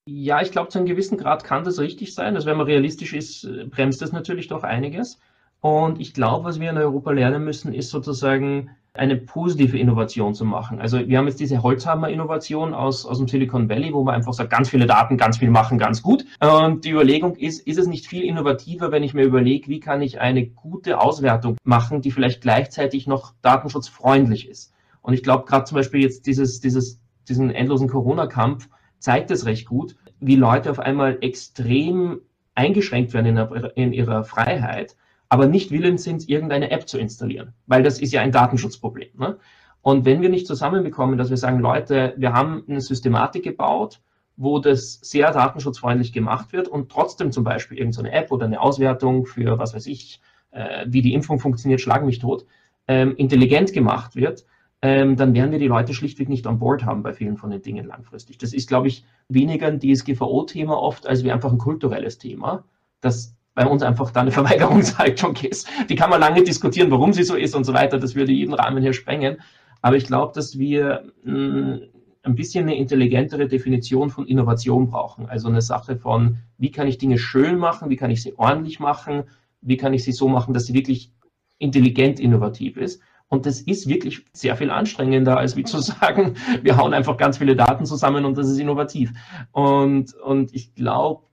Ja, 0.06 0.40
ich 0.40 0.50
glaube, 0.50 0.70
zu 0.70 0.78
einem 0.78 0.86
gewissen 0.86 1.18
Grad 1.18 1.44
kann 1.44 1.64
das 1.64 1.78
richtig 1.78 2.14
sein. 2.14 2.34
Also 2.34 2.46
wenn 2.46 2.56
man 2.56 2.66
realistisch 2.66 3.12
ist, 3.12 3.48
bremst 3.70 4.00
das 4.00 4.12
natürlich 4.12 4.48
doch 4.48 4.62
einiges. 4.62 5.18
Und 5.60 6.00
ich 6.00 6.14
glaube, 6.14 6.44
was 6.44 6.60
wir 6.60 6.70
in 6.70 6.78
Europa 6.78 7.10
lernen 7.10 7.44
müssen, 7.44 7.74
ist 7.74 7.90
sozusagen 7.90 8.70
eine 8.98 9.16
positive 9.16 9.78
Innovation 9.78 10.34
zu 10.34 10.44
machen. 10.44 10.80
Also 10.80 11.06
wir 11.06 11.18
haben 11.18 11.26
jetzt 11.26 11.40
diese 11.40 11.62
Holzhammer-Innovation 11.62 12.74
aus, 12.74 13.06
aus 13.06 13.18
dem 13.18 13.28
Silicon 13.28 13.68
Valley, 13.68 13.92
wo 13.92 14.02
man 14.02 14.14
einfach 14.14 14.32
sagt, 14.32 14.50
ganz 14.50 14.68
viele 14.68 14.86
Daten, 14.86 15.16
ganz 15.16 15.38
viel 15.38 15.50
machen, 15.50 15.78
ganz 15.78 16.02
gut. 16.02 16.24
Und 16.40 16.84
die 16.84 16.90
Überlegung 16.90 17.36
ist, 17.36 17.66
ist 17.66 17.78
es 17.78 17.86
nicht 17.86 18.06
viel 18.06 18.24
innovativer, 18.24 18.90
wenn 18.90 19.02
ich 19.02 19.14
mir 19.14 19.24
überlege, 19.24 19.68
wie 19.68 19.80
kann 19.80 20.02
ich 20.02 20.20
eine 20.20 20.46
gute 20.46 21.00
Auswertung 21.00 21.56
machen, 21.64 22.02
die 22.02 22.10
vielleicht 22.10 22.40
gleichzeitig 22.40 23.06
noch 23.06 23.34
datenschutzfreundlich 23.42 24.48
ist. 24.48 24.72
Und 25.00 25.14
ich 25.14 25.22
glaube, 25.22 25.44
gerade 25.46 25.64
zum 25.64 25.76
Beispiel 25.76 26.02
jetzt 26.02 26.26
dieses, 26.26 26.60
dieses, 26.60 27.00
diesen 27.28 27.50
endlosen 27.50 27.88
Corona-Kampf 27.88 28.68
zeigt 28.98 29.30
es 29.30 29.46
recht 29.46 29.66
gut, 29.66 29.96
wie 30.20 30.36
Leute 30.36 30.70
auf 30.70 30.80
einmal 30.80 31.18
extrem 31.20 32.20
eingeschränkt 32.54 33.14
werden 33.14 33.26
in, 33.26 33.36
der, 33.36 33.76
in 33.76 33.92
ihrer 33.92 34.24
Freiheit 34.24 34.96
aber 35.28 35.46
nicht 35.46 35.70
willens 35.70 36.04
sind, 36.04 36.28
irgendeine 36.28 36.70
App 36.70 36.88
zu 36.88 36.98
installieren, 36.98 37.54
weil 37.66 37.82
das 37.82 38.00
ist 38.00 38.12
ja 38.12 38.20
ein 38.22 38.32
Datenschutzproblem. 38.32 39.10
Ne? 39.18 39.38
Und 39.82 40.04
wenn 40.04 40.22
wir 40.22 40.28
nicht 40.28 40.46
zusammenbekommen, 40.46 41.18
dass 41.18 41.30
wir 41.30 41.36
sagen, 41.36 41.60
Leute, 41.60 42.14
wir 42.16 42.32
haben 42.32 42.64
eine 42.68 42.80
Systematik 42.80 43.44
gebaut, 43.44 44.00
wo 44.36 44.58
das 44.58 45.00
sehr 45.02 45.32
datenschutzfreundlich 45.32 46.12
gemacht 46.12 46.52
wird 46.52 46.68
und 46.68 46.90
trotzdem 46.90 47.32
zum 47.32 47.44
Beispiel 47.44 47.78
irgendeine 47.78 48.12
App 48.12 48.30
oder 48.30 48.46
eine 48.46 48.60
Auswertung 48.60 49.26
für, 49.26 49.58
was 49.58 49.74
weiß 49.74 49.86
ich, 49.86 50.20
äh, 50.52 50.86
wie 50.88 51.02
die 51.02 51.12
Impfung 51.12 51.40
funktioniert, 51.40 51.80
schlag 51.80 52.04
mich 52.04 52.20
tot, 52.20 52.46
ähm, 52.86 53.16
intelligent 53.16 53.72
gemacht 53.72 54.14
wird, 54.14 54.46
ähm, 54.80 55.16
dann 55.16 55.34
werden 55.34 55.50
wir 55.50 55.58
die 55.58 55.66
Leute 55.66 55.92
schlichtweg 55.92 56.28
nicht 56.28 56.46
an 56.46 56.60
Bord 56.60 56.84
haben 56.84 57.02
bei 57.02 57.12
vielen 57.12 57.36
von 57.36 57.50
den 57.50 57.62
Dingen 57.62 57.84
langfristig. 57.84 58.38
Das 58.38 58.52
ist, 58.52 58.68
glaube 58.68 58.86
ich, 58.86 59.04
weniger 59.28 59.66
ein 59.66 59.80
DSGVO-Thema 59.80 60.80
oft, 60.80 61.06
als 61.06 61.24
wie 61.24 61.32
einfach 61.32 61.50
ein 61.50 61.58
kulturelles 61.58 62.18
Thema, 62.18 62.64
das 63.00 63.36
bei 63.58 63.66
uns 63.66 63.82
einfach 63.82 64.12
da 64.12 64.20
eine 64.20 64.30
Verweigerungshaltung 64.40 65.34
ist. 65.42 65.68
Die 65.88 65.96
kann 65.96 66.10
man 66.10 66.20
lange 66.20 66.44
diskutieren, 66.44 66.92
warum 66.92 67.12
sie 67.12 67.24
so 67.24 67.34
ist 67.34 67.56
und 67.56 67.64
so 67.64 67.74
weiter. 67.74 67.98
Das 67.98 68.14
würde 68.14 68.30
jeden 68.30 68.54
Rahmen 68.54 68.80
hier 68.80 68.92
sprengen. 68.92 69.38
Aber 69.82 69.96
ich 69.96 70.06
glaube, 70.06 70.32
dass 70.32 70.60
wir 70.60 71.10
mh, 71.24 71.34
mm, 71.34 71.80
ein 72.22 72.34
bisschen 72.36 72.62
eine 72.62 72.76
intelligentere 72.76 73.48
Definition 73.48 74.10
von 74.10 74.28
Innovation 74.28 74.86
brauchen. 74.86 75.28
Also 75.28 75.48
eine 75.48 75.60
Sache 75.60 75.96
von, 75.96 76.38
wie 76.56 76.70
kann 76.70 76.86
ich 76.86 76.98
Dinge 76.98 77.18
schön 77.18 77.58
machen, 77.58 77.90
wie 77.90 77.96
kann 77.96 78.12
ich 78.12 78.22
sie 78.22 78.38
ordentlich 78.38 78.78
machen, 78.78 79.24
wie 79.60 79.76
kann 79.76 79.92
ich 79.92 80.04
sie 80.04 80.12
so 80.12 80.28
machen, 80.28 80.54
dass 80.54 80.66
sie 80.66 80.74
wirklich 80.74 81.12
intelligent 81.58 82.20
innovativ 82.20 82.76
ist. 82.76 83.02
Und 83.26 83.44
das 83.44 83.60
ist 83.60 83.88
wirklich 83.88 84.24
sehr 84.32 84.54
viel 84.54 84.70
anstrengender, 84.70 85.36
als 85.36 85.56
wie 85.56 85.64
zu 85.64 85.80
sagen, 85.80 86.34
wir 86.62 86.76
hauen 86.76 86.94
einfach 86.94 87.16
ganz 87.16 87.38
viele 87.38 87.56
Daten 87.56 87.86
zusammen 87.86 88.24
und 88.24 88.38
das 88.38 88.48
ist 88.48 88.58
innovativ. 88.58 89.12
Und, 89.50 90.14
und 90.14 90.54
ich 90.54 90.76
glaube, 90.76 91.27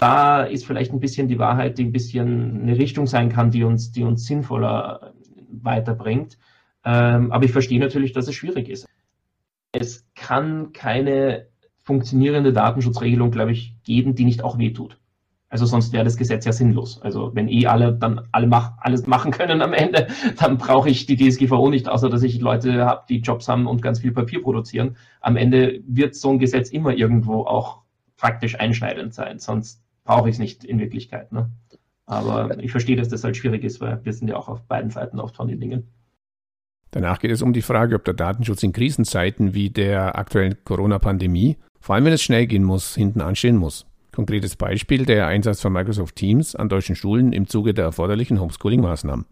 da 0.00 0.42
ist 0.42 0.64
vielleicht 0.64 0.92
ein 0.92 1.00
bisschen 1.00 1.28
die 1.28 1.38
Wahrheit, 1.38 1.78
die 1.78 1.84
ein 1.84 1.92
bisschen 1.92 2.62
eine 2.62 2.78
Richtung 2.78 3.06
sein 3.06 3.28
kann, 3.28 3.50
die 3.50 3.64
uns, 3.64 3.92
die 3.92 4.04
uns 4.04 4.24
sinnvoller 4.26 5.12
weiterbringt. 5.50 6.38
Ähm, 6.84 7.32
aber 7.32 7.44
ich 7.44 7.52
verstehe 7.52 7.80
natürlich, 7.80 8.12
dass 8.12 8.28
es 8.28 8.34
schwierig 8.34 8.68
ist. 8.68 8.86
Es 9.72 10.06
kann 10.14 10.72
keine 10.72 11.46
funktionierende 11.82 12.52
Datenschutzregelung, 12.52 13.30
glaube 13.30 13.52
ich, 13.52 13.74
geben, 13.82 14.14
die 14.14 14.24
nicht 14.24 14.44
auch 14.44 14.58
wehtut. 14.58 14.98
Also 15.50 15.64
sonst 15.64 15.92
wäre 15.92 16.04
das 16.04 16.16
Gesetz 16.16 16.44
ja 16.44 16.52
sinnlos. 16.52 17.00
Also 17.00 17.34
wenn 17.34 17.48
eh 17.48 17.66
alle 17.66 17.94
dann 17.94 18.28
alle 18.32 18.46
mach, 18.46 18.72
alles 18.78 19.06
machen 19.06 19.32
können 19.32 19.62
am 19.62 19.72
Ende, 19.72 20.08
dann 20.38 20.58
brauche 20.58 20.90
ich 20.90 21.06
die 21.06 21.16
DSGVO 21.16 21.70
nicht, 21.70 21.88
außer 21.88 22.10
dass 22.10 22.22
ich 22.22 22.40
Leute 22.40 22.84
habe, 22.84 23.04
die 23.08 23.20
Jobs 23.20 23.48
haben 23.48 23.66
und 23.66 23.82
ganz 23.82 24.00
viel 24.00 24.12
Papier 24.12 24.42
produzieren. 24.42 24.96
Am 25.20 25.36
Ende 25.36 25.80
wird 25.86 26.14
so 26.14 26.30
ein 26.30 26.38
Gesetz 26.38 26.70
immer 26.70 26.92
irgendwo 26.92 27.44
auch 27.46 27.82
praktisch 28.16 28.60
einschneidend 28.60 29.14
sein. 29.14 29.38
Sonst 29.38 29.82
brauche 30.08 30.30
ich 30.30 30.36
es 30.36 30.38
nicht 30.38 30.64
in 30.64 30.78
Wirklichkeit. 30.78 31.32
Ne? 31.32 31.50
Aber 32.06 32.58
ich 32.58 32.70
verstehe, 32.70 32.96
dass 32.96 33.10
das 33.10 33.22
halt 33.24 33.36
schwierig 33.36 33.62
ist, 33.62 33.80
weil 33.80 34.02
wir 34.04 34.12
sind 34.14 34.28
ja 34.28 34.36
auch 34.36 34.48
auf 34.48 34.62
beiden 34.62 34.90
Seiten 34.90 35.20
oft 35.20 35.36
von 35.36 35.48
den 35.48 35.60
Dingen. 35.60 35.86
Danach 36.90 37.18
geht 37.18 37.30
es 37.30 37.42
um 37.42 37.52
die 37.52 37.60
Frage, 37.60 37.94
ob 37.94 38.04
der 38.06 38.14
Datenschutz 38.14 38.62
in 38.62 38.72
Krisenzeiten 38.72 39.52
wie 39.52 39.68
der 39.68 40.18
aktuellen 40.18 40.56
Corona-Pandemie, 40.64 41.58
vor 41.78 41.94
allem 41.94 42.06
wenn 42.06 42.14
es 42.14 42.22
schnell 42.22 42.46
gehen 42.46 42.64
muss, 42.64 42.94
hinten 42.94 43.20
anstehen 43.20 43.56
muss. 43.56 43.84
Konkretes 44.12 44.56
Beispiel 44.56 45.04
der 45.04 45.26
Einsatz 45.26 45.60
von 45.60 45.74
Microsoft 45.74 46.16
Teams 46.16 46.56
an 46.56 46.70
deutschen 46.70 46.96
Schulen 46.96 47.34
im 47.34 47.46
Zuge 47.46 47.74
der 47.74 47.84
erforderlichen 47.84 48.40
Homeschooling-Maßnahmen. 48.40 49.26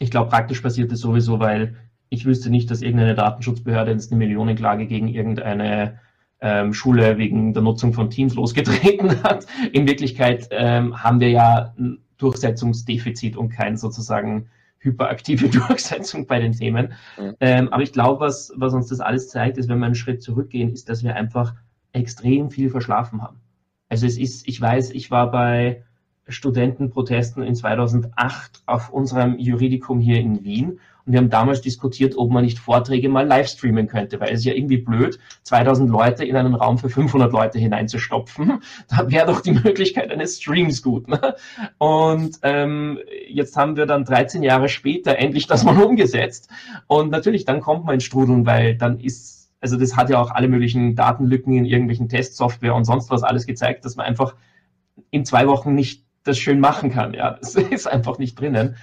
Ich 0.00 0.10
glaube, 0.10 0.30
praktisch 0.30 0.60
passiert 0.60 0.90
es 0.90 1.00
sowieso, 1.00 1.38
weil 1.38 1.76
ich 2.08 2.26
wüsste 2.26 2.50
nicht, 2.50 2.72
dass 2.72 2.82
irgendeine 2.82 3.14
Datenschutzbehörde 3.14 3.92
jetzt 3.92 4.10
eine 4.10 4.18
Millionenklage 4.18 4.86
gegen 4.86 5.06
irgendeine 5.06 6.00
ähm, 6.40 6.72
Schule 6.72 7.18
wegen 7.18 7.54
der 7.54 7.62
Nutzung 7.62 7.92
von 7.92 8.10
Teams 8.10 8.34
losgetreten 8.34 9.22
hat. 9.22 9.46
In 9.72 9.86
Wirklichkeit 9.86 10.48
ähm, 10.50 11.02
haben 11.02 11.20
wir 11.20 11.30
ja 11.30 11.74
ein 11.78 11.98
Durchsetzungsdefizit 12.18 13.36
und 13.36 13.50
kein 13.50 13.76
sozusagen 13.76 14.48
hyperaktive 14.78 15.48
Durchsetzung 15.68 16.26
bei 16.26 16.38
den 16.38 16.52
Themen. 16.52 16.92
Mhm. 17.18 17.34
Ähm, 17.40 17.68
aber 17.72 17.82
ich 17.82 17.92
glaube, 17.92 18.20
was, 18.20 18.52
was 18.56 18.74
uns 18.74 18.88
das 18.88 19.00
alles 19.00 19.28
zeigt, 19.28 19.58
ist, 19.58 19.68
wenn 19.68 19.78
wir 19.78 19.86
einen 19.86 19.94
Schritt 19.94 20.22
zurückgehen, 20.22 20.72
ist, 20.72 20.88
dass 20.88 21.02
wir 21.02 21.14
einfach 21.14 21.54
extrem 21.92 22.50
viel 22.50 22.70
verschlafen 22.70 23.22
haben. 23.22 23.40
Also 23.88 24.06
es 24.06 24.18
ist, 24.18 24.46
ich 24.48 24.60
weiß, 24.60 24.90
ich 24.90 25.10
war 25.10 25.30
bei 25.30 25.82
Studentenprotesten 26.28 27.42
in 27.42 27.54
2008 27.54 28.62
auf 28.66 28.90
unserem 28.90 29.38
Juridikum 29.38 30.00
hier 30.00 30.18
in 30.18 30.42
Wien 30.44 30.80
und 31.06 31.12
wir 31.12 31.20
haben 31.20 31.30
damals 31.30 31.60
diskutiert, 31.60 32.18
ob 32.18 32.32
man 32.32 32.44
nicht 32.44 32.58
Vorträge 32.58 33.08
mal 33.08 33.24
live 33.26 33.46
streamen 33.48 33.86
könnte, 33.86 34.18
weil 34.18 34.32
es 34.32 34.44
ja 34.44 34.52
irgendwie 34.52 34.78
blöd, 34.78 35.20
2000 35.44 35.88
Leute 35.88 36.24
in 36.24 36.34
einen 36.34 36.54
Raum 36.54 36.78
für 36.78 36.88
500 36.88 37.32
Leute 37.32 37.58
hineinzustopfen. 37.58 38.60
Da 38.88 39.10
wäre 39.10 39.26
doch 39.26 39.40
die 39.40 39.52
Möglichkeit 39.52 40.10
eines 40.10 40.40
Streams 40.40 40.82
gut. 40.82 41.08
Ne? 41.08 41.34
Und 41.78 42.38
ähm, 42.42 42.98
jetzt 43.28 43.56
haben 43.56 43.76
wir 43.76 43.86
dann 43.86 44.04
13 44.04 44.42
Jahre 44.42 44.68
später 44.68 45.18
endlich 45.18 45.46
das 45.46 45.64
mal 45.64 45.80
umgesetzt. 45.82 46.48
Und 46.86 47.10
natürlich, 47.10 47.44
dann 47.44 47.60
kommt 47.60 47.84
man 47.84 47.94
ins 47.94 48.04
Strudeln, 48.04 48.46
weil 48.46 48.76
dann 48.76 48.98
ist, 49.00 49.50
also 49.60 49.76
das 49.76 49.96
hat 49.96 50.10
ja 50.10 50.20
auch 50.20 50.30
alle 50.30 50.48
möglichen 50.48 50.94
Datenlücken 50.94 51.54
in 51.54 51.64
irgendwelchen 51.64 52.08
Testsoftware 52.08 52.74
und 52.74 52.84
sonst 52.84 53.10
was 53.10 53.22
alles 53.22 53.46
gezeigt, 53.46 53.84
dass 53.84 53.96
man 53.96 54.06
einfach 54.06 54.34
in 55.10 55.24
zwei 55.24 55.46
Wochen 55.46 55.74
nicht 55.74 56.04
das 56.24 56.38
schön 56.38 56.60
machen 56.60 56.90
kann. 56.90 57.14
Ja, 57.14 57.32
das 57.32 57.54
ist 57.54 57.86
einfach 57.86 58.18
nicht 58.18 58.38
drinnen. 58.38 58.76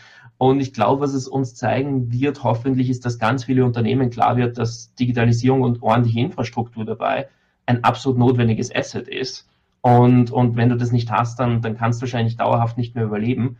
Und 0.43 0.59
ich 0.59 0.73
glaube, 0.73 0.99
was 0.99 1.13
es 1.13 1.29
uns 1.29 1.55
zeigen 1.55 2.11
wird, 2.11 2.43
hoffentlich 2.43 2.89
ist, 2.89 3.05
dass 3.05 3.17
ganz 3.17 3.45
viele 3.45 3.63
Unternehmen 3.63 4.09
klar 4.09 4.35
wird, 4.35 4.57
dass 4.57 4.93
Digitalisierung 4.95 5.61
und 5.61 5.81
ordentliche 5.81 6.19
Infrastruktur 6.19 6.83
dabei 6.83 7.29
ein 7.65 7.85
absolut 7.85 8.19
notwendiges 8.19 8.69
Asset 8.75 9.07
ist. 9.07 9.47
Und, 9.79 10.31
und 10.31 10.57
wenn 10.57 10.67
du 10.67 10.75
das 10.75 10.91
nicht 10.91 11.09
hast, 11.09 11.39
dann, 11.39 11.61
dann 11.61 11.77
kannst 11.77 12.01
du 12.01 12.03
wahrscheinlich 12.03 12.35
dauerhaft 12.35 12.77
nicht 12.77 12.93
mehr 12.93 13.05
überleben. 13.05 13.55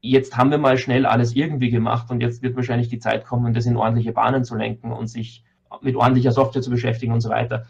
Jetzt 0.00 0.36
haben 0.36 0.50
wir 0.50 0.58
mal 0.58 0.78
schnell 0.78 1.06
alles 1.06 1.36
irgendwie 1.36 1.70
gemacht 1.70 2.10
und 2.10 2.20
jetzt 2.20 2.42
wird 2.42 2.56
wahrscheinlich 2.56 2.88
die 2.88 2.98
Zeit 2.98 3.24
kommen, 3.24 3.54
das 3.54 3.66
in 3.66 3.76
ordentliche 3.76 4.10
Bahnen 4.10 4.42
zu 4.42 4.56
lenken 4.56 4.90
und 4.90 5.06
sich 5.06 5.44
mit 5.80 5.94
ordentlicher 5.94 6.32
Software 6.32 6.62
zu 6.62 6.70
beschäftigen 6.70 7.12
und 7.12 7.20
so 7.20 7.28
weiter. 7.28 7.66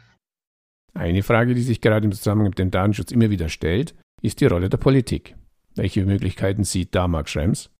Eine 0.94 1.22
Frage, 1.22 1.52
die 1.52 1.60
sich 1.60 1.82
gerade 1.82 2.06
im 2.06 2.12
Zusammenhang 2.12 2.48
mit 2.48 2.58
dem 2.58 2.70
Datenschutz 2.70 3.12
immer 3.12 3.28
wieder 3.28 3.50
stellt, 3.50 3.94
ist 4.22 4.40
die 4.40 4.46
Rolle 4.46 4.70
der 4.70 4.78
Politik. 4.78 5.36
Welche 5.74 6.06
Möglichkeiten 6.06 6.64
sieht 6.64 6.94
da 6.94 7.06
Mark 7.06 7.28
Schrems? 7.28 7.70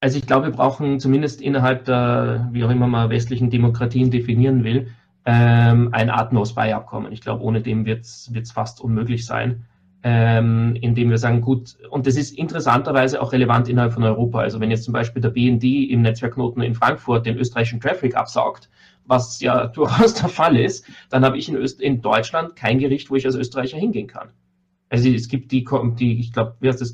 Also 0.00 0.18
ich 0.18 0.26
glaube, 0.26 0.46
wir 0.46 0.52
brauchen 0.52 1.00
zumindest 1.00 1.40
innerhalb 1.40 1.84
der, 1.84 2.48
wie 2.52 2.62
auch 2.64 2.70
immer 2.70 2.86
man 2.86 3.10
westlichen 3.10 3.50
Demokratien 3.50 4.10
definieren 4.10 4.62
will, 4.62 4.88
ähm, 5.24 5.88
ein 5.92 6.08
Art 6.08 6.32
No-Spy-Abkommen. 6.32 7.12
Ich 7.12 7.20
glaube, 7.20 7.42
ohne 7.42 7.60
dem 7.60 7.84
wird 7.84 8.04
es 8.04 8.52
fast 8.52 8.80
unmöglich 8.80 9.26
sein, 9.26 9.64
ähm, 10.04 10.76
indem 10.80 11.10
wir 11.10 11.18
sagen, 11.18 11.40
gut, 11.40 11.76
und 11.90 12.06
das 12.06 12.16
ist 12.16 12.30
interessanterweise 12.38 13.20
auch 13.20 13.32
relevant 13.32 13.68
innerhalb 13.68 13.92
von 13.92 14.04
Europa. 14.04 14.38
Also 14.38 14.60
wenn 14.60 14.70
jetzt 14.70 14.84
zum 14.84 14.92
Beispiel 14.92 15.20
der 15.20 15.30
BND 15.30 15.64
im 15.64 16.02
Netzwerkknoten 16.02 16.62
in 16.62 16.74
Frankfurt 16.74 17.26
den 17.26 17.36
österreichischen 17.36 17.80
Traffic 17.80 18.16
absaugt, 18.16 18.70
was 19.04 19.40
ja 19.40 19.66
durchaus 19.74 20.14
der 20.14 20.28
Fall 20.28 20.56
ist, 20.56 20.86
dann 21.10 21.24
habe 21.24 21.38
ich 21.38 21.48
in, 21.48 21.56
Öst 21.56 21.80
in 21.80 22.00
Deutschland 22.02 22.54
kein 22.54 22.78
Gericht, 22.78 23.10
wo 23.10 23.16
ich 23.16 23.26
als 23.26 23.34
Österreicher 23.34 23.78
hingehen 23.78 24.06
kann. 24.06 24.28
Also 24.90 25.08
es 25.10 25.28
gibt 25.28 25.50
die, 25.50 25.66
die 25.98 26.20
ich 26.20 26.32
glaube, 26.32 26.56
wie 26.60 26.68
heißt 26.68 26.80
das, 26.80 26.92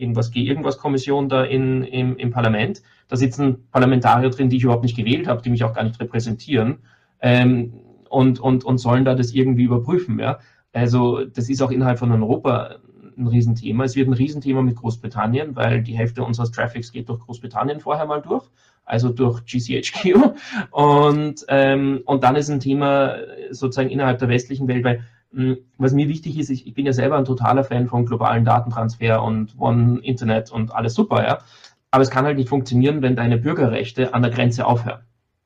irgendwas 0.00 0.30
irgendwas 0.34 0.78
Kommission 0.78 1.28
da 1.28 1.44
in, 1.44 1.82
im, 1.82 2.16
im 2.16 2.30
Parlament. 2.30 2.82
Da 3.08 3.16
sitzen 3.16 3.68
Parlamentarier 3.70 4.30
drin, 4.30 4.48
die 4.48 4.56
ich 4.56 4.64
überhaupt 4.64 4.84
nicht 4.84 4.96
gewählt 4.96 5.26
habe, 5.28 5.42
die 5.42 5.50
mich 5.50 5.64
auch 5.64 5.74
gar 5.74 5.82
nicht 5.82 6.00
repräsentieren 6.00 6.78
ähm, 7.20 7.72
und, 8.08 8.40
und, 8.40 8.64
und 8.64 8.78
sollen 8.78 9.04
da 9.04 9.14
das 9.14 9.32
irgendwie 9.32 9.64
überprüfen. 9.64 10.18
Ja? 10.18 10.38
Also 10.72 11.24
das 11.24 11.48
ist 11.48 11.62
auch 11.62 11.70
innerhalb 11.70 11.98
von 11.98 12.12
Europa 12.12 12.76
ein 13.20 13.26
Riesenthema. 13.26 13.84
Es 13.84 13.96
wird 13.96 14.08
ein 14.08 14.14
Riesenthema 14.14 14.62
mit 14.62 14.76
Großbritannien, 14.76 15.54
weil 15.56 15.82
die 15.82 15.96
Hälfte 15.96 16.22
unseres 16.22 16.50
Traffics 16.50 16.92
geht 16.92 17.08
durch 17.08 17.20
Großbritannien 17.20 17.80
vorher 17.80 18.06
mal 18.06 18.22
durch, 18.22 18.44
also 18.84 19.10
durch 19.10 19.44
GCHQ. 19.44 20.16
Und, 20.70 21.44
ähm, 21.48 22.00
und 22.06 22.24
dann 22.24 22.36
ist 22.36 22.50
ein 22.50 22.60
Thema 22.60 23.16
sozusagen 23.50 23.90
innerhalb 23.90 24.18
der 24.18 24.28
westlichen 24.28 24.68
Welt, 24.68 24.84
weil 24.84 25.04
was 25.32 25.92
mir 25.92 26.08
wichtig 26.08 26.38
ist, 26.38 26.50
ich, 26.50 26.66
ich 26.66 26.74
bin 26.74 26.86
ja 26.86 26.92
selber 26.92 27.16
ein 27.16 27.24
totaler 27.24 27.64
Fan 27.64 27.86
von 27.86 28.04
globalen 28.04 28.44
Datentransfer 28.44 29.22
und 29.22 29.58
One 29.58 30.00
Internet 30.02 30.50
und 30.50 30.74
alles 30.74 30.94
super, 30.94 31.22
ja. 31.22 31.38
Aber 31.92 32.02
es 32.02 32.10
kann 32.10 32.24
halt 32.24 32.36
nicht 32.36 32.48
funktionieren, 32.48 33.02
wenn 33.02 33.16
deine 33.16 33.38
Bürgerrechte 33.38 34.14
an 34.14 34.22
der 34.22 34.30
Grenze 34.30 34.66
aufhören. 34.66 35.00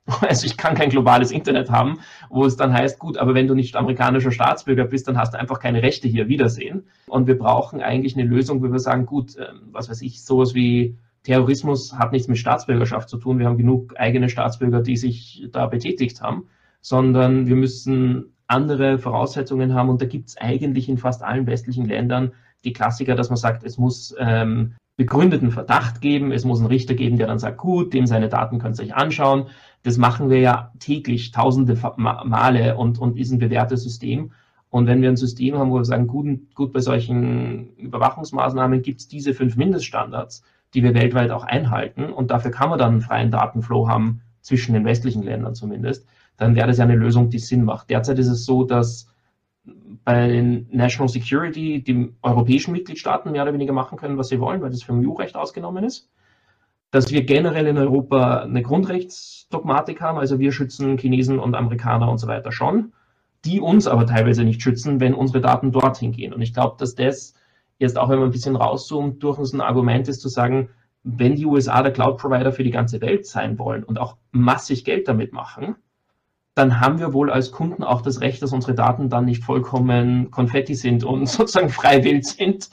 Also 0.21 0.45
ich 0.45 0.55
kann 0.55 0.75
kein 0.75 0.91
globales 0.91 1.31
Internet 1.31 1.71
haben, 1.71 1.99
wo 2.29 2.45
es 2.45 2.55
dann 2.55 2.73
heißt, 2.73 2.99
gut, 2.99 3.17
aber 3.17 3.33
wenn 3.33 3.47
du 3.47 3.55
nicht 3.55 3.75
amerikanischer 3.75 4.31
Staatsbürger 4.31 4.85
bist, 4.85 5.07
dann 5.07 5.17
hast 5.17 5.33
du 5.33 5.39
einfach 5.39 5.59
keine 5.59 5.81
Rechte 5.81 6.07
hier. 6.07 6.27
Wiedersehen. 6.27 6.87
Und 7.07 7.25
wir 7.25 7.37
brauchen 7.37 7.81
eigentlich 7.81 8.15
eine 8.15 8.27
Lösung, 8.27 8.61
wo 8.61 8.71
wir 8.71 8.79
sagen, 8.79 9.07
gut, 9.07 9.35
ähm, 9.37 9.69
was 9.71 9.89
weiß 9.89 10.03
ich, 10.03 10.23
sowas 10.23 10.53
wie 10.53 10.99
Terrorismus 11.23 11.93
hat 11.97 12.11
nichts 12.11 12.27
mit 12.27 12.37
Staatsbürgerschaft 12.37 13.09
zu 13.09 13.17
tun. 13.17 13.39
Wir 13.39 13.47
haben 13.47 13.57
genug 13.57 13.99
eigene 13.99 14.29
Staatsbürger, 14.29 14.81
die 14.81 14.95
sich 14.95 15.47
da 15.51 15.65
betätigt 15.65 16.21
haben, 16.21 16.49
sondern 16.81 17.47
wir 17.47 17.55
müssen 17.55 18.34
andere 18.47 18.97
Voraussetzungen 18.99 19.73
haben. 19.73 19.89
Und 19.89 20.01
da 20.01 20.05
gibt 20.05 20.29
es 20.29 20.37
eigentlich 20.37 20.89
in 20.89 20.97
fast 20.97 21.23
allen 21.23 21.47
westlichen 21.47 21.85
Ländern 21.85 22.33
die 22.63 22.73
Klassiker, 22.73 23.15
dass 23.15 23.29
man 23.29 23.37
sagt, 23.37 23.63
es 23.63 23.77
muss 23.77 24.15
ähm, 24.19 24.75
begründeten 24.97 25.51
Verdacht 25.51 26.01
geben, 26.01 26.31
es 26.31 26.45
muss 26.45 26.59
einen 26.59 26.67
Richter 26.67 26.95
geben, 26.95 27.17
der 27.17 27.27
dann 27.27 27.39
sagt, 27.39 27.57
gut, 27.57 27.93
dem 27.93 28.07
seine 28.07 28.29
Daten 28.29 28.59
könnt 28.59 28.79
ihr 28.79 28.85
euch 28.85 28.95
anschauen. 28.95 29.47
Das 29.83 29.97
machen 29.97 30.29
wir 30.29 30.39
ja 30.39 30.71
täglich, 30.79 31.31
tausende 31.31 31.77
Male 31.97 32.77
und, 32.77 32.97
und 32.99 33.17
ist 33.17 33.31
ein 33.31 33.39
bewährtes 33.39 33.83
System. 33.83 34.31
Und 34.69 34.87
wenn 34.87 35.01
wir 35.01 35.09
ein 35.09 35.17
System 35.17 35.57
haben, 35.57 35.71
wo 35.71 35.77
wir 35.77 35.85
sagen, 35.85 36.07
gut, 36.07 36.53
gut 36.55 36.73
bei 36.73 36.79
solchen 36.79 37.75
Überwachungsmaßnahmen 37.77 38.81
gibt 38.81 39.01
es 39.01 39.07
diese 39.07 39.33
fünf 39.33 39.55
Mindeststandards, 39.55 40.43
die 40.73 40.83
wir 40.83 40.93
weltweit 40.93 41.31
auch 41.31 41.43
einhalten 41.43 42.11
und 42.11 42.31
dafür 42.31 42.51
kann 42.51 42.69
man 42.69 42.79
dann 42.79 42.93
einen 42.93 43.01
freien 43.01 43.31
Datenflow 43.31 43.87
haben, 43.87 44.21
zwischen 44.45 44.73
den 44.73 44.85
westlichen 44.85 45.23
Ländern 45.23 45.55
zumindest, 45.55 46.07
dann 46.37 46.55
wäre 46.55 46.67
das 46.67 46.77
ja 46.77 46.83
eine 46.83 46.95
Lösung, 46.95 47.29
die 47.29 47.39
Sinn 47.39 47.63
macht. 47.63 47.89
Derzeit 47.89 48.19
ist 48.19 48.27
es 48.27 48.45
so, 48.45 48.63
dass 48.63 49.07
bei 50.03 50.27
den 50.27 50.67
National 50.71 51.09
Security 51.09 51.83
die 51.83 52.13
europäischen 52.21 52.71
Mitgliedstaaten 52.71 53.31
mehr 53.31 53.43
oder 53.43 53.53
weniger 53.53 53.73
machen 53.73 53.97
können, 53.97 54.17
was 54.17 54.29
sie 54.29 54.39
wollen, 54.39 54.61
weil 54.61 54.69
das 54.69 54.83
vom 54.83 55.05
EU-Recht 55.05 55.35
ausgenommen 55.35 55.83
ist. 55.83 56.09
Dass 56.91 57.11
wir 57.11 57.23
generell 57.23 57.67
in 57.67 57.77
Europa 57.77 58.41
eine 58.41 58.61
Grundrechtsdogmatik 58.61 60.01
haben, 60.01 60.19
also 60.19 60.39
wir 60.39 60.51
schützen 60.51 60.97
Chinesen 60.97 61.39
und 61.39 61.55
Amerikaner 61.55 62.09
und 62.09 62.19
so 62.19 62.27
weiter 62.27 62.51
schon, 62.51 62.93
die 63.43 63.59
uns 63.59 63.87
aber 63.87 64.05
teilweise 64.05 64.43
nicht 64.43 64.61
schützen, 64.61 64.99
wenn 64.99 65.13
unsere 65.13 65.41
Daten 65.41 65.71
dorthin 65.71 66.11
gehen. 66.11 66.33
Und 66.33 66.41
ich 66.41 66.53
glaube, 66.53 66.75
dass 66.79 66.95
das 66.95 67.33
jetzt 67.79 67.97
auch, 67.97 68.09
wenn 68.09 68.19
man 68.19 68.29
ein 68.29 68.31
bisschen 68.31 68.55
rauszoomt, 68.55 69.21
durchaus 69.23 69.53
ein 69.53 69.61
Argument 69.61 70.07
ist 70.07 70.21
zu 70.21 70.29
sagen, 70.29 70.69
wenn 71.03 71.35
die 71.35 71.45
USA 71.45 71.83
der 71.83 71.91
Cloud-Provider 71.91 72.51
für 72.51 72.63
die 72.63 72.71
ganze 72.71 73.01
Welt 73.01 73.25
sein 73.25 73.59
wollen 73.59 73.83
und 73.83 73.99
auch 73.99 74.17
massig 74.31 74.85
Geld 74.85 75.07
damit 75.07 75.33
machen, 75.33 75.75
dann 76.55 76.79
haben 76.79 76.99
wir 76.99 77.13
wohl 77.13 77.29
als 77.29 77.51
Kunden 77.51 77.83
auch 77.83 78.01
das 78.01 78.21
Recht, 78.21 78.41
dass 78.41 78.53
unsere 78.53 78.73
Daten 78.73 79.09
dann 79.09 79.25
nicht 79.25 79.43
vollkommen 79.43 80.31
Konfetti 80.31 80.73
sind 80.73 81.03
und 81.03 81.27
sozusagen 81.29 81.69
frei 81.69 82.03
wild 82.03 82.25
sind. 82.25 82.69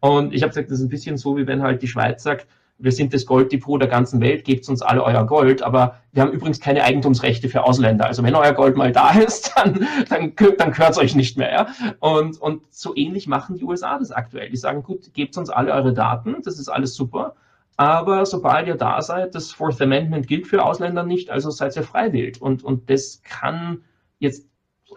Und 0.00 0.34
ich 0.34 0.42
habe 0.42 0.48
gesagt, 0.48 0.70
das 0.70 0.78
ist 0.78 0.86
ein 0.86 0.88
bisschen 0.88 1.18
so, 1.18 1.36
wie 1.36 1.46
wenn 1.46 1.62
halt 1.62 1.82
die 1.82 1.88
Schweiz 1.88 2.22
sagt, 2.22 2.46
wir 2.78 2.92
sind 2.92 3.12
das 3.12 3.26
Golddepot 3.26 3.80
der 3.82 3.88
ganzen 3.88 4.20
Welt, 4.20 4.44
gebt 4.44 4.68
uns 4.68 4.82
alle 4.82 5.02
euer 5.02 5.26
Gold, 5.26 5.62
aber 5.62 5.96
wir 6.12 6.22
haben 6.22 6.30
übrigens 6.30 6.60
keine 6.60 6.84
Eigentumsrechte 6.84 7.48
für 7.48 7.64
Ausländer. 7.64 8.06
Also 8.06 8.22
wenn 8.22 8.34
euer 8.34 8.52
Gold 8.52 8.76
mal 8.76 8.92
da 8.92 9.10
ist, 9.18 9.52
dann, 9.56 9.86
dann, 10.08 10.32
dann 10.56 10.70
gehört 10.70 10.92
es 10.92 10.98
euch 10.98 11.14
nicht 11.14 11.36
mehr. 11.36 11.52
Ja? 11.52 11.66
Und, 12.00 12.40
und 12.40 12.62
so 12.70 12.94
ähnlich 12.96 13.26
machen 13.26 13.56
die 13.56 13.64
USA 13.64 13.98
das 13.98 14.12
aktuell. 14.12 14.48
Die 14.48 14.56
sagen, 14.56 14.82
gut, 14.82 15.12
gebt 15.12 15.36
uns 15.36 15.50
alle 15.50 15.72
eure 15.72 15.92
Daten, 15.92 16.36
das 16.44 16.58
ist 16.58 16.68
alles 16.68 16.94
super, 16.94 17.34
aber 17.78 18.26
sobald 18.26 18.66
ihr 18.66 18.74
da 18.74 19.00
seid, 19.00 19.36
das 19.36 19.52
Fourth 19.52 19.80
Amendment 19.80 20.26
gilt 20.26 20.48
für 20.48 20.64
Ausländer 20.64 21.04
nicht, 21.04 21.30
also 21.30 21.50
seid 21.50 21.76
ihr 21.76 21.84
freiwillig. 21.84 22.42
Und, 22.42 22.64
und 22.64 22.90
das 22.90 23.22
kann 23.22 23.82
jetzt 24.18 24.48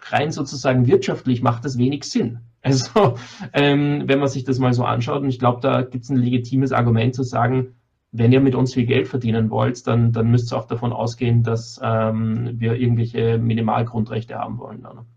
rein 0.09 0.31
sozusagen 0.31 0.87
wirtschaftlich 0.87 1.43
macht 1.43 1.63
das 1.63 1.77
wenig 1.77 2.03
Sinn. 2.03 2.39
Also 2.63 3.15
ähm, 3.53 4.03
wenn 4.05 4.19
man 4.19 4.27
sich 4.27 4.43
das 4.43 4.59
mal 4.59 4.71
so 4.71 4.83
anschaut, 4.83 5.23
und 5.23 5.29
ich 5.29 5.39
glaube, 5.39 5.61
da 5.61 5.81
gibt 5.81 6.03
es 6.03 6.11
ein 6.11 6.17
legitimes 6.17 6.71
Argument 6.71 7.15
zu 7.15 7.23
sagen, 7.23 7.73
wenn 8.11 8.31
ihr 8.31 8.39
mit 8.39 8.53
uns 8.53 8.75
viel 8.75 8.85
Geld 8.85 9.07
verdienen 9.07 9.49
wollt, 9.49 9.87
dann, 9.87 10.11
dann 10.11 10.29
müsst 10.29 10.53
ihr 10.53 10.57
auch 10.57 10.67
davon 10.67 10.93
ausgehen, 10.93 11.41
dass 11.41 11.79
ähm, 11.81 12.51
wir 12.59 12.75
irgendwelche 12.75 13.39
Minimalgrundrechte 13.39 14.35
haben 14.35 14.59
wollen. 14.59 14.83
Dann. 14.83 15.07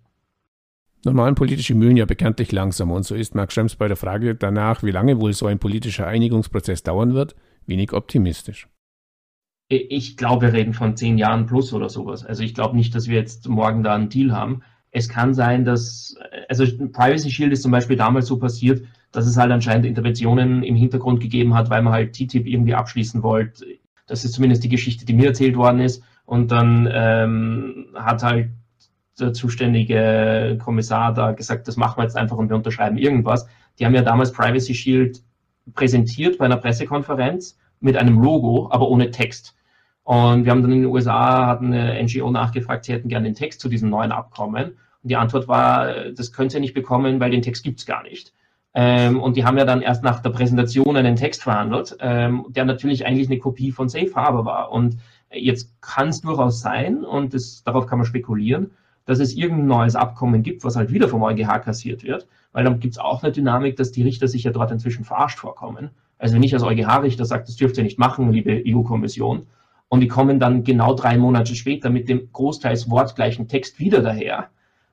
Normalen 1.05 1.35
politische 1.35 1.75
Mühlen 1.75 1.99
ja 1.99 2.07
bekanntlich 2.07 2.51
langsam 2.51 2.91
und 2.91 3.05
so 3.05 3.15
ist 3.15 3.35
Mark 3.35 3.53
Schrems 3.53 3.77
bei 3.77 3.89
der 3.89 3.99
Frage 3.99 4.35
danach, 4.35 4.83
wie 4.83 4.91
lange 4.91 5.21
wohl 5.21 5.35
so 5.35 5.45
ein 5.45 5.59
politischer 5.59 6.07
Einigungsprozess 6.07 6.83
dauern 6.83 7.13
wird, 7.13 7.35
wenig 7.67 7.93
optimistisch. 7.93 8.69
Ich 9.69 10.17
glaube, 10.17 10.47
wir 10.47 10.53
reden 10.53 10.75
von 10.75 10.97
zehn 10.97 11.17
Jahren 11.17 11.47
plus 11.47 11.73
oder 11.73 11.89
sowas. 11.89 12.25
Also 12.25 12.43
ich 12.43 12.55
glaube 12.55 12.77
nicht, 12.77 12.95
dass 12.95 13.09
wir 13.09 13.17
jetzt 13.17 13.49
morgen 13.49 13.83
da 13.83 13.95
einen 13.95 14.11
Deal 14.11 14.33
haben. 14.33 14.63
Es 14.91 15.09
kann 15.09 15.35
sein, 15.35 15.65
dass, 15.65 16.17
also 16.49 16.65
Privacy 16.93 17.31
Shield 17.31 17.53
ist 17.53 17.63
zum 17.63 17.73
Beispiel 17.73 17.97
damals 17.97 18.27
so 18.27 18.39
passiert, 18.39 18.87
dass 19.11 19.27
es 19.27 19.37
halt 19.37 19.51
anscheinend 19.51 19.87
Interventionen 19.87 20.63
im 20.63 20.77
Hintergrund 20.77 21.21
gegeben 21.21 21.55
hat, 21.55 21.71
weil 21.71 21.83
man 21.83 21.93
halt 21.93 22.13
TTIP 22.13 22.47
irgendwie 22.47 22.75
abschließen 22.75 23.23
wollte. 23.23 23.65
Das 24.07 24.25
ist 24.25 24.33
zumindest 24.35 24.63
die 24.65 24.69
Geschichte, 24.69 25.07
die 25.07 25.15
mir 25.15 25.29
erzählt 25.29 25.57
worden 25.57 25.81
ist. 25.81 26.03
Und 26.27 26.53
dann 26.53 26.89
ähm, 26.93 27.87
hat 27.95 28.23
halt 28.23 28.51
der 29.19 29.33
zuständige 29.33 30.59
Kommissar 30.63 31.15
da 31.15 31.33
gesagt, 31.33 31.69
das 31.69 31.77
machen 31.77 31.99
wir 31.99 32.05
jetzt 32.05 32.17
einfach 32.17 32.37
und 32.37 32.49
wir 32.49 32.57
unterschreiben 32.57 32.99
irgendwas. 32.99 33.47
Die 33.79 33.87
haben 33.87 33.95
ja 33.95 34.03
damals 34.03 34.33
Privacy 34.33 34.75
Shield 34.75 35.23
präsentiert 35.73 36.39
bei 36.39 36.45
einer 36.45 36.57
Pressekonferenz 36.57 37.59
mit 37.81 37.97
einem 37.97 38.21
Logo, 38.21 38.69
aber 38.71 38.89
ohne 38.89 39.11
Text. 39.11 39.55
Und 40.03 40.45
wir 40.45 40.51
haben 40.51 40.63
dann 40.63 40.73
in 40.73 40.83
den 40.83 40.91
USA, 40.91 41.47
hat 41.47 41.61
eine 41.61 42.03
NGO 42.03 42.31
nachgefragt, 42.31 42.85
sie 42.85 42.93
hätten 42.93 43.09
gerne 43.09 43.27
den 43.27 43.35
Text 43.35 43.61
zu 43.61 43.69
diesem 43.69 43.89
neuen 43.89 44.13
Abkommen. 44.13 44.77
Und 45.03 45.11
die 45.11 45.17
Antwort 45.17 45.49
war, 45.49 46.11
das 46.11 46.33
könnt 46.33 46.53
ihr 46.55 46.61
nicht 46.61 46.75
bekommen, 46.75 47.21
weil 47.21 47.31
den 47.31 47.43
Text 47.43 47.65
gibt's 47.65 47.87
gar 47.87 48.03
nicht. 48.03 48.33
Ähm, 48.75 49.21
und 49.21 49.37
die 49.37 49.45
haben 49.45 49.57
ja 49.57 49.65
dann 49.65 49.83
erst 49.83 50.03
nach 50.03 50.21
der 50.21 50.31
Präsentation 50.31 50.97
einen 50.97 51.17
Text 51.17 51.43
verhandelt, 51.43 51.97
ähm, 52.01 52.47
der 52.49 52.65
natürlich 52.65 53.07
eigentlich 53.07 53.29
eine 53.29 53.39
Kopie 53.39 53.73
von 53.73 53.89
Safe 53.89 54.13
Harbor 54.15 54.45
war. 54.45 54.73
Und 54.73 54.99
jetzt 55.31 55.81
kann 55.81 56.09
es 56.09 56.21
durchaus 56.21 56.61
sein, 56.61 57.05
und 57.05 57.35
das, 57.35 57.63
darauf 57.65 57.87
kann 57.87 57.99
man 57.99 58.07
spekulieren, 58.07 58.73
dass 59.05 59.19
es 59.19 59.35
irgendein 59.35 59.67
neues 59.67 59.97
Abkommen 59.97 60.43
gibt, 60.43 60.65
was 60.65 60.77
halt 60.77 60.93
wieder 60.93 61.09
vom 61.09 61.23
EuGH 61.23 61.61
kassiert 61.63 62.05
wird, 62.05 62.27
weil 62.53 62.65
dann 62.65 62.81
gibt 62.81 62.95
es 62.95 62.99
auch 62.99 63.23
eine 63.23 63.33
Dynamik, 63.33 63.77
dass 63.77 63.93
die 63.93 64.03
Richter 64.03 64.29
sich 64.29 64.45
ja 64.45 64.51
dort 64.51 64.71
inzwischen 64.71 65.05
verarscht 65.05 65.39
vorkommen. 65.39 65.91
Also 66.19 66.35
wenn 66.35 66.43
ich 66.43 66.55
als 66.55 66.63
EuGH-Richter 66.63 67.25
sage, 67.25 67.45
das 67.47 67.57
dürft 67.57 67.77
ihr 67.77 67.85
nicht 67.85 67.99
machen, 67.99 68.33
liebe 68.33 68.63
EU-Kommission, 68.67 69.47
und 69.89 70.01
die 70.01 70.09
kommen 70.09 70.41
dann 70.41 70.65
genau 70.65 70.95
drei 70.95 71.19
Monate 71.19 71.55
später 71.55 71.91
mit 71.91 72.09
dem 72.09 72.33
großteils 72.33 72.91
wortgleichen 72.91 73.47
Text 73.49 73.79
wieder 73.79 74.01
daher, 74.01 74.49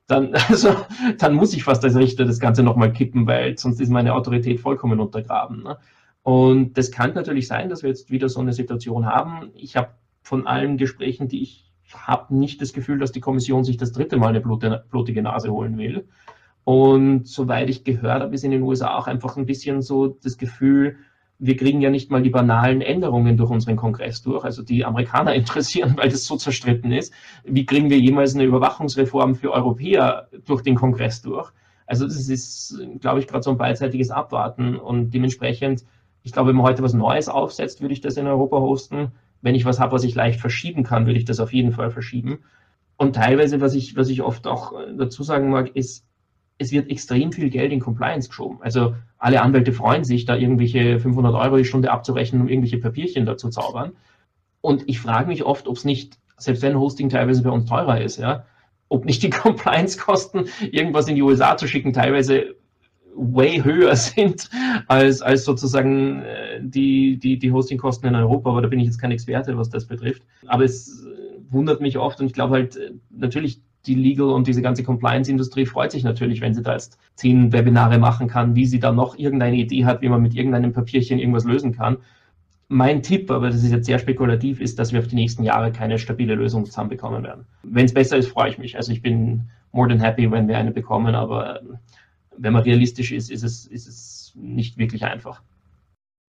dann, 0.06 0.34
also, 0.48 0.76
dann 1.18 1.34
muss 1.34 1.54
ich 1.54 1.64
fast 1.64 1.82
als 1.84 1.96
Richter 1.96 2.24
das 2.24 2.38
Ganze 2.38 2.62
nochmal 2.62 2.92
kippen, 2.92 3.26
weil 3.26 3.56
sonst 3.58 3.80
ist 3.80 3.88
meine 3.88 4.14
Autorität 4.14 4.60
vollkommen 4.60 5.00
untergraben. 5.00 5.62
Ne? 5.62 5.78
Und 6.22 6.78
das 6.78 6.90
kann 6.90 7.14
natürlich 7.14 7.48
sein, 7.48 7.68
dass 7.68 7.82
wir 7.82 7.88
jetzt 7.88 8.10
wieder 8.10 8.28
so 8.28 8.40
eine 8.40 8.52
Situation 8.52 9.06
haben. 9.06 9.50
Ich 9.54 9.76
habe 9.76 9.88
von 10.22 10.46
allen 10.46 10.76
Gesprächen, 10.76 11.28
die 11.28 11.42
ich 11.42 11.71
habe 11.94 12.34
nicht 12.34 12.60
das 12.60 12.72
Gefühl, 12.72 12.98
dass 12.98 13.12
die 13.12 13.20
Kommission 13.20 13.64
sich 13.64 13.76
das 13.76 13.92
dritte 13.92 14.16
Mal 14.16 14.28
eine 14.28 14.82
blutige 14.88 15.22
Nase 15.22 15.50
holen 15.50 15.78
will. 15.78 16.06
Und 16.64 17.26
soweit 17.26 17.68
ich 17.70 17.84
gehört 17.84 18.22
habe, 18.22 18.34
ist 18.34 18.44
in 18.44 18.50
den 18.52 18.62
USA 18.62 18.96
auch 18.96 19.06
einfach 19.06 19.36
ein 19.36 19.46
bisschen 19.46 19.82
so 19.82 20.06
das 20.06 20.38
Gefühl, 20.38 20.96
wir 21.38 21.56
kriegen 21.56 21.80
ja 21.80 21.90
nicht 21.90 22.08
mal 22.08 22.22
die 22.22 22.30
banalen 22.30 22.82
Änderungen 22.82 23.36
durch 23.36 23.50
unseren 23.50 23.74
Kongress 23.74 24.22
durch. 24.22 24.44
Also 24.44 24.62
die 24.62 24.84
Amerikaner 24.84 25.34
interessieren, 25.34 25.94
weil 25.96 26.08
das 26.08 26.24
so 26.24 26.36
zerstritten 26.36 26.92
ist. 26.92 27.12
Wie 27.44 27.66
kriegen 27.66 27.90
wir 27.90 27.98
jemals 27.98 28.34
eine 28.34 28.44
Überwachungsreform 28.44 29.34
für 29.34 29.52
Europäer 29.52 30.28
durch 30.46 30.62
den 30.62 30.76
Kongress 30.76 31.20
durch? 31.22 31.50
Also 31.86 32.06
das 32.06 32.28
ist, 32.28 32.80
glaube 33.00 33.18
ich, 33.18 33.26
gerade 33.26 33.42
so 33.42 33.50
ein 33.50 33.58
beidseitiges 33.58 34.10
Abwarten. 34.10 34.76
Und 34.76 35.10
dementsprechend, 35.10 35.84
ich 36.22 36.32
glaube, 36.32 36.50
wenn 36.50 36.56
man 36.56 36.66
heute 36.66 36.84
was 36.84 36.94
Neues 36.94 37.28
aufsetzt, 37.28 37.80
würde 37.80 37.92
ich 37.92 38.00
das 38.00 38.16
in 38.16 38.28
Europa 38.28 38.58
hosten 38.58 39.10
wenn 39.42 39.54
ich 39.54 39.64
was 39.64 39.80
habe, 39.80 39.92
was 39.92 40.04
ich 40.04 40.14
leicht 40.14 40.40
verschieben 40.40 40.84
kann, 40.84 41.06
will 41.06 41.16
ich 41.16 41.24
das 41.24 41.40
auf 41.40 41.52
jeden 41.52 41.72
Fall 41.72 41.90
verschieben. 41.90 42.38
Und 42.96 43.16
teilweise, 43.16 43.60
was 43.60 43.74
ich, 43.74 43.96
was 43.96 44.08
ich 44.08 44.22
oft 44.22 44.46
auch 44.46 44.72
äh, 44.72 44.94
dazu 44.96 45.22
sagen 45.22 45.50
mag, 45.50 45.74
ist, 45.74 46.06
es 46.58 46.70
wird 46.70 46.90
extrem 46.90 47.32
viel 47.32 47.50
Geld 47.50 47.72
in 47.72 47.80
Compliance 47.80 48.28
geschoben. 48.28 48.58
Also 48.60 48.94
alle 49.18 49.42
Anwälte 49.42 49.72
freuen 49.72 50.04
sich, 50.04 50.24
da 50.24 50.36
irgendwelche 50.36 51.00
500 51.00 51.34
Euro 51.34 51.56
die 51.56 51.64
Stunde 51.64 51.90
abzurechnen, 51.90 52.40
um 52.40 52.48
irgendwelche 52.48 52.78
Papierchen 52.78 53.26
dazu 53.26 53.48
zaubern. 53.48 53.92
Und 54.60 54.84
ich 54.88 55.00
frage 55.00 55.26
mich 55.26 55.44
oft, 55.44 55.66
ob 55.66 55.76
es 55.76 55.84
nicht, 55.84 56.18
selbst 56.36 56.62
wenn 56.62 56.78
Hosting 56.78 57.08
teilweise 57.08 57.42
bei 57.42 57.50
uns 57.50 57.68
teurer 57.68 58.00
ist, 58.00 58.18
ja, 58.18 58.46
ob 58.88 59.04
nicht 59.04 59.22
die 59.22 59.30
Compliance-Kosten, 59.30 60.44
irgendwas 60.70 61.08
in 61.08 61.16
die 61.16 61.22
USA 61.22 61.56
zu 61.56 61.66
schicken, 61.66 61.92
teilweise 61.92 62.54
way 63.14 63.62
höher 63.62 63.94
sind 63.96 64.48
als, 64.88 65.22
als 65.22 65.44
sozusagen 65.44 66.22
äh, 66.22 66.60
die, 66.62 67.18
die, 67.18 67.38
die 67.38 67.52
Hostingkosten 67.52 68.08
in 68.08 68.14
Europa, 68.14 68.50
aber 68.50 68.62
da 68.62 68.68
bin 68.68 68.80
ich 68.80 68.86
jetzt 68.86 68.98
kein 68.98 69.10
Experte, 69.10 69.56
was 69.56 69.70
das 69.70 69.86
betrifft. 69.86 70.22
Aber 70.46 70.64
es 70.64 71.04
äh, 71.04 71.52
wundert 71.52 71.80
mich 71.80 71.98
oft 71.98 72.20
und 72.20 72.26
ich 72.26 72.32
glaube 72.32 72.54
halt, 72.54 72.76
äh, 72.76 72.92
natürlich 73.10 73.60
die 73.86 73.94
Legal 73.94 74.28
und 74.28 74.46
diese 74.46 74.62
ganze 74.62 74.84
Compliance-Industrie 74.84 75.66
freut 75.66 75.90
sich 75.90 76.04
natürlich, 76.04 76.40
wenn 76.40 76.54
sie 76.54 76.62
da 76.62 76.72
jetzt 76.72 76.98
zehn 77.16 77.52
Webinare 77.52 77.98
machen 77.98 78.28
kann, 78.28 78.54
wie 78.54 78.66
sie 78.66 78.78
da 78.78 78.92
noch 78.92 79.18
irgendeine 79.18 79.56
Idee 79.56 79.84
hat, 79.84 80.02
wie 80.02 80.08
man 80.08 80.22
mit 80.22 80.34
irgendeinem 80.34 80.72
Papierchen 80.72 81.18
irgendwas 81.18 81.44
lösen 81.44 81.72
kann. 81.72 81.98
Mein 82.68 83.02
Tipp, 83.02 83.30
aber 83.30 83.48
das 83.48 83.62
ist 83.62 83.72
jetzt 83.72 83.86
sehr 83.86 83.98
spekulativ, 83.98 84.60
ist, 84.60 84.78
dass 84.78 84.92
wir 84.92 85.00
auf 85.00 85.08
die 85.08 85.16
nächsten 85.16 85.42
Jahre 85.42 85.72
keine 85.72 85.98
stabile 85.98 86.36
Lösung 86.36 86.64
zusammenbekommen 86.64 87.22
werden. 87.24 87.44
Wenn 87.64 87.84
es 87.84 87.92
besser 87.92 88.16
ist, 88.16 88.28
freue 88.28 88.50
ich 88.50 88.58
mich. 88.58 88.76
Also 88.76 88.92
ich 88.92 89.02
bin 89.02 89.42
more 89.72 89.88
than 89.88 90.00
happy, 90.00 90.30
wenn 90.30 90.48
wir 90.48 90.56
eine 90.56 90.70
bekommen, 90.70 91.14
aber 91.14 91.60
wenn 92.36 92.52
man 92.52 92.62
realistisch 92.62 93.12
ist, 93.12 93.30
ist 93.30 93.42
es, 93.42 93.66
ist 93.66 93.88
es 93.88 94.32
nicht 94.34 94.78
wirklich 94.78 95.04
einfach. 95.04 95.42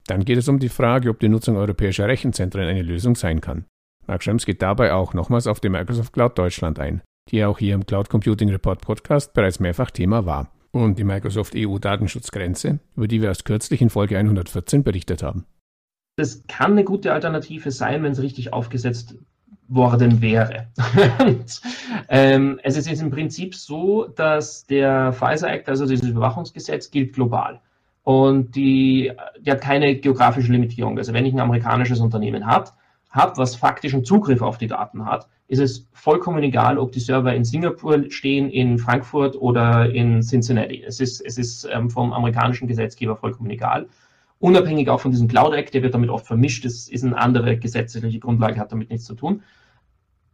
Dann 0.07 0.25
geht 0.25 0.37
es 0.37 0.49
um 0.49 0.59
die 0.59 0.69
Frage, 0.69 1.09
ob 1.09 1.19
die 1.19 1.29
Nutzung 1.29 1.55
europäischer 1.55 2.07
Rechenzentren 2.07 2.67
eine 2.67 2.81
Lösung 2.81 3.15
sein 3.15 3.41
kann. 3.41 3.65
Mark 4.05 4.23
Schrems 4.23 4.45
geht 4.45 4.61
dabei 4.61 4.93
auch 4.93 5.13
nochmals 5.13 5.47
auf 5.47 5.61
die 5.61 5.69
Microsoft 5.69 6.13
Cloud 6.13 6.37
Deutschland 6.37 6.79
ein, 6.79 7.01
die 7.31 7.43
auch 7.45 7.57
hier 7.57 7.73
im 7.73 7.85
Cloud 7.85 8.09
Computing 8.09 8.49
Report 8.49 8.81
Podcast 8.81 9.33
bereits 9.33 9.61
mehrfach 9.61 9.91
Thema 9.91 10.25
war. 10.25 10.51
Und 10.71 10.97
die 10.97 11.03
Microsoft 11.03 11.53
EU 11.55 11.77
Datenschutzgrenze, 11.77 12.79
über 12.95 13.07
die 13.07 13.21
wir 13.21 13.29
erst 13.29 13.45
kürzlich 13.45 13.81
in 13.81 13.89
Folge 13.89 14.17
114 14.17 14.83
berichtet 14.83 15.23
haben. 15.23 15.45
Das 16.17 16.43
kann 16.47 16.73
eine 16.73 16.83
gute 16.83 17.13
Alternative 17.13 17.71
sein, 17.71 18.03
wenn 18.03 18.11
es 18.11 18.21
richtig 18.21 18.53
aufgesetzt 18.53 19.15
worden 19.73 20.21
wäre. 20.21 20.67
und, 21.19 21.61
ähm, 22.09 22.59
es 22.63 22.77
ist 22.77 22.87
jetzt 22.87 23.01
im 23.01 23.11
Prinzip 23.11 23.55
so, 23.55 24.07
dass 24.07 24.65
der 24.65 25.13
Pfizer 25.13 25.51
Act, 25.51 25.69
also 25.69 25.85
dieses 25.85 26.09
Überwachungsgesetz, 26.09 26.91
gilt 26.91 27.13
global. 27.13 27.61
Und 28.03 28.55
die, 28.55 29.11
die 29.39 29.51
hat 29.51 29.61
keine 29.61 29.95
geografische 29.95 30.51
Limitierung. 30.51 30.97
Also 30.97 31.13
wenn 31.13 31.25
ich 31.25 31.33
ein 31.33 31.39
amerikanisches 31.39 31.99
Unternehmen 31.99 32.45
habe, 32.45 32.71
habe, 33.09 33.37
was 33.37 33.55
faktischen 33.55 34.03
Zugriff 34.03 34.41
auf 34.41 34.57
die 34.57 34.67
Daten 34.67 35.05
hat, 35.05 35.27
ist 35.47 35.59
es 35.59 35.87
vollkommen 35.93 36.41
egal, 36.43 36.77
ob 36.77 36.91
die 36.91 36.99
Server 36.99 37.33
in 37.33 37.45
Singapur 37.45 38.09
stehen, 38.09 38.49
in 38.49 38.79
Frankfurt 38.79 39.35
oder 39.35 39.89
in 39.89 40.21
Cincinnati. 40.21 40.83
Es 40.85 40.99
ist, 40.99 41.21
es 41.21 41.37
ist 41.37 41.67
ähm, 41.71 41.89
vom 41.89 42.11
amerikanischen 42.11 42.67
Gesetzgeber 42.67 43.15
vollkommen 43.15 43.51
egal. 43.51 43.87
Unabhängig 44.39 44.89
auch 44.89 44.99
von 44.99 45.11
diesem 45.11 45.27
Cloud 45.27 45.53
Act, 45.53 45.73
der 45.73 45.83
wird 45.83 45.93
damit 45.93 46.09
oft 46.09 46.25
vermischt, 46.25 46.65
das 46.65 46.89
ist 46.89 47.03
eine 47.03 47.17
andere 47.17 47.57
gesetzliche 47.57 48.19
Grundlage, 48.19 48.59
hat 48.59 48.71
damit 48.71 48.89
nichts 48.89 49.05
zu 49.05 49.13
tun. 49.13 49.43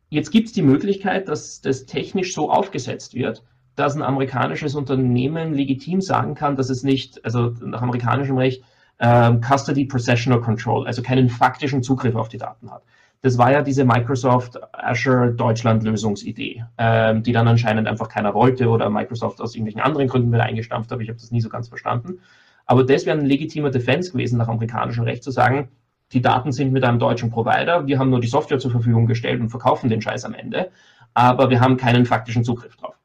Jetzt 0.10 0.32
gibt 0.32 0.48
es 0.48 0.54
die 0.54 0.63
Möglichkeit, 0.63 1.28
dass 1.28 1.62
das 1.62 1.86
technisch 1.86 2.34
so 2.34 2.52
aufgesetzt 2.52 3.13
wird, 3.13 3.43
dass 3.76 3.95
ein 3.95 4.02
amerikanisches 4.02 4.76
Unternehmen 4.76 5.54
legitim 5.54 6.02
sagen 6.02 6.34
kann, 6.34 6.56
dass 6.56 6.69
es 6.69 6.84
nicht, 6.84 7.24
also 7.24 7.54
nach 7.62 7.82
amerikanischem 7.82 8.38
Recht, 8.38 8.63
ähm, 9.00 9.39
Custody 9.41 9.86
Processional 9.86 10.41
Control, 10.41 10.86
also 10.86 11.02
keinen 11.02 11.30
faktischen 11.30 11.84
Zugriff 11.84 12.15
auf 12.15 12.28
die 12.28 12.38
Daten 12.38 12.72
hat. 12.72 12.84
Das 13.22 13.38
war 13.38 13.52
ja 13.52 13.62
diese 13.62 13.86
Microsoft 13.86 14.58
Azure 14.74 15.34
Deutschland 15.34 15.84
Lösungsidee, 15.84 16.63
ähm, 16.78 17.22
die 17.22 17.32
dann 17.32 17.48
anscheinend 17.48 17.88
einfach 17.88 18.10
keiner 18.10 18.34
wollte 18.34 18.69
oder 18.69 18.89
Microsoft 18.89 19.41
aus 19.41 19.56
irgendwelchen 19.56 19.82
anderen 19.82 20.08
Gründen 20.08 20.32
wieder 20.32 20.43
eingestampft 20.43 20.91
hat. 20.91 21.02
Ich 21.02 21.10
habe 21.10 21.19
das 21.19 21.32
nie 21.32 21.41
so 21.41 21.50
ganz 21.50 21.67
verstanden. 21.67 22.19
Aber 22.65 22.84
das 22.86 23.06
wäre 23.06 23.17
ein 23.17 23.26
legitimer 23.26 23.72
Defense 23.72 24.12
gewesen, 24.12 24.38
nach 24.38 24.48
amerikanischem 24.48 25.04
Recht 25.04 25.24
zu 25.24 25.32
sagen, 25.32 25.69
die 26.12 26.22
Daten 26.22 26.52
sind 26.52 26.72
mit 26.72 26.84
einem 26.84 27.00
deutschen 27.00 27.30
Provider, 27.30 27.88
wir 27.88 28.00
haben 28.00 28.10
nur 28.10 28.19
die 28.19 28.28
Software 28.28 28.60
zur 28.60 28.72
Verfügung 28.72 29.06
gestellt 29.06 29.41
und 29.41 29.50
verkaufen 29.50 29.89
den 29.89 30.02
Scheiß 30.02 30.26
am 30.26 30.34
Ende, 30.34 30.72
aber 31.13 31.50
wir 31.50 31.60
haben 31.60 31.78
keinen 31.78 32.06
faktischen 32.06 32.43
Zugriff 32.43 32.76
drauf. 32.76 32.95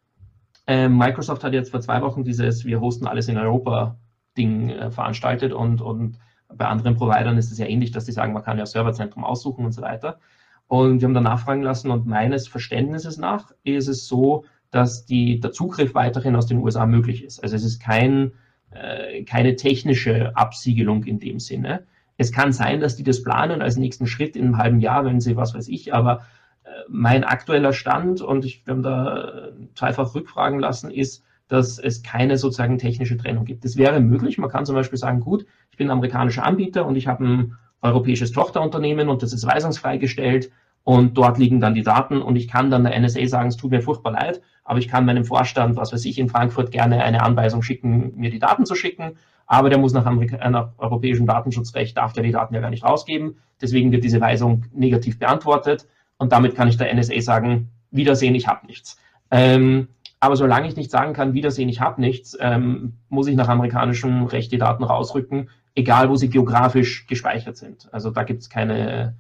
Ähm, 0.67 0.97
Microsoft 0.97 1.45
hat 1.45 1.53
jetzt 1.53 1.71
vor 1.71 1.81
zwei 1.81 2.01
Wochen 2.01 2.25
dieses 2.25 2.65
Wir 2.65 2.81
hosten 2.81 3.07
alles 3.07 3.29
in 3.29 3.37
Europa 3.37 3.97
Ding 4.37 4.71
äh, 4.71 4.91
veranstaltet 4.91 5.53
und, 5.53 5.81
und 5.81 6.19
bei 6.49 6.67
anderen 6.67 6.97
Providern 6.97 7.37
ist 7.37 7.51
es 7.51 7.59
ja 7.59 7.67
ähnlich, 7.67 7.91
dass 7.93 8.05
die 8.05 8.13
sagen, 8.13 8.33
man 8.33 8.43
kann 8.43 8.59
ja 8.59 8.67
Serverzentrum 8.67 9.25
aussuchen 9.25 9.65
und 9.65 9.73
so 9.73 9.83
weiter. 9.83 10.21
Und 10.67 11.01
wir 11.01 11.07
haben 11.07 11.15
dann 11.15 11.25
nachfragen 11.25 11.63
lassen 11.63 11.91
und 11.91 12.07
meines 12.07 12.49
Verständnisses 12.49 13.19
nach 13.19 13.53
ist 13.65 13.89
es 13.89 14.07
so, 14.07 14.45
dass 14.71 15.05
die, 15.05 15.41
der 15.41 15.53
Zugriff 15.53 15.95
weiterhin 15.95 16.37
aus 16.37 16.47
den 16.47 16.59
USA 16.59 16.87
möglich 16.87 17.23
ist. 17.23 17.43
Also 17.43 17.55
es 17.55 17.65
ist 17.65 17.81
kein, 17.81 18.33
äh, 18.71 19.25
keine 19.25 19.57
technische 19.57 20.37
Absiegelung 20.37 21.05
in 21.05 21.21
dem 21.21 21.39
Sinne. 21.39 21.87
Es 22.17 22.33
kann 22.33 22.53
sein, 22.53 22.81
dass 22.81 22.97
die 22.97 23.03
das 23.03 23.23
planen 23.23 23.63
als 23.63 23.77
nächsten 23.77 24.07
Schritt 24.07 24.37
in 24.37 24.45
einem 24.45 24.59
halben 24.59 24.81
Jahr, 24.81 25.05
wenn 25.05 25.21
sie 25.21 25.37
was 25.37 25.55
weiß 25.55 25.69
ich, 25.69 25.93
aber 25.93 26.23
äh, 26.65 26.69
mein 26.89 27.25
aktueller 27.25 27.73
Stand, 27.73 28.21
und 28.21 28.45
ich, 28.45 28.67
wir 28.67 28.75
da 28.77 29.49
zweifach 29.75 30.15
rückfragen 30.15 30.61
lassen, 30.61 30.91
ist, 30.91 31.25
dass 31.49 31.79
es 31.79 32.03
keine 32.03 32.39
sozusagen 32.39 32.79
technische 32.79 33.17
Trennung 33.17 33.45
gibt. 33.45 33.65
Das 33.65 33.77
wäre 33.77 34.01
möglich. 34.01 34.39
Man 34.39 34.51
kann 34.51 34.65
zum 34.65 34.75
Beispiel 34.75 34.99
sagen, 34.99 35.21
gut, 35.21 35.45
ich 35.71 35.77
bin 35.77 35.91
amerikanischer 35.91 36.45
Anbieter 36.45 36.87
und 36.87 36.97
ich 36.97 37.07
habe 37.07 37.25
ein 37.25 37.59
europäisches 37.83 38.33
Tochterunternehmen 38.33 39.09
und 39.09 39.23
das 39.23 39.33
ist 39.33 39.47
weisungsfrei 39.47 39.99
gestellt 39.99 40.51
und 40.85 41.17
dort 41.17 41.39
liegen 41.39 41.61
dann 41.61 41.75
die 41.75 41.83
Daten 41.83 42.23
und 42.23 42.37
ich 42.37 42.47
kann 42.47 42.71
dann 42.71 42.85
der 42.85 42.99
NSA 42.99 43.27
sagen, 43.27 43.49
es 43.49 43.57
tut 43.57 43.71
mir 43.71 43.81
furchtbar 43.81 44.13
leid, 44.13 44.41
aber 44.65 44.79
ich 44.79 44.89
kann 44.89 45.07
meinem 45.07 45.25
Vorstand, 45.25 45.77
was 45.77 45.93
weiß 45.93 46.05
ich, 46.05 46.19
in 46.19 46.29
Frankfurt 46.29 46.71
gerne 46.71 47.03
eine 47.03 47.23
Anweisung 47.23 47.63
schicken, 47.63 48.13
mir 48.17 48.31
die 48.31 48.39
Daten 48.39 48.67
zu 48.67 48.75
schicken, 48.75 49.17
aber 49.47 49.71
der 49.71 49.79
muss 49.79 49.93
nach, 49.93 50.07
Amerika 50.07 50.37
äh, 50.37 50.51
nach 50.51 50.71
europäischem 50.79 51.27
Datenschutzrecht, 51.27 51.97
darf 51.97 52.13
der 52.13 52.23
die 52.23 52.33
Daten 52.33 52.55
ja 52.55 52.61
gar 52.61 52.71
nicht 52.71 52.85
rausgeben. 52.85 53.37
Deswegen 53.61 53.93
wird 53.93 54.05
diese 54.05 54.21
Weisung 54.21 54.65
negativ 54.73 55.19
beantwortet 55.19 55.87
und 56.19 56.33
damit 56.33 56.55
kann 56.55 56.69
ich 56.69 56.77
der 56.77 56.95
NSA 56.95 57.21
sagen, 57.21 57.71
Wiedersehen, 57.91 58.35
ich 58.35 58.47
habe 58.47 58.67
nichts. 58.67 58.99
Ähm, 59.31 59.89
aber 60.21 60.37
solange 60.37 60.67
ich 60.69 60.77
nicht 60.77 60.91
sagen 60.91 61.13
kann, 61.13 61.35
Wiedersehen, 61.35 61.69
ich 61.69 61.81
habe 61.81 62.01
nichts, 62.01 62.37
ähm, 62.41 62.95
muss 63.09 63.27
ich 63.27 63.37
nach 63.37 63.49
amerikanischem 63.49 64.25
Recht 64.25 64.53
die 64.53 64.59
Daten 64.59 64.83
rausrücken, 64.83 65.51
egal 65.75 66.09
wo 66.09 66.17
sie 66.17 66.31
geografisch 66.31 67.07
gespeichert 67.07 67.57
sind. 67.57 67.89
Also 67.93 68.11
da 68.11 68.23
gibt 68.23 68.41
es 68.41 68.49
keine, 68.49 69.15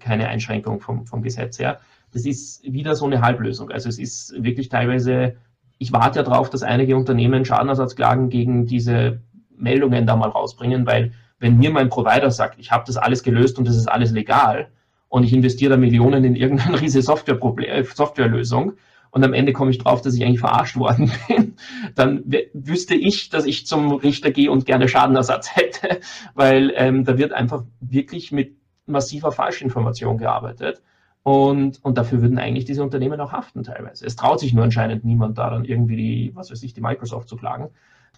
keine 0.00 0.28
Einschränkung 0.28 0.80
vom, 0.80 1.06
vom 1.06 1.22
Gesetz 1.22 1.58
her. 1.58 1.80
Das 2.12 2.24
ist 2.26 2.62
wieder 2.64 2.94
so 2.94 3.06
eine 3.06 3.20
Halblösung. 3.20 3.70
Also 3.70 3.88
es 3.88 3.98
ist 3.98 4.34
wirklich 4.42 4.68
teilweise, 4.68 5.36
ich 5.78 5.92
warte 5.92 6.20
ja 6.20 6.22
darauf, 6.22 6.50
dass 6.50 6.62
einige 6.62 6.96
Unternehmen 6.96 7.44
Schadenersatzklagen 7.44 8.30
gegen 8.30 8.66
diese 8.66 9.20
Meldungen 9.56 10.06
da 10.06 10.16
mal 10.16 10.28
rausbringen, 10.28 10.86
weil 10.86 11.12
wenn 11.38 11.56
mir 11.58 11.70
mein 11.70 11.88
Provider 11.88 12.30
sagt, 12.30 12.58
ich 12.58 12.70
habe 12.70 12.84
das 12.86 12.96
alles 12.96 13.22
gelöst 13.22 13.58
und 13.58 13.66
das 13.68 13.76
ist 13.76 13.88
alles 13.88 14.12
legal 14.12 14.68
und 15.08 15.24
ich 15.24 15.32
investiere 15.32 15.70
da 15.70 15.76
Millionen 15.76 16.24
in 16.24 16.36
irgendeine 16.36 16.80
riesige 16.80 17.02
Softwareproblem, 17.02 17.84
Softwarelösung, 17.84 18.74
und 19.14 19.22
am 19.22 19.32
Ende 19.32 19.52
komme 19.52 19.70
ich 19.70 19.78
drauf, 19.78 20.02
dass 20.02 20.16
ich 20.16 20.24
eigentlich 20.24 20.40
verarscht 20.40 20.76
worden 20.76 21.12
bin, 21.28 21.54
dann 21.94 22.24
wüsste 22.52 22.96
ich, 22.96 23.28
dass 23.28 23.46
ich 23.46 23.64
zum 23.64 23.92
Richter 23.92 24.32
gehe 24.32 24.50
und 24.50 24.66
gerne 24.66 24.88
Schadenersatz 24.88 25.50
hätte, 25.54 26.00
weil 26.34 26.72
ähm, 26.74 27.04
da 27.04 27.16
wird 27.16 27.32
einfach 27.32 27.62
wirklich 27.80 28.32
mit 28.32 28.56
massiver 28.86 29.32
Falschinformation 29.32 30.18
gearbeitet. 30.18 30.82
Und, 31.22 31.82
und 31.82 31.96
dafür 31.96 32.20
würden 32.20 32.38
eigentlich 32.38 32.66
diese 32.66 32.82
Unternehmen 32.82 33.18
auch 33.20 33.32
haften 33.32 33.62
teilweise. 33.62 34.04
Es 34.04 34.14
traut 34.14 34.40
sich 34.40 34.52
nur 34.52 34.62
anscheinend 34.62 35.04
niemand 35.04 35.38
daran, 35.38 35.64
irgendwie 35.64 35.96
die, 35.96 36.32
was 36.34 36.50
weiß 36.50 36.62
ich, 36.62 36.74
die 36.74 36.82
Microsoft 36.82 37.28
zu 37.28 37.36
klagen. 37.36 37.70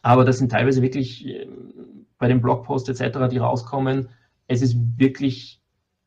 Aber 0.02 0.24
das 0.24 0.38
sind 0.38 0.50
teilweise 0.50 0.82
wirklich 0.82 1.26
äh, 1.26 1.46
bei 2.18 2.26
den 2.26 2.40
Blogposts 2.40 2.88
etc., 2.88 3.28
die 3.30 3.38
rauskommen, 3.38 4.08
es 4.48 4.62
ist 4.62 4.76
wirklich 4.98 5.60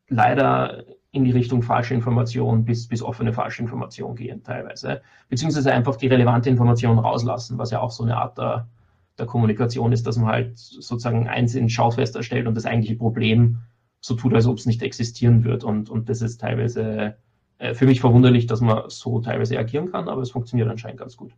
leider 0.08 0.84
in 1.12 1.24
die 1.24 1.32
Richtung 1.32 1.62
falsche 1.62 1.94
Information 1.94 2.64
bis, 2.64 2.86
bis 2.86 3.02
offene 3.02 3.32
falsche 3.32 3.62
Information 3.62 4.14
gehen 4.14 4.42
teilweise. 4.42 5.02
Beziehungsweise 5.28 5.72
einfach 5.72 5.96
die 5.96 6.06
relevante 6.06 6.50
Information 6.50 6.98
rauslassen, 6.98 7.58
was 7.58 7.70
ja 7.70 7.80
auch 7.80 7.90
so 7.90 8.04
eine 8.04 8.16
Art 8.16 8.38
der, 8.38 8.68
der 9.18 9.26
Kommunikation 9.26 9.92
ist, 9.92 10.06
dass 10.06 10.18
man 10.18 10.28
halt 10.28 10.58
sozusagen 10.58 11.28
eins 11.28 11.54
in 11.54 11.68
Schaufest 11.68 12.14
erstellt 12.14 12.46
und 12.46 12.54
das 12.54 12.66
eigentliche 12.66 12.96
Problem 12.96 13.58
so 14.00 14.14
tut, 14.14 14.34
als 14.34 14.46
ob 14.46 14.58
es 14.58 14.66
nicht 14.66 14.82
existieren 14.82 15.44
wird. 15.44 15.64
Und, 15.64 15.90
und 15.90 16.08
das 16.08 16.22
ist 16.22 16.40
teilweise 16.40 17.16
äh, 17.58 17.74
für 17.74 17.86
mich 17.86 18.00
verwunderlich, 18.00 18.46
dass 18.46 18.60
man 18.60 18.84
so 18.88 19.20
teilweise 19.20 19.58
agieren 19.58 19.90
kann, 19.90 20.08
aber 20.08 20.22
es 20.22 20.30
funktioniert 20.30 20.68
anscheinend 20.68 21.00
ganz 21.00 21.16
gut. 21.16 21.32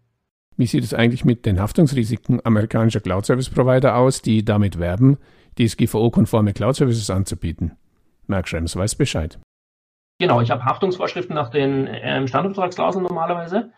Wie 0.57 0.67
sieht 0.67 0.85
es 0.85 0.95
eigentlich 0.95 1.25
mit 1.25 1.47
den 1.47 1.61
Haftungsrisiken 1.61 2.45
amerikanischer 2.45 3.01
Cloud-Service-Provider 3.01 3.97
aus, 3.97 4.23
die 4.23 4.45
damit 4.45 4.79
werben, 4.79 5.19
DSGVO-konforme 5.59 6.53
Cloud-Services 6.53 7.11
anzubieten? 7.11 7.73
Mark 8.27 8.49
Schrems 8.49 8.77
weiß 8.77 8.95
Bescheid. 8.95 9.39
Genau, 10.19 10.41
ich 10.41 10.51
habe 10.51 10.65
Haftungsvorschriften 10.65 11.35
nach 11.35 11.51
den 11.51 11.89
ähm, 11.91 12.29
Standardvertragsklauseln 12.29 13.03
normalerweise. 13.03 13.73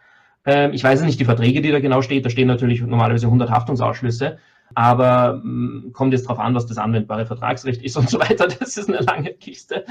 Ähm, 0.44 0.72
ich 0.74 0.84
weiß 0.84 1.02
nicht 1.02 1.18
die 1.18 1.24
Verträge, 1.24 1.62
die 1.62 1.70
da 1.70 1.80
genau 1.80 2.02
steht. 2.02 2.26
Da 2.26 2.30
stehen 2.30 2.48
natürlich 2.48 2.82
normalerweise 2.82 3.26
100 3.26 3.50
Haftungsausschlüsse. 3.50 4.38
Aber 4.74 5.40
mh, 5.42 5.88
mm, 5.88 5.92
kommt 5.92 6.12
jetzt 6.12 6.24
darauf 6.24 6.38
an, 6.38 6.54
was 6.54 6.66
das 6.66 6.78
anwendbare 6.78 7.26
Vertragsrecht 7.26 7.82
ist 7.82 7.96
und 7.96 8.08
so 8.08 8.18
weiter. 8.18 8.48
Das 8.58 8.76
ist 8.76 8.88
eine 8.88 9.00
lange 9.00 9.32
Kiste. 9.34 9.84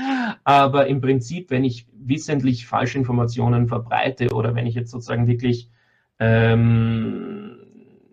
Aber 0.44 0.88
im 0.88 1.02
Prinzip, 1.02 1.52
wenn 1.52 1.64
ich 1.64 1.88
wissentlich 1.94 2.66
falsche 2.66 2.98
Informationen 2.98 3.68
verbreite 3.68 4.34
oder 4.34 4.56
wenn 4.56 4.68
ich 4.68 4.76
jetzt 4.76 4.92
sozusagen 4.92 5.28
wirklich 5.28 5.70
ähm, 6.20 7.58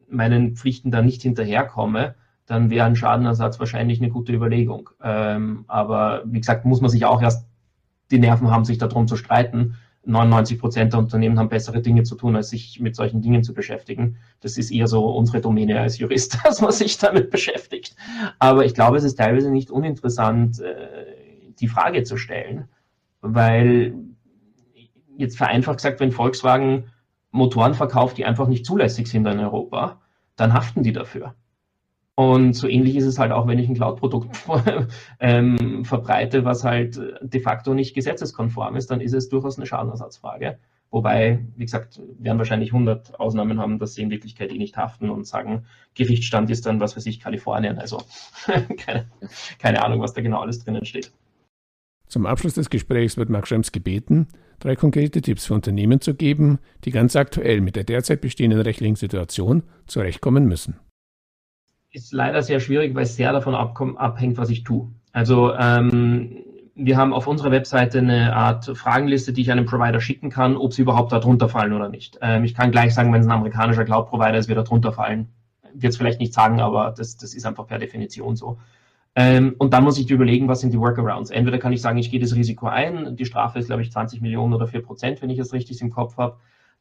meinen 0.08 0.56
Pflichten 0.56 0.90
da 0.90 1.02
nicht 1.02 1.22
hinterherkomme, 1.22 2.14
dann 2.46 2.68
wäre 2.68 2.86
ein 2.86 2.96
Schadenersatz 2.96 3.60
wahrscheinlich 3.60 4.00
eine 4.00 4.10
gute 4.10 4.32
Überlegung. 4.32 4.90
Ähm, 5.02 5.64
aber 5.68 6.22
wie 6.24 6.40
gesagt, 6.40 6.64
muss 6.64 6.80
man 6.80 6.90
sich 6.90 7.04
auch 7.04 7.22
erst 7.22 7.46
die 8.10 8.18
Nerven 8.18 8.50
haben, 8.50 8.64
sich 8.64 8.78
darum 8.78 9.06
zu 9.06 9.16
streiten. 9.16 9.76
99 10.04 10.58
Prozent 10.58 10.92
der 10.92 11.00
Unternehmen 11.00 11.38
haben 11.38 11.48
bessere 11.48 11.82
Dinge 11.82 12.04
zu 12.04 12.14
tun, 12.14 12.34
als 12.34 12.50
sich 12.50 12.80
mit 12.80 12.96
solchen 12.96 13.20
Dingen 13.20 13.42
zu 13.42 13.52
beschäftigen. 13.52 14.16
Das 14.40 14.56
ist 14.56 14.70
eher 14.70 14.86
so 14.86 15.04
unsere 15.14 15.40
Domäne 15.40 15.78
als 15.78 15.98
Jurist, 15.98 16.38
dass 16.44 16.60
man 16.60 16.72
sich 16.72 16.98
damit 16.98 17.30
beschäftigt. 17.30 17.94
Aber 18.38 18.64
ich 18.64 18.74
glaube, 18.74 18.96
es 18.96 19.04
ist 19.04 19.16
teilweise 19.16 19.50
nicht 19.50 19.70
uninteressant, 19.70 20.60
äh, 20.60 21.54
die 21.60 21.68
Frage 21.68 22.02
zu 22.04 22.16
stellen, 22.16 22.68
weil 23.20 23.94
jetzt 25.18 25.36
vereinfacht 25.36 25.76
gesagt, 25.76 26.00
wenn 26.00 26.12
Volkswagen 26.12 26.84
Motoren 27.30 27.74
verkauft, 27.74 28.16
die 28.18 28.24
einfach 28.24 28.48
nicht 28.48 28.64
zulässig 28.64 29.06
sind 29.06 29.26
in 29.26 29.38
Europa, 29.38 30.00
dann 30.36 30.54
haften 30.54 30.82
die 30.82 30.92
dafür. 30.92 31.34
Und 32.20 32.52
so 32.52 32.68
ähnlich 32.68 32.96
ist 32.96 33.06
es 33.06 33.18
halt 33.18 33.32
auch, 33.32 33.46
wenn 33.46 33.58
ich 33.58 33.66
ein 33.66 33.74
Cloud-Produkt 33.74 34.36
ähm, 35.20 35.86
verbreite, 35.86 36.44
was 36.44 36.64
halt 36.64 37.00
de 37.22 37.40
facto 37.40 37.72
nicht 37.72 37.94
gesetzeskonform 37.94 38.76
ist, 38.76 38.90
dann 38.90 39.00
ist 39.00 39.14
es 39.14 39.30
durchaus 39.30 39.56
eine 39.56 39.64
Schadenersatzfrage. 39.64 40.58
Wobei, 40.90 41.46
wie 41.56 41.64
gesagt, 41.64 41.98
werden 42.18 42.36
wahrscheinlich 42.36 42.74
100 42.74 43.18
Ausnahmen 43.18 43.58
haben, 43.58 43.78
dass 43.78 43.94
sie 43.94 44.02
in 44.02 44.10
Wirklichkeit 44.10 44.52
eh 44.52 44.58
nicht 44.58 44.76
haften 44.76 45.08
und 45.08 45.26
sagen, 45.26 45.64
Gerichtsstand 45.94 46.50
ist 46.50 46.66
dann, 46.66 46.78
was 46.78 46.94
weiß 46.94 47.06
ich, 47.06 47.20
Kalifornien. 47.20 47.78
Also 47.78 48.02
keine, 48.76 49.06
keine 49.58 49.82
Ahnung, 49.82 50.02
was 50.02 50.12
da 50.12 50.20
genau 50.20 50.40
alles 50.40 50.62
drinnen 50.62 50.84
steht. 50.84 51.12
Zum 52.06 52.26
Abschluss 52.26 52.52
des 52.52 52.68
Gesprächs 52.68 53.16
wird 53.16 53.30
Mark 53.30 53.48
Schrems 53.48 53.72
gebeten, 53.72 54.28
drei 54.58 54.76
konkrete 54.76 55.22
Tipps 55.22 55.46
für 55.46 55.54
Unternehmen 55.54 56.02
zu 56.02 56.14
geben, 56.14 56.58
die 56.84 56.90
ganz 56.90 57.16
aktuell 57.16 57.62
mit 57.62 57.76
der 57.76 57.84
derzeit 57.84 58.20
bestehenden 58.20 58.60
rechtlichen 58.60 58.96
Situation 58.96 59.62
zurechtkommen 59.86 60.44
müssen. 60.44 60.76
Ist 61.92 62.12
leider 62.12 62.42
sehr 62.42 62.60
schwierig, 62.60 62.94
weil 62.94 63.02
es 63.02 63.16
sehr 63.16 63.32
davon 63.32 63.54
abhängt, 63.54 64.38
was 64.38 64.50
ich 64.50 64.62
tue. 64.62 64.88
Also 65.12 65.52
ähm, 65.54 66.44
wir 66.74 66.96
haben 66.96 67.12
auf 67.12 67.26
unserer 67.26 67.50
Webseite 67.50 67.98
eine 67.98 68.34
Art 68.34 68.64
Fragenliste, 68.76 69.32
die 69.32 69.42
ich 69.42 69.50
einem 69.50 69.66
Provider 69.66 70.00
schicken 70.00 70.30
kann, 70.30 70.56
ob 70.56 70.72
sie 70.72 70.82
überhaupt 70.82 71.12
da 71.12 71.18
drunter 71.18 71.48
fallen 71.48 71.72
oder 71.72 71.88
nicht. 71.88 72.18
Ähm, 72.22 72.44
ich 72.44 72.54
kann 72.54 72.70
gleich 72.70 72.94
sagen, 72.94 73.12
wenn 73.12 73.20
es 73.20 73.26
ein 73.26 73.32
amerikanischer 73.32 73.84
Cloud-Provider 73.84 74.38
ist, 74.38 74.48
wird 74.48 74.58
er 74.58 74.64
drunter 74.64 74.92
fallen. 74.92 75.28
Wird 75.74 75.92
es 75.92 75.96
vielleicht 75.96 76.20
nicht 76.20 76.32
sagen, 76.32 76.60
aber 76.60 76.94
das, 76.96 77.16
das 77.16 77.34
ist 77.34 77.44
einfach 77.44 77.66
per 77.66 77.78
Definition 77.78 78.36
so. 78.36 78.58
Ähm, 79.16 79.56
und 79.58 79.74
dann 79.74 79.82
muss 79.82 79.98
ich 79.98 80.08
überlegen, 80.10 80.46
was 80.46 80.60
sind 80.60 80.72
die 80.72 80.78
Workarounds. 80.78 81.30
Entweder 81.30 81.58
kann 81.58 81.72
ich 81.72 81.82
sagen, 81.82 81.98
ich 81.98 82.10
gehe 82.10 82.20
das 82.20 82.34
Risiko 82.34 82.66
ein, 82.66 83.16
die 83.16 83.24
Strafe 83.24 83.58
ist, 83.58 83.66
glaube 83.66 83.82
ich, 83.82 83.90
20 83.90 84.20
Millionen 84.20 84.54
oder 84.54 84.68
4 84.68 84.82
Prozent, 84.82 85.20
wenn 85.22 85.30
ich 85.30 85.38
es 85.38 85.52
richtig 85.52 85.80
im 85.80 85.90
Kopf 85.90 86.16
habe. 86.16 86.36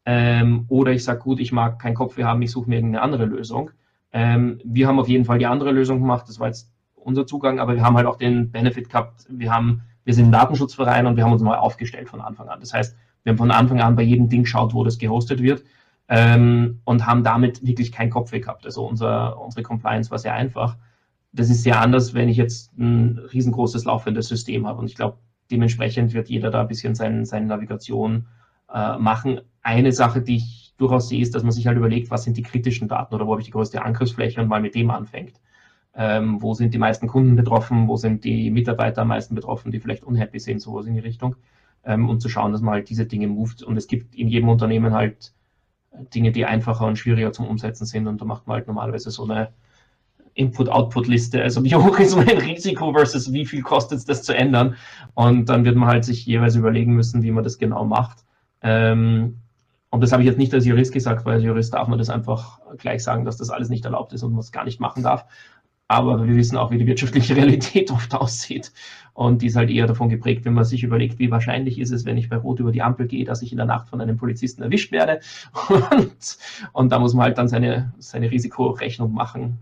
Ähm, 0.05 0.65
oder 0.69 0.91
ich 0.91 1.03
sage, 1.03 1.19
gut, 1.19 1.39
ich 1.39 1.51
mag 1.51 1.79
keinen 1.79 1.95
Kopf, 1.95 2.17
wir 2.17 2.27
haben, 2.27 2.41
ich 2.41 2.51
suche 2.51 2.69
mir 2.69 2.75
irgendeine 2.75 3.01
andere 3.01 3.25
Lösung. 3.25 3.71
Ähm, 4.11 4.59
wir 4.63 4.87
haben 4.87 4.99
auf 4.99 5.07
jeden 5.07 5.25
Fall 5.25 5.39
die 5.39 5.45
andere 5.45 5.71
Lösung 5.71 5.99
gemacht, 5.99 6.25
das 6.27 6.39
war 6.39 6.47
jetzt 6.47 6.71
unser 6.95 7.25
Zugang, 7.25 7.59
aber 7.59 7.75
wir 7.75 7.83
haben 7.83 7.95
halt 7.95 8.07
auch 8.07 8.17
den 8.17 8.51
Benefit 8.51 8.89
gehabt, 8.89 9.25
wir 9.29 9.53
haben, 9.53 9.81
wir 10.03 10.13
sind 10.13 10.25
ein 10.25 10.31
Datenschutzverein 10.31 11.05
und 11.05 11.15
wir 11.15 11.23
haben 11.23 11.31
uns 11.31 11.41
neu 11.41 11.55
aufgestellt 11.55 12.09
von 12.09 12.21
Anfang 12.21 12.49
an. 12.49 12.59
Das 12.59 12.73
heißt, 12.73 12.95
wir 13.23 13.31
haben 13.31 13.37
von 13.37 13.51
Anfang 13.51 13.81
an 13.81 13.95
bei 13.95 14.03
jedem 14.03 14.29
Ding 14.29 14.43
geschaut, 14.43 14.73
wo 14.73 14.83
das 14.83 14.97
gehostet 14.97 15.41
wird 15.41 15.63
ähm, 16.07 16.79
und 16.83 17.05
haben 17.05 17.23
damit 17.23 17.65
wirklich 17.65 17.91
keinen 17.91 18.09
Kopfweh 18.09 18.39
gehabt. 18.39 18.65
Also 18.65 18.85
unser, 18.85 19.39
unsere 19.39 19.63
Compliance 19.63 20.09
war 20.11 20.19
sehr 20.19 20.33
einfach 20.33 20.77
das 21.31 21.49
ist 21.49 21.63
sehr 21.63 21.79
anders, 21.81 22.13
wenn 22.13 22.29
ich 22.29 22.37
jetzt 22.37 22.77
ein 22.77 23.19
riesengroßes 23.31 23.85
laufendes 23.85 24.27
System 24.27 24.67
habe. 24.67 24.79
Und 24.79 24.87
ich 24.87 24.95
glaube, 24.95 25.17
dementsprechend 25.51 26.13
wird 26.13 26.29
jeder 26.29 26.49
da 26.49 26.61
ein 26.61 26.67
bisschen 26.67 26.95
sein, 26.95 27.25
seine 27.25 27.45
Navigation 27.45 28.27
äh, 28.73 28.97
machen. 28.97 29.41
Eine 29.61 29.91
Sache, 29.91 30.21
die 30.21 30.37
ich 30.37 30.58
durchaus 30.79 31.09
sehe, 31.09 31.21
ist, 31.21 31.35
dass 31.35 31.43
man 31.43 31.51
sich 31.51 31.67
halt 31.67 31.77
überlegt, 31.77 32.09
was 32.09 32.23
sind 32.23 32.37
die 32.37 32.41
kritischen 32.41 32.87
Daten 32.87 33.13
oder 33.13 33.27
wo 33.27 33.31
habe 33.31 33.41
ich 33.41 33.45
die 33.45 33.51
größte 33.51 33.83
Angriffsfläche 33.83 34.41
und 34.41 34.47
mal 34.47 34.61
mit 34.61 34.75
dem 34.75 34.89
anfängt. 34.89 35.39
Ähm, 35.93 36.41
wo 36.41 36.53
sind 36.53 36.73
die 36.73 36.77
meisten 36.77 37.07
Kunden 37.07 37.35
betroffen, 37.35 37.87
wo 37.87 37.97
sind 37.97 38.23
die 38.23 38.51
Mitarbeiter 38.51 39.01
am 39.01 39.09
meisten 39.09 39.35
betroffen, 39.35 39.71
die 39.71 39.79
vielleicht 39.79 40.03
unhappy 40.03 40.39
sind, 40.39 40.61
sowas 40.61 40.85
in 40.85 40.93
die 40.93 40.99
Richtung. 40.99 41.35
Ähm, 41.83 42.09
und 42.09 42.21
zu 42.21 42.29
schauen, 42.29 42.51
dass 42.51 42.61
man 42.61 42.75
halt 42.75 42.89
diese 42.89 43.05
Dinge 43.05 43.27
moved. 43.27 43.63
Und 43.63 43.77
es 43.77 43.87
gibt 43.87 44.15
in 44.15 44.29
jedem 44.29 44.49
Unternehmen 44.49 44.93
halt 44.93 45.33
Dinge, 46.13 46.31
die 46.31 46.45
einfacher 46.45 46.85
und 46.85 46.97
schwieriger 46.97 47.33
zum 47.33 47.47
Umsetzen 47.47 47.85
sind. 47.85 48.07
Und 48.07 48.21
da 48.21 48.25
macht 48.25 48.47
man 48.47 48.55
halt 48.55 48.67
normalerweise 48.67 49.11
so 49.11 49.23
eine 49.23 49.49
Input-Output-Liste. 50.35 51.41
Also 51.41 51.63
wie 51.63 51.75
hoch 51.75 51.99
ist 51.99 52.15
mein 52.15 52.37
Risiko 52.37 52.93
versus 52.93 53.33
wie 53.33 53.45
viel 53.45 53.61
kostet 53.61 53.99
es 53.99 54.05
das 54.05 54.23
zu 54.23 54.35
ändern? 54.35 54.75
Und 55.13 55.49
dann 55.49 55.65
wird 55.65 55.75
man 55.75 55.89
halt 55.89 56.05
sich 56.05 56.25
jeweils 56.25 56.55
überlegen 56.55 56.93
müssen, 56.93 57.23
wie 57.23 57.31
man 57.31 57.43
das 57.43 57.57
genau 57.57 57.83
macht. 57.83 58.23
Ähm, 58.61 59.37
und 59.91 60.01
das 60.01 60.11
habe 60.11 60.21
ich 60.21 60.27
jetzt 60.27 60.37
nicht 60.37 60.53
als 60.53 60.65
Jurist 60.65 60.93
gesagt, 60.93 61.25
weil 61.25 61.35
als 61.35 61.43
Jurist 61.43 61.73
darf 61.73 61.87
man 61.87 61.97
das 61.97 62.09
einfach 62.09 62.59
gleich 62.77 63.03
sagen, 63.03 63.25
dass 63.25 63.37
das 63.37 63.49
alles 63.49 63.69
nicht 63.69 63.85
erlaubt 63.85 64.13
ist 64.13 64.23
und 64.23 64.31
man 64.31 64.41
es 64.41 64.51
gar 64.51 64.63
nicht 64.63 64.79
machen 64.79 65.03
darf. 65.03 65.25
Aber 65.87 66.27
wir 66.27 66.35
wissen 66.35 66.55
auch, 66.55 66.69
wie 66.69 66.77
die 66.77 66.85
wirtschaftliche 66.85 67.35
Realität 67.35 67.89
oft 67.89 68.13
aussieht. 68.13 68.71
Und 69.13 69.41
die 69.41 69.47
ist 69.47 69.55
halt 69.55 69.71
eher 69.71 69.87
davon 69.87 70.09
geprägt, 70.09 70.45
wenn 70.45 70.53
man 70.53 70.63
sich 70.63 70.83
überlegt, 70.83 71.17
wie 71.17 71.31
wahrscheinlich 71.31 71.79
ist 71.79 71.91
es, 71.91 72.05
wenn 72.05 72.17
ich 72.17 72.29
bei 72.29 72.37
Rot 72.37 72.59
über 72.59 72.71
die 72.71 72.83
Ampel 72.83 73.07
gehe, 73.07 73.25
dass 73.25 73.41
ich 73.41 73.51
in 73.51 73.57
der 73.57 73.65
Nacht 73.65 73.89
von 73.89 73.99
einem 73.99 74.17
Polizisten 74.17 74.61
erwischt 74.61 74.91
werde. 74.91 75.21
Und, 75.91 76.37
und 76.73 76.91
da 76.91 76.99
muss 76.99 77.15
man 77.15 77.25
halt 77.25 77.37
dann 77.39 77.47
seine, 77.47 77.93
seine 77.97 78.29
Risikorechnung 78.29 79.11
machen 79.11 79.57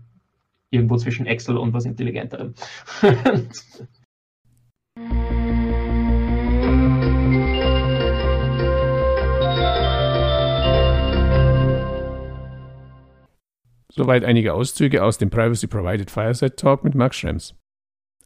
irgendwo 0.70 0.96
zwischen 0.96 1.26
Excel 1.26 1.56
und 1.56 1.72
was 1.72 1.86
Intelligenterem. 1.86 2.54
Soweit 13.90 14.24
einige 14.24 14.54
Auszüge 14.54 15.02
aus 15.02 15.18
dem 15.18 15.30
Privacy 15.30 15.66
Provided 15.66 16.08
Fireside 16.10 16.54
Talk 16.56 16.84
mit 16.84 16.94
Max 16.94 17.16
Schrems. 17.16 17.54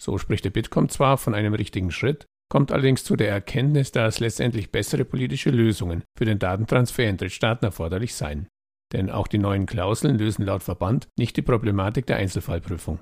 So 0.00 0.18
spricht 0.18 0.44
der 0.44 0.50
Bitkom 0.50 0.88
zwar 0.88 1.16
von 1.16 1.34
einem 1.34 1.54
richtigen 1.54 1.90
Schritt, 1.90 2.26
kommt 2.50 2.72
allerdings 2.72 3.04
zu 3.04 3.16
der 3.16 3.30
Erkenntnis, 3.30 3.92
dass 3.92 4.20
letztendlich 4.20 4.70
bessere 4.70 5.04
politische 5.04 5.50
Lösungen 5.50 6.04
für 6.18 6.26
den 6.26 6.38
Datentransfer 6.38 7.04
in 7.04 7.16
Drittstaaten 7.16 7.64
erforderlich 7.64 8.14
seien. 8.14 8.48
Denn 8.94 9.10
auch 9.10 9.26
die 9.26 9.38
neuen 9.38 9.66
Klauseln 9.66 10.16
lösen 10.16 10.46
laut 10.46 10.62
Verband 10.62 11.08
nicht 11.18 11.36
die 11.36 11.42
Problematik 11.42 12.06
der 12.06 12.16
Einzelfallprüfung. 12.16 13.00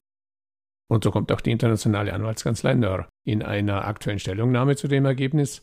Und 0.90 1.04
so 1.04 1.12
kommt 1.12 1.30
auch 1.30 1.40
die 1.40 1.52
internationale 1.52 2.12
Anwaltskanzlei 2.12 2.74
NÖR 2.74 3.08
in 3.24 3.44
einer 3.44 3.86
aktuellen 3.86 4.18
Stellungnahme 4.18 4.74
zu 4.74 4.88
dem 4.88 5.04
Ergebnis, 5.04 5.62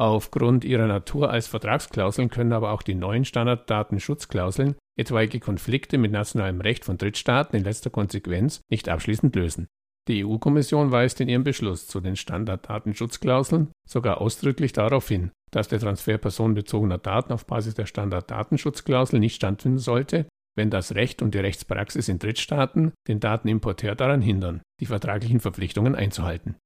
Aufgrund 0.00 0.64
ihrer 0.64 0.86
Natur 0.86 1.30
als 1.30 1.48
Vertragsklauseln 1.48 2.30
können 2.30 2.52
aber 2.52 2.70
auch 2.70 2.82
die 2.82 2.94
neuen 2.94 3.24
Standarddatenschutzklauseln 3.24 4.76
etwaige 4.96 5.40
Konflikte 5.40 5.98
mit 5.98 6.12
nationalem 6.12 6.60
Recht 6.60 6.84
von 6.84 6.98
Drittstaaten 6.98 7.58
in 7.58 7.64
letzter 7.64 7.90
Konsequenz 7.90 8.60
nicht 8.70 8.88
abschließend 8.88 9.34
lösen. 9.34 9.66
Die 10.08 10.24
EU-Kommission 10.24 10.90
weist 10.90 11.20
in 11.20 11.28
ihrem 11.28 11.44
Beschluss 11.44 11.86
zu 11.86 12.00
den 12.00 12.16
Standarddatenschutzklauseln 12.16 13.68
sogar 13.86 14.22
ausdrücklich 14.22 14.72
darauf 14.72 15.06
hin, 15.06 15.30
dass 15.50 15.68
der 15.68 15.80
Transfer 15.80 16.16
personenbezogener 16.16 16.96
Daten 16.96 17.32
auf 17.32 17.46
Basis 17.46 17.74
der 17.74 17.84
Standarddatenschutzklausel 17.84 19.20
nicht 19.20 19.36
stattfinden 19.36 19.78
sollte, 19.78 20.26
wenn 20.56 20.70
das 20.70 20.94
Recht 20.94 21.20
und 21.20 21.34
die 21.34 21.38
Rechtspraxis 21.38 22.08
in 22.08 22.18
Drittstaaten 22.18 22.92
den 23.06 23.20
Datenimporteur 23.20 23.94
daran 23.94 24.22
hindern, 24.22 24.62
die 24.80 24.86
vertraglichen 24.86 25.40
Verpflichtungen 25.40 25.94
einzuhalten. 25.94 26.56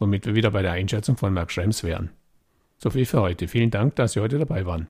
Womit 0.00 0.24
wir 0.24 0.34
wieder 0.34 0.50
bei 0.50 0.62
der 0.62 0.72
Einschätzung 0.72 1.18
von 1.18 1.34
Mark 1.34 1.52
Schrems 1.52 1.84
wären. 1.84 2.10
So 2.78 2.88
viel 2.88 3.04
für 3.04 3.20
heute. 3.20 3.48
Vielen 3.48 3.70
Dank, 3.70 3.96
dass 3.96 4.14
Sie 4.14 4.20
heute 4.20 4.38
dabei 4.38 4.64
waren. 4.64 4.88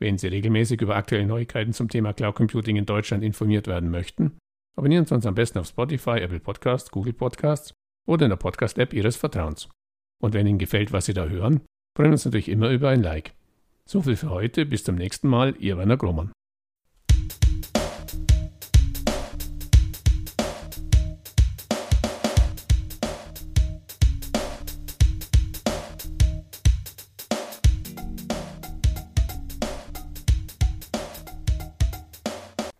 Wenn 0.00 0.18
Sie 0.18 0.28
regelmäßig 0.28 0.80
über 0.80 0.96
aktuelle 0.96 1.26
Neuigkeiten 1.26 1.72
zum 1.72 1.88
Thema 1.88 2.12
Cloud 2.12 2.36
Computing 2.36 2.76
in 2.76 2.86
Deutschland 2.86 3.24
informiert 3.24 3.66
werden 3.66 3.90
möchten, 3.90 4.38
abonnieren 4.76 5.06
Sie 5.06 5.14
uns 5.14 5.26
am 5.26 5.34
besten 5.34 5.58
auf 5.58 5.66
Spotify, 5.66 6.18
Apple 6.18 6.40
Podcasts, 6.40 6.90
Google 6.90 7.12
Podcasts 7.12 7.74
oder 8.06 8.26
in 8.26 8.30
der 8.30 8.36
Podcast-App 8.36 8.92
Ihres 8.92 9.16
Vertrauens. 9.16 9.68
Und 10.20 10.34
wenn 10.34 10.46
Ihnen 10.46 10.58
gefällt, 10.58 10.92
was 10.92 11.06
Sie 11.06 11.14
da 11.14 11.26
hören, 11.26 11.60
freuen 11.96 12.10
wir 12.10 12.14
uns 12.14 12.24
natürlich 12.24 12.48
immer 12.48 12.70
über 12.70 12.90
ein 12.90 13.02
Like. 13.02 13.34
So 13.86 14.02
viel 14.02 14.16
für 14.16 14.30
heute. 14.30 14.64
Bis 14.66 14.84
zum 14.84 14.96
nächsten 14.96 15.28
Mal. 15.28 15.54
Ihr 15.58 15.76
Werner 15.76 15.96
Grohmann. 15.96 16.32